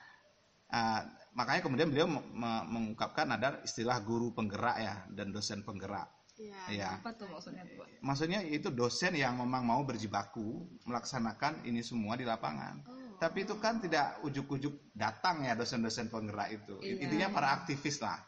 ah, 0.72 1.02
makanya 1.38 1.62
kemudian 1.62 1.88
beliau 1.88 2.10
me- 2.10 2.26
me- 2.34 2.66
mengungkapkan 2.66 3.30
ada 3.30 3.62
istilah 3.62 4.02
guru 4.02 4.34
penggerak 4.34 4.78
ya 4.82 4.96
dan 5.14 5.30
dosen 5.30 5.62
penggerak 5.62 6.10
Iya. 6.38 6.62
ya 6.70 6.90
apa 7.02 7.18
tuh 7.18 7.26
maksudnya 7.30 7.66
Pak? 7.66 7.88
maksudnya 8.02 8.40
itu 8.46 8.70
dosen 8.70 9.14
yang 9.14 9.38
memang 9.38 9.66
mau 9.66 9.82
berjibaku 9.82 10.66
melaksanakan 10.86 11.66
ini 11.66 11.82
semua 11.82 12.14
di 12.14 12.26
lapangan 12.26 12.82
Oh. 12.86 13.18
tapi 13.18 13.42
itu 13.42 13.58
kan 13.58 13.82
tidak 13.82 14.22
ujuk-ujuk 14.22 14.94
datang 14.94 15.42
ya 15.42 15.54
dosen-dosen 15.54 16.10
penggerak 16.10 16.54
itu 16.54 16.78
Iya. 16.78 17.06
intinya 17.06 17.28
para 17.32 17.54
aktivis 17.54 17.98
lah 18.02 18.22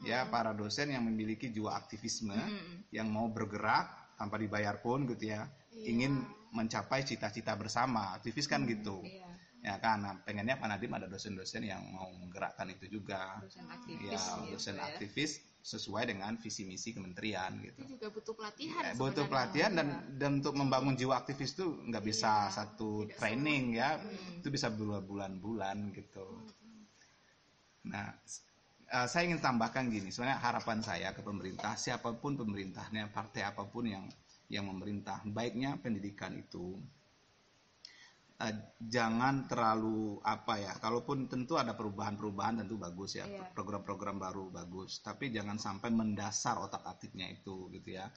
ya 0.00 0.24
para 0.26 0.52
dosen 0.52 0.88
yang 0.88 1.04
memiliki 1.04 1.48
jiwa 1.48 1.76
aktivisme 1.76 2.32
Mm-mm. 2.32 2.88
yang 2.88 3.08
mau 3.08 3.28
bergerak 3.28 3.88
tanpa 4.16 4.36
dibayar 4.36 4.80
pun 4.80 5.04
gitu 5.04 5.28
ya 5.28 5.44
Iya. 5.72 5.84
ingin 5.92 6.12
mencapai 6.52 7.04
cita-cita 7.04 7.52
bersama 7.54 8.16
aktivis 8.16 8.44
kan 8.44 8.64
gitu 8.64 9.04
iya 9.04 9.29
ya 9.60 9.76
kan 9.76 10.00
nah, 10.00 10.14
pengennya 10.24 10.56
Pak 10.56 10.68
Nadiem 10.72 10.92
ada 10.96 11.06
dosen-dosen 11.06 11.68
yang 11.68 11.84
mau 11.92 12.08
menggerakkan 12.16 12.68
itu 12.72 12.88
juga. 13.00 13.36
Dosen 13.44 13.64
ya 13.68 13.76
aktivis 13.76 14.22
gitu 14.24 14.52
dosen 14.56 14.74
ya. 14.80 14.84
aktivis 14.88 15.30
sesuai 15.60 16.08
dengan 16.08 16.40
visi 16.40 16.64
misi 16.64 16.96
kementerian 16.96 17.60
gitu. 17.60 17.84
Itu 17.84 18.00
juga 18.00 18.08
butuh 18.08 18.32
pelatihan. 18.32 18.80
Ya, 18.80 18.92
butuh 18.96 19.24
pelatihan 19.28 19.72
dan 19.76 19.88
dan 20.16 20.30
untuk 20.40 20.56
membangun 20.56 20.96
jiwa 20.96 21.20
aktivis 21.20 21.52
itu 21.52 21.68
nggak 21.92 22.04
bisa 22.04 22.48
Iya, 22.48 22.54
satu 22.56 23.04
training 23.20 23.76
ya. 23.76 24.00
Hmm. 24.00 24.40
itu 24.40 24.48
bisa 24.48 24.72
berbulan-bulan 24.72 25.92
gitu. 25.92 26.24
Nah 27.92 28.08
s- 28.24 28.40
eh, 28.88 29.06
saya 29.08 29.28
ingin 29.28 29.40
tambahkan 29.44 29.92
gini 29.92 30.08
sebenarnya 30.08 30.40
harapan 30.40 30.80
saya 30.80 31.12
ke 31.12 31.20
pemerintah 31.20 31.76
siapa 31.76 32.16
pun 32.16 32.40
pemerintahnya 32.40 33.12
partai 33.12 33.44
apa 33.44 33.68
pun 33.68 33.84
yang 33.84 34.04
yang 34.48 34.64
memerintah 34.66 35.20
baiknya 35.28 35.76
pendidikan 35.78 36.34
itu 36.34 36.80
eh, 38.40 38.54
jangan 38.80 39.44
terlalu 39.44 40.16
apa 40.24 40.56
ya 40.56 40.72
kalaupun 40.80 41.28
tentu 41.28 41.60
ada 41.60 41.76
perubahan-perubahan 41.76 42.64
tentu 42.64 42.80
bagus 42.80 43.20
ya 43.20 43.28
Iya. 43.28 43.52
program-program 43.52 44.16
baru 44.16 44.48
bagus 44.48 45.04
tapi 45.04 45.28
jangan 45.28 45.60
sampai 45.60 45.92
mendasar 45.92 46.56
otak 46.58 46.80
atiknya 46.82 47.28
itu 47.28 47.68
gitu 47.70 47.94
ya 47.94 48.08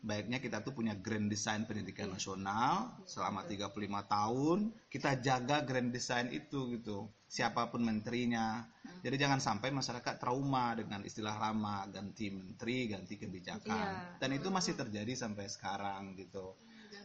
baiknya 0.00 0.38
kita 0.38 0.62
tuh 0.62 0.70
punya 0.70 0.94
grand 0.96 1.26
design 1.26 1.68
pendidikan 1.68 2.08
Iya. 2.08 2.14
nasional 2.16 2.74
selama 3.04 3.44
35 3.44 4.00
tahun 4.06 4.58
kita 4.88 5.20
jaga 5.20 5.60
grand 5.62 5.90
design 5.90 6.32
itu 6.32 6.72
gitu 6.72 7.06
siapa 7.26 7.68
pun 7.68 7.82
menterinya 7.82 8.62
Hmm. 8.86 9.02
jadi 9.02 9.26
jangan 9.26 9.42
sampai 9.42 9.74
masyarakat 9.74 10.14
trauma 10.16 10.78
dengan 10.78 11.02
istilah 11.02 11.34
lama 11.34 11.82
ganti 11.90 12.30
menteri 12.30 12.86
ganti 12.86 13.18
kebijakan 13.18 13.66
Iya. 13.66 14.18
dan 14.22 14.30
itu 14.30 14.46
masih 14.48 14.78
terjadi 14.78 15.10
sampai 15.12 15.50
sekarang 15.50 16.14
gitu 16.14 16.54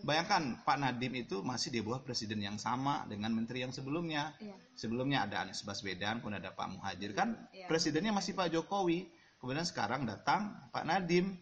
Bayangkan 0.01 0.57
Pak 0.65 0.77
Nadim 0.81 1.13
itu 1.13 1.45
masih 1.45 1.69
di 1.69 1.79
bawah 1.79 2.01
presiden 2.01 2.41
yang 2.41 2.57
sama 2.57 3.05
dengan 3.05 3.31
menteri 3.33 3.61
yang 3.61 3.73
sebelumnya. 3.73 4.33
Iya. 4.41 4.55
Sebelumnya 4.73 5.29
ada 5.29 5.45
Anies 5.45 5.61
Baswedan, 5.61 6.19
kemudian 6.19 6.41
ada 6.41 6.53
Pak 6.53 6.67
Muhajir 6.73 7.13
kan 7.13 7.37
Iya. 7.53 7.69
presidennya 7.69 8.11
masih 8.13 8.33
Pak 8.33 8.49
Jokowi. 8.49 9.09
Kemudian 9.37 9.65
sekarang 9.65 10.05
datang 10.05 10.53
Pak 10.69 10.85
Nadim. 10.85 11.37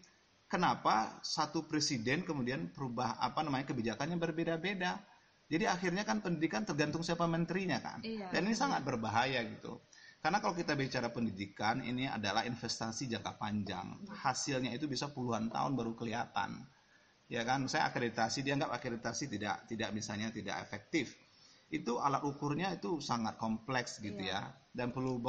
Kenapa 0.50 1.22
satu 1.22 1.62
presiden 1.70 2.26
kemudian 2.26 2.74
berubah 2.74 3.22
apa 3.22 3.44
namanya 3.46 3.70
kebijakannya 3.70 4.18
berbeda-beda? 4.18 4.98
Jadi 5.50 5.66
akhirnya 5.66 6.02
kan 6.02 6.22
pendidikan 6.22 6.66
tergantung 6.66 7.02
siapa 7.06 7.26
menterinya 7.26 7.78
kan. 7.78 8.02
Iya. 8.02 8.30
Dan 8.34 8.50
ini 8.50 8.54
sangat 8.58 8.82
berbahaya 8.82 9.42
gitu. 9.46 9.78
Karena 10.20 10.36
kalau 10.42 10.52
kita 10.52 10.76
bicara 10.76 11.08
pendidikan 11.08 11.80
ini 11.80 12.04
adalah 12.04 12.44
investasi 12.44 13.08
jangka 13.08 13.40
panjang. 13.40 14.04
Hasilnya 14.10 14.74
itu 14.76 14.84
bisa 14.84 15.08
puluhan 15.08 15.48
tahun 15.48 15.72
baru 15.78 15.96
kelihatan 15.96 16.60
ya 17.30 17.46
kan 17.46 17.70
saya 17.70 17.86
akreditasi 17.86 18.42
dianggap 18.42 18.74
akreditasi 18.74 19.30
tidak 19.30 19.70
tidak 19.70 19.94
misalnya 19.94 20.34
tidak 20.34 20.58
efektif. 20.66 21.14
Itu 21.70 22.02
alat 22.02 22.26
ukurnya 22.26 22.74
itu 22.74 22.98
sangat 22.98 23.38
kompleks 23.38 24.02
gitu 24.02 24.18
ya 24.18 24.50
dan 24.74 24.90
perlu 24.90 25.22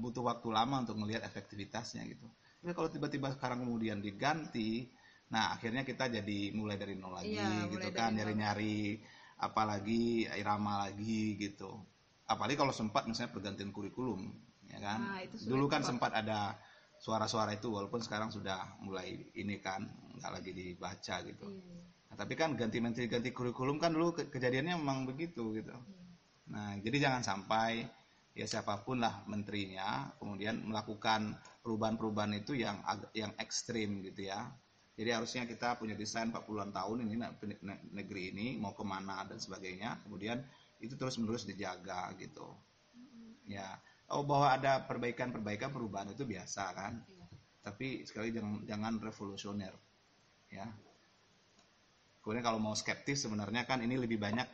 butuh 0.00 0.24
waktu 0.24 0.48
lama 0.48 0.88
untuk 0.88 0.96
melihat 0.96 1.28
efektivitasnya 1.28 2.08
gitu. 2.08 2.24
Tapi 2.64 2.72
kalau 2.72 2.88
tiba-tiba 2.88 3.28
sekarang 3.36 3.68
kemudian 3.68 4.00
diganti 4.00 4.88
nah 5.26 5.52
akhirnya 5.58 5.82
kita 5.82 6.06
jadi 6.06 6.54
mulai 6.54 6.78
dari 6.78 6.94
nol 6.94 7.18
lagi 7.18 7.34
mulai 7.34 7.66
gitu 7.66 7.88
kan 7.90 8.14
nyari-nyari 8.14 9.02
apalagi 9.36 10.24
irama 10.32 10.88
lagi 10.88 11.36
gitu. 11.36 11.76
Apalagi 12.24 12.56
kalau 12.56 12.72
sempat 12.72 13.04
misalnya 13.04 13.36
pergantian 13.36 13.76
kurikulum 13.76 14.32
ya 14.72 14.80
kan. 14.80 14.98
Nah, 15.04 15.20
dulu 15.44 15.68
kan 15.68 15.84
sempat 15.84 16.16
ada 16.16 16.56
suara-suara 16.96 17.52
itu 17.52 17.68
walaupun 17.68 18.00
sekarang 18.00 18.32
sudah 18.32 18.80
mulai 18.80 19.28
ini 19.36 19.60
kan 19.60 19.84
lagi 20.32 20.50
dibaca 20.54 21.16
gitu. 21.24 21.46
Iya. 21.50 21.76
Nah, 22.06 22.16
tapi 22.16 22.34
kan 22.38 22.54
ganti 22.54 22.78
menteri 22.78 23.10
ganti 23.10 23.34
kurikulum 23.34 23.76
kan 23.82 23.90
dulu 23.92 24.14
ke- 24.14 24.30
kejadiannya 24.30 24.78
memang 24.78 25.04
begitu 25.10 25.56
gitu. 25.58 25.74
Nah 26.52 26.78
jadi 26.78 27.10
jangan 27.10 27.22
sampai 27.26 27.82
ya 28.36 28.46
siapa 28.46 28.84
pun 28.84 29.00
lah 29.02 29.24
menterinya 29.26 30.12
kemudian 30.20 30.62
melakukan 30.62 31.34
perubahan-perubahan 31.64 32.36
itu 32.38 32.54
yang 32.54 32.78
yang 33.16 33.32
ekstrim 33.40 34.04
gitu 34.06 34.30
ya. 34.30 34.46
Jadi 34.96 35.10
harusnya 35.12 35.42
kita 35.44 35.76
punya 35.76 35.92
desain 35.92 36.32
40-an 36.32 36.72
tahun 36.72 37.04
ini 37.04 37.14
ne- 37.20 37.36
ne- 37.68 37.82
negeri 37.92 38.32
ini 38.32 38.46
mau 38.56 38.72
ke 38.72 38.80
mana 38.86 39.28
dan 39.28 39.36
sebagainya. 39.36 40.00
Kemudian 40.08 40.40
itu 40.80 40.96
terus 40.96 41.20
menerus 41.20 41.44
dijaga 41.44 42.16
gitu. 42.16 42.48
Ya, 43.44 43.76
oh 44.08 44.24
bahwa 44.24 44.56
ada 44.56 44.82
perbaikan-perbaikan 44.88 45.68
perubahan 45.68 46.16
itu 46.16 46.24
biasa 46.24 46.64
kan. 46.72 47.04
Tapi 47.60 48.06
sekali 48.08 48.32
jangan 48.32 48.64
jangan 48.64 48.94
revolusioner. 49.02 49.74
Ya. 50.52 50.66
Kemudian 52.22 52.42
kalau 52.42 52.58
mau 52.58 52.74
skeptis 52.74 53.22
sebenarnya 53.22 53.66
kan 53.66 53.78
ini 53.82 53.94
lebih 53.94 54.18
banyak 54.18 54.46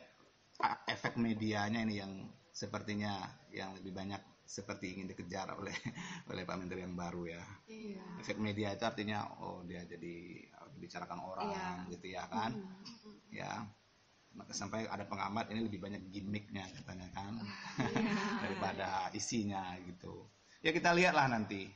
efek 0.85 1.17
medianya 1.17 1.81
ini 1.81 1.97
yang 1.97 2.13
sepertinya 2.53 3.25
yang 3.49 3.73
lebih 3.73 3.89
banyak 3.97 4.21
seperti 4.45 4.93
ingin 4.93 5.09
dikejar 5.09 5.49
oleh 5.57 5.73
oleh 6.29 6.43
Pak 6.45 6.57
Menteri 6.61 6.85
yang 6.85 6.93
baru 6.93 7.25
ya. 7.33 7.43
Iya. 7.65 8.03
Efek 8.21 8.37
media 8.37 8.75
itu 8.77 8.85
artinya 8.85 9.25
oh 9.41 9.65
dia 9.65 9.81
jadi 9.89 10.45
uh, 10.61 10.69
dibicarakan 10.77 11.19
orang 11.23 11.49
Iya. 11.49 11.69
gitu 11.97 12.07
ya 12.13 12.23
kan. 12.29 12.51
Ya. 13.33 13.51
Maka 14.33 14.49
sampai 14.53 14.89
ada 14.89 15.05
pengamat 15.05 15.49
ini 15.53 15.65
lebih 15.69 15.77
banyak 15.77 16.09
gimmicknya 16.09 16.65
katanya 16.73 17.05
kan 17.13 17.37
daripada 18.43 19.09
isinya 19.13 19.73
gitu. 19.85 20.25
Ya 20.61 20.73
kita 20.73 20.93
lihatlah 20.93 21.29
nanti. 21.29 21.69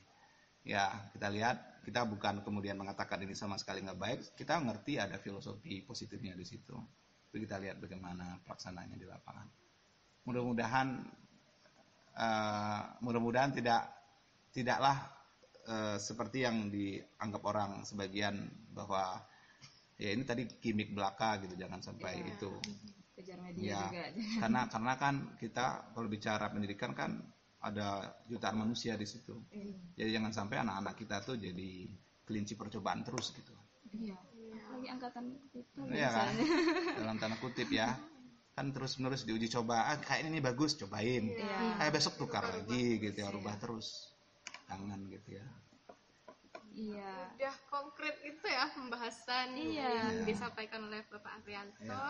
Ya 0.67 0.91
kita 1.15 1.31
lihat 1.31 1.87
kita 1.87 2.03
bukan 2.03 2.43
kemudian 2.43 2.75
mengatakan 2.75 3.23
ini 3.23 3.31
sama 3.31 3.55
sekali 3.55 3.79
nggak 3.79 3.99
baik. 3.99 4.19
Kita 4.35 4.59
ngerti 4.59 4.99
ada 4.99 5.15
filosofi 5.15 5.79
positifnya 5.87 6.35
di 6.35 6.43
situ. 6.43 6.75
Tapi 7.31 7.37
kita 7.47 7.55
lihat 7.63 7.79
bagaimana 7.79 8.43
pelaksananya 8.43 8.99
di 8.99 9.07
lapangan. 9.07 9.47
Mudah-mudahan 10.27 10.87
eh, 12.19 12.81
mudah-mudahan 12.99 13.55
tidak 13.55 13.87
tidaklah 14.51 14.97
eh, 15.71 15.95
seperti 15.95 16.43
yang 16.43 16.67
dianggap 16.67 17.41
orang 17.47 17.87
sebagian 17.87 18.51
bahwa 18.75 19.23
ya 19.97 20.13
ini 20.13 20.23
tadi 20.27 20.43
gimmick 20.61 20.93
belaka 20.93 21.41
gitu 21.41 21.57
jangan 21.57 21.81
sampai 21.81 22.21
Iya. 22.21 22.29
itu 22.37 22.51
kejar 23.17 23.41
media 23.41 23.65
ya 23.65 23.81
juga 23.89 24.03
karena 24.45 24.61
karena 24.69 24.93
kan 24.93 25.15
kita 25.41 25.65
kalau 25.97 26.05
bicara 26.05 26.53
pendidikan 26.53 26.93
kan 26.93 27.17
ada 27.59 27.87
jutaan 28.25 28.57
manusia 28.57 28.93
di 28.93 29.03
situ. 29.03 29.33
Jadi 29.93 30.09
jangan 30.13 30.29
sampai 30.29 30.61
anak-anak 30.61 30.93
kita 30.93 31.21
tuh 31.21 31.35
jadi 31.35 31.89
kelinci 32.23 32.53
percobaan 32.53 33.01
terus 33.01 33.33
gitu. 33.33 33.53
Iya. 33.91 34.17
Lagi 34.67 34.87
angkatan 34.87 35.25
kita 35.49 35.79
Iya 35.89 36.09
kan? 36.11 36.33
dalam 37.01 37.15
tanda 37.17 37.37
kutip 37.39 37.69
ya. 37.69 37.97
Kan 38.53 38.73
terus 38.73 38.97
menerus 38.97 39.21
diuji 39.21 39.47
coba 39.47 39.85
ah 39.87 39.97
kayak 39.97 40.27
ini 40.27 40.41
bagus 40.41 40.73
cobain. 40.75 41.29
Iya. 41.29 41.81
eh 41.81 41.89
besok 41.89 42.17
tukar 42.17 42.45
lagi 42.45 42.97
gitu 42.97 43.17
ya 43.17 43.29
rubah 43.29 43.57
terus. 43.57 44.13
Jangan 44.67 44.99
gitu 45.07 45.37
ya. 45.37 45.45
Iya. 46.73 47.13
Udah 47.33 47.55
konkret 47.69 48.21
itu 48.21 48.45
ya 48.45 48.69
pembahasan 48.69 49.57
Iya. 49.57 49.89
yang 50.13 50.25
disampaikan 50.25 50.85
oleh 50.85 51.01
Bapak 51.09 51.41
Afrianto. 51.41 52.03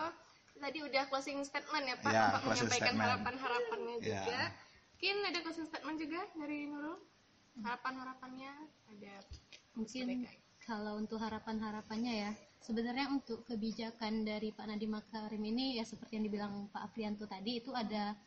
Tadi 0.58 0.78
udah 0.82 1.06
closing 1.06 1.38
statement 1.40 1.84
ya 1.86 1.96
Pak, 2.02 2.10
Iya, 2.10 2.24
Bapak 2.26 2.40
closing 2.42 2.66
menyampaikan 2.66 2.84
statement. 2.90 3.04
harapan-harapannya 3.06 3.94
Iya. 4.02 4.22
juga. 4.26 4.42
Mungkin 4.98 5.30
ada 5.30 5.38
closing 5.46 5.70
statement 5.70 5.94
juga 6.02 6.26
dari 6.34 6.66
Nurul? 6.66 6.98
Harapan-harapannya 7.62 8.50
ada 8.90 9.14
mungkin 9.78 10.26
kalau 10.66 10.98
untuk 10.98 11.22
harapan-harapannya 11.22 12.12
ya 12.26 12.30
sebenarnya 12.58 13.06
untuk 13.14 13.46
kebijakan 13.46 14.26
dari 14.26 14.50
Pak 14.50 14.66
Nadiem 14.66 14.98
Makarim 14.98 15.38
ini 15.38 15.78
ya 15.78 15.86
seperti 15.86 16.18
yang 16.18 16.26
dibilang 16.26 16.66
Pak 16.74 16.90
Afrianto 16.90 17.30
tadi 17.30 17.62
itu 17.62 17.70
ada 17.70 18.18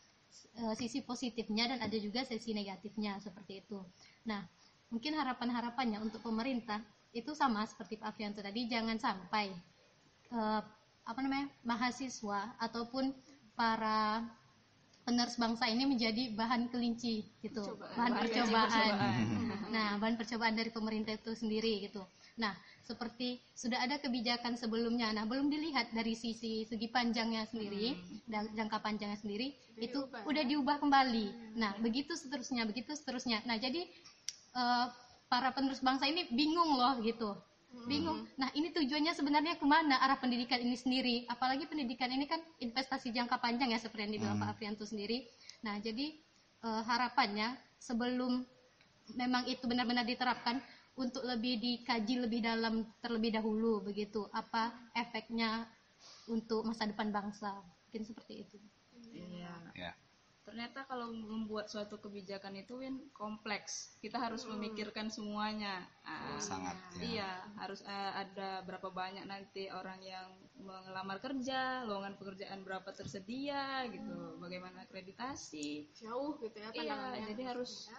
eh, 0.64 0.74
sisi 0.80 1.04
positifnya 1.04 1.76
dan 1.76 1.84
ada 1.84 1.98
juga 2.00 2.24
sisi 2.24 2.56
negatifnya 2.56 3.20
seperti 3.20 3.68
itu. 3.68 3.84
Nah, 4.32 4.40
mungkin 4.88 5.12
harapan-harapannya 5.20 6.00
untuk 6.00 6.24
pemerintah 6.24 6.80
itu 7.12 7.36
sama 7.36 7.68
seperti 7.68 8.00
Pak 8.00 8.16
Afrianto 8.16 8.40
tadi 8.40 8.72
jangan 8.72 8.96
sampai 8.96 9.52
eh, 10.32 10.62
apa 11.04 11.20
namanya 11.20 11.52
mahasiswa 11.68 12.56
ataupun 12.64 13.12
para 13.60 14.24
penerus 15.02 15.36
bangsa 15.36 15.66
ini 15.68 15.84
menjadi 15.90 16.34
bahan 16.38 16.70
kelinci 16.70 17.26
gitu, 17.42 17.62
Percobaan. 17.66 17.96
bahan 17.98 18.12
Bahan 18.12 18.22
percobaan. 18.22 18.94
Nah, 19.74 19.90
bahan 19.98 20.16
percobaan 20.20 20.56
dari 20.56 20.70
pemerintah 20.70 21.14
itu 21.18 21.32
sendiri 21.34 21.90
gitu. 21.90 22.06
Nah, 22.38 22.54
seperti 22.86 23.40
sudah 23.54 23.82
ada 23.82 24.02
kebijakan 24.02 24.58
sebelumnya, 24.58 25.14
nah 25.14 25.24
belum 25.24 25.48
dilihat 25.48 25.94
dari 25.96 26.18
sisi 26.18 26.66
segi 26.68 26.88
panjangnya 26.90 27.48
sendiri, 27.48 27.96
dan 28.28 28.50
jangka 28.52 28.78
panjangnya 28.82 29.20
sendiri, 29.20 29.54
itu 29.80 30.00
diubah, 30.02 30.28
udah 30.28 30.44
diubah 30.48 30.78
kembali. 30.82 31.56
Nah, 31.56 31.76
begitu 31.80 32.18
seterusnya, 32.18 32.68
begitu 32.68 32.92
seterusnya. 32.96 33.44
Nah, 33.48 33.58
jadi 33.60 33.86
eh, 34.56 34.86
para 35.32 35.50
penerus 35.56 35.80
bangsa 35.80 36.08
ini 36.12 36.28
bingung 36.32 36.76
loh 36.76 37.00
gitu. 37.00 37.32
Bingung. 37.72 38.28
Nah, 38.38 38.52
ini 38.54 38.70
tujuannya 38.76 39.16
sebenarnya 39.16 39.56
ke 39.58 39.66
mana 39.66 39.98
arah 40.04 40.20
pendidikan 40.20 40.60
ini 40.60 40.76
sendiri? 40.76 41.16
Apalagi 41.32 41.66
pendidikan 41.66 42.12
ini 42.12 42.28
kan 42.28 42.40
investasi 42.60 43.16
jangka 43.16 43.40
panjang 43.40 43.72
ya 43.72 43.80
seperti 43.80 44.06
yang 44.06 44.14
dibilang 44.20 44.38
Pak 44.38 44.50
Afrianto 44.54 44.84
sendiri. 44.84 45.26
Nah, 45.64 45.80
jadi 45.80 46.14
eh, 46.62 46.82
harapannya 46.86 47.56
sebelum 47.82 48.44
memang 49.16 49.48
itu 49.48 49.66
benar-benar 49.66 50.06
diterapkan 50.06 50.60
untuk 51.00 51.24
lebih 51.24 51.58
dikaji 51.58 52.22
lebih 52.22 52.44
dalam 52.44 52.86
terlebih 53.00 53.34
dahulu 53.40 53.82
begitu. 53.82 54.28
Apa 54.36 54.76
efeknya 54.94 55.66
untuk 56.28 56.68
masa 56.68 56.86
depan 56.86 57.10
bangsa? 57.10 57.56
Mungkin 57.88 58.04
seperti 58.04 58.46
itu. 58.46 58.58
Iya. 59.16 59.56
Ya 59.74 59.92
ternyata 60.42 60.84
kalau 60.90 61.14
membuat 61.14 61.70
suatu 61.70 62.02
kebijakan 62.02 62.58
itu 62.58 62.82
Win 62.82 62.98
kompleks. 63.14 63.96
Kita 64.02 64.18
harus 64.18 64.44
memikirkan 64.50 65.08
semuanya. 65.14 65.86
Ah, 66.02 66.34
Oh, 66.34 66.42
sangat 66.42 66.78
ya. 66.98 67.02
iya 67.02 67.32
harus 67.62 67.82
eh, 67.86 68.12
ada 68.26 68.62
berapa 68.66 68.90
banyak 68.90 69.26
nanti 69.26 69.70
orang 69.70 70.02
yang 70.02 70.30
melamar 70.62 71.18
kerja 71.22 71.86
lowongan 71.86 72.18
pekerjaan 72.18 72.62
berapa 72.66 72.90
tersedia 72.94 73.86
gitu. 73.90 74.38
Bagaimana 74.42 74.86
akreditasi. 74.86 75.94
Jauh 75.98 76.38
gitu 76.42 76.58
ya 76.58 76.70
iya 76.74 76.94
pandangannya. 76.94 77.28
jadi 77.34 77.42
harus 77.54 77.90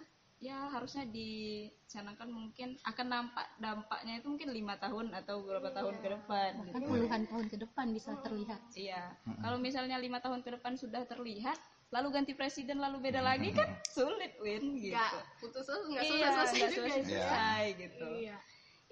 ya 0.42 0.66
harusnya 0.74 1.06
dicanangkan 1.06 2.26
mungkin 2.26 2.74
akan 2.82 3.06
nampak 3.06 3.46
dampaknya 3.62 4.18
itu 4.18 4.26
mungkin 4.26 4.50
lima 4.50 4.74
tahun 4.74 5.14
atau 5.14 5.38
beberapa 5.46 5.70
tahun 5.70 6.02
ke 6.02 6.08
depan 6.18 6.50
bahkan 6.58 6.82
gitu. 6.82 6.90
puluhan 6.90 7.22
tahun 7.30 7.46
ke 7.46 7.56
depan 7.62 7.86
bisa 7.94 8.10
terlihat. 8.26 8.58
Iya, 8.74 9.14
kalau 9.38 9.62
misalnya 9.62 10.02
lima 10.02 10.18
tahun 10.18 10.42
ke 10.42 10.58
depan 10.58 10.74
sudah 10.74 11.06
terlihat, 11.06 11.54
lalu 11.92 12.08
ganti 12.10 12.32
presiden 12.32 12.80
lalu 12.80 13.04
beda 13.04 13.20
lagi 13.20 13.52
kan 13.52 13.68
sulit 13.86 14.32
win 14.40 14.80
gitu. 14.80 14.96
Nggak 14.96 15.12
putus 15.38 15.68
nggak 15.68 16.02
Iya, 16.02 16.08
selesai 16.08 16.32
nggak 16.32 16.70
juga 16.72 16.88
selesai 16.88 16.98
ya. 16.98 17.04
selesai 17.04 17.64
gitu. 17.76 18.06
Iya. 18.24 18.36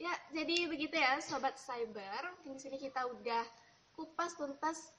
Ya, 0.01 0.15
jadi 0.33 0.57
begitu 0.69 0.97
ya 0.97 1.21
sobat 1.21 1.57
cyber. 1.57 2.23
Di 2.45 2.57
sini 2.57 2.77
kita 2.77 3.05
udah 3.05 3.45
kupas 3.93 4.33
tuntas 4.37 4.93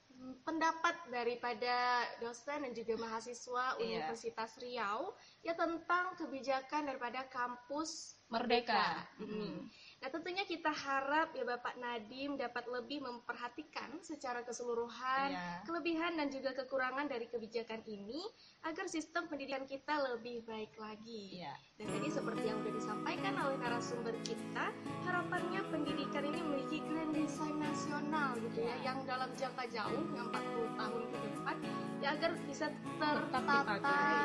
pendapat 0.45 0.93
daripada 1.09 2.05
dosen 2.21 2.61
dan 2.61 2.73
juga 2.73 2.93
mahasiswa 3.01 3.77
Iya. 3.77 3.81
Universitas 3.81 4.53
Riau 4.61 5.13
ya 5.41 5.57
tentang 5.57 6.13
kebijakan 6.17 6.85
daripada 6.85 7.25
kampus 7.29 8.17
Merdeka. 8.29 9.05
ini. 9.17 9.65
Nah, 10.01 10.09
tentunya 10.09 10.41
kita 10.49 10.73
harap 10.73 11.29
ya 11.37 11.45
Bapak 11.45 11.77
Nadim 11.77 12.33
dapat 12.33 12.65
lebih 12.65 13.05
memperhatikan 13.05 14.01
secara 14.01 14.41
keseluruhan 14.41 15.29
Iya. 15.29 15.61
kelebihan 15.61 16.17
dan 16.17 16.33
juga 16.33 16.57
kekurangan 16.57 17.05
dari 17.05 17.29
kebijakan 17.29 17.85
ini 17.85 18.25
agar 18.65 18.89
sistem 18.89 19.29
pendidikan 19.29 19.61
kita 19.69 20.01
lebih 20.01 20.41
baik 20.49 20.73
lagi. 20.81 21.45
Iya. 21.45 21.53
Dan 21.77 21.87
tadi 21.93 22.09
seperti 22.09 22.49
yang 22.49 22.57
sudah 22.65 22.73
disampaikan 22.81 23.33
oleh 23.45 23.57
narasumber 23.61 24.17
kita, 24.25 24.73
harapannya 25.05 25.61
pendidikan 25.69 26.25
ini 26.25 26.39
memiliki 26.41 26.81
grand 26.89 27.13
design 27.13 27.61
nasional 27.61 28.33
gitu 28.41 28.65
ya, 28.65 28.75
yang 28.81 29.05
dalam 29.05 29.29
jangka 29.37 29.69
jauh, 29.69 30.01
yang 30.17 30.33
40 30.33 30.81
tahun 30.81 31.01
ke 31.13 31.17
depan, 31.29 31.55
ya 32.01 32.07
agar 32.17 32.31
bisa 32.49 32.73
tertata 32.97 33.77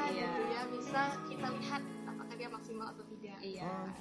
iya. 0.09 0.25
gitu 0.25 0.41
ya, 0.49 0.63
bisa 0.73 1.03
kita 1.29 1.49
lihat 1.53 1.83
apakah 2.09 2.33
dia 2.33 2.49
maksimal 2.49 2.89
atau 2.97 3.05
tidak. 3.13 3.37
Iya. 3.45 3.93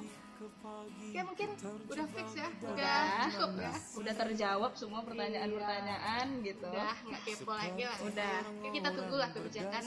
Oke 0.45 1.19
mungkin 1.25 1.49
udah 1.89 2.05
fix 2.11 2.27
ya, 2.37 2.47
udah, 2.61 3.01
cukup 3.33 3.51
ya, 3.57 3.73
Udah 3.97 4.13
terjawab 4.13 4.71
semua 4.77 5.01
pertanyaan-pertanyaan 5.01 6.25
gitu. 6.45 6.69
udah 6.69 6.93
nggak 7.01 7.21
kepo 7.25 7.53
lagi 7.53 7.83
lah. 7.83 7.97
Udah. 8.05 8.35
Kita 8.69 8.89
tunggulah 8.93 9.29
kebijakan 9.33 9.83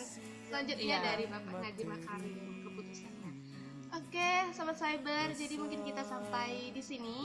selanjutnya 0.49 0.97
Iya. 0.99 1.05
dari 1.05 1.25
Bapak 1.27 1.55
Nadiem 1.63 1.89
Makarim. 1.89 2.58
Oke, 3.89 4.53
sahabat 4.53 4.77
sobat 4.77 4.77
cyber, 4.77 5.27
jadi 5.33 5.55
mungkin 5.57 5.81
kita 5.81 6.05
sampai 6.05 6.69
di 6.77 6.83
sini. 6.85 7.25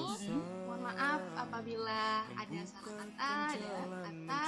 Mohon 0.63 0.79
maaf 0.87 1.19
apabila 1.35 2.23
ada 2.39 2.59
salah 2.63 2.93
kata 3.03 3.31
ada 3.51 3.73
kata. 4.07 4.43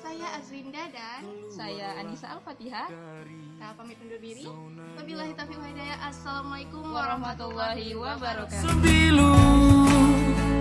Saya 0.00 0.26
Azrinda 0.40 0.88
dan 0.88 1.20
saya 1.52 2.00
Anissa 2.00 2.32
Al-Fatihah. 2.32 2.88
Kita 3.28 3.68
pamit 3.76 4.00
undur 4.00 4.16
diri. 4.16 4.48
Wabillahi 4.96 5.36
taufiq 5.36 5.60
hidayah. 5.60 6.00
Assalamualaikum 6.08 6.88
warahmatullahi 6.88 8.00
wabarakatuh. 8.00 8.64
Sembilu 8.64 9.36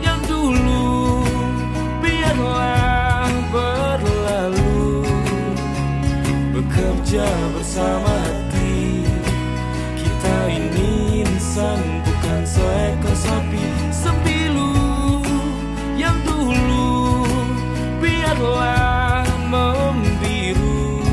yang 0.03 0.19
dulu 0.27 1.23
biarlah 2.03 3.31
berlalu 3.47 5.07
bekerja 6.51 7.27
bersama 7.55 8.50
bukan 11.51 12.47
seekor 12.47 13.11
sapi 13.11 13.59
sembilu 13.91 14.71
yang 15.99 16.15
dulu. 16.23 17.27
Biarlah 17.99 19.27
membiru 19.51 21.03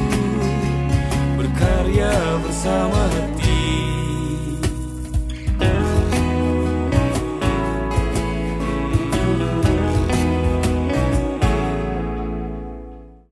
berkarya 1.35 2.15
bersama 2.47 3.11
hati 3.11 3.38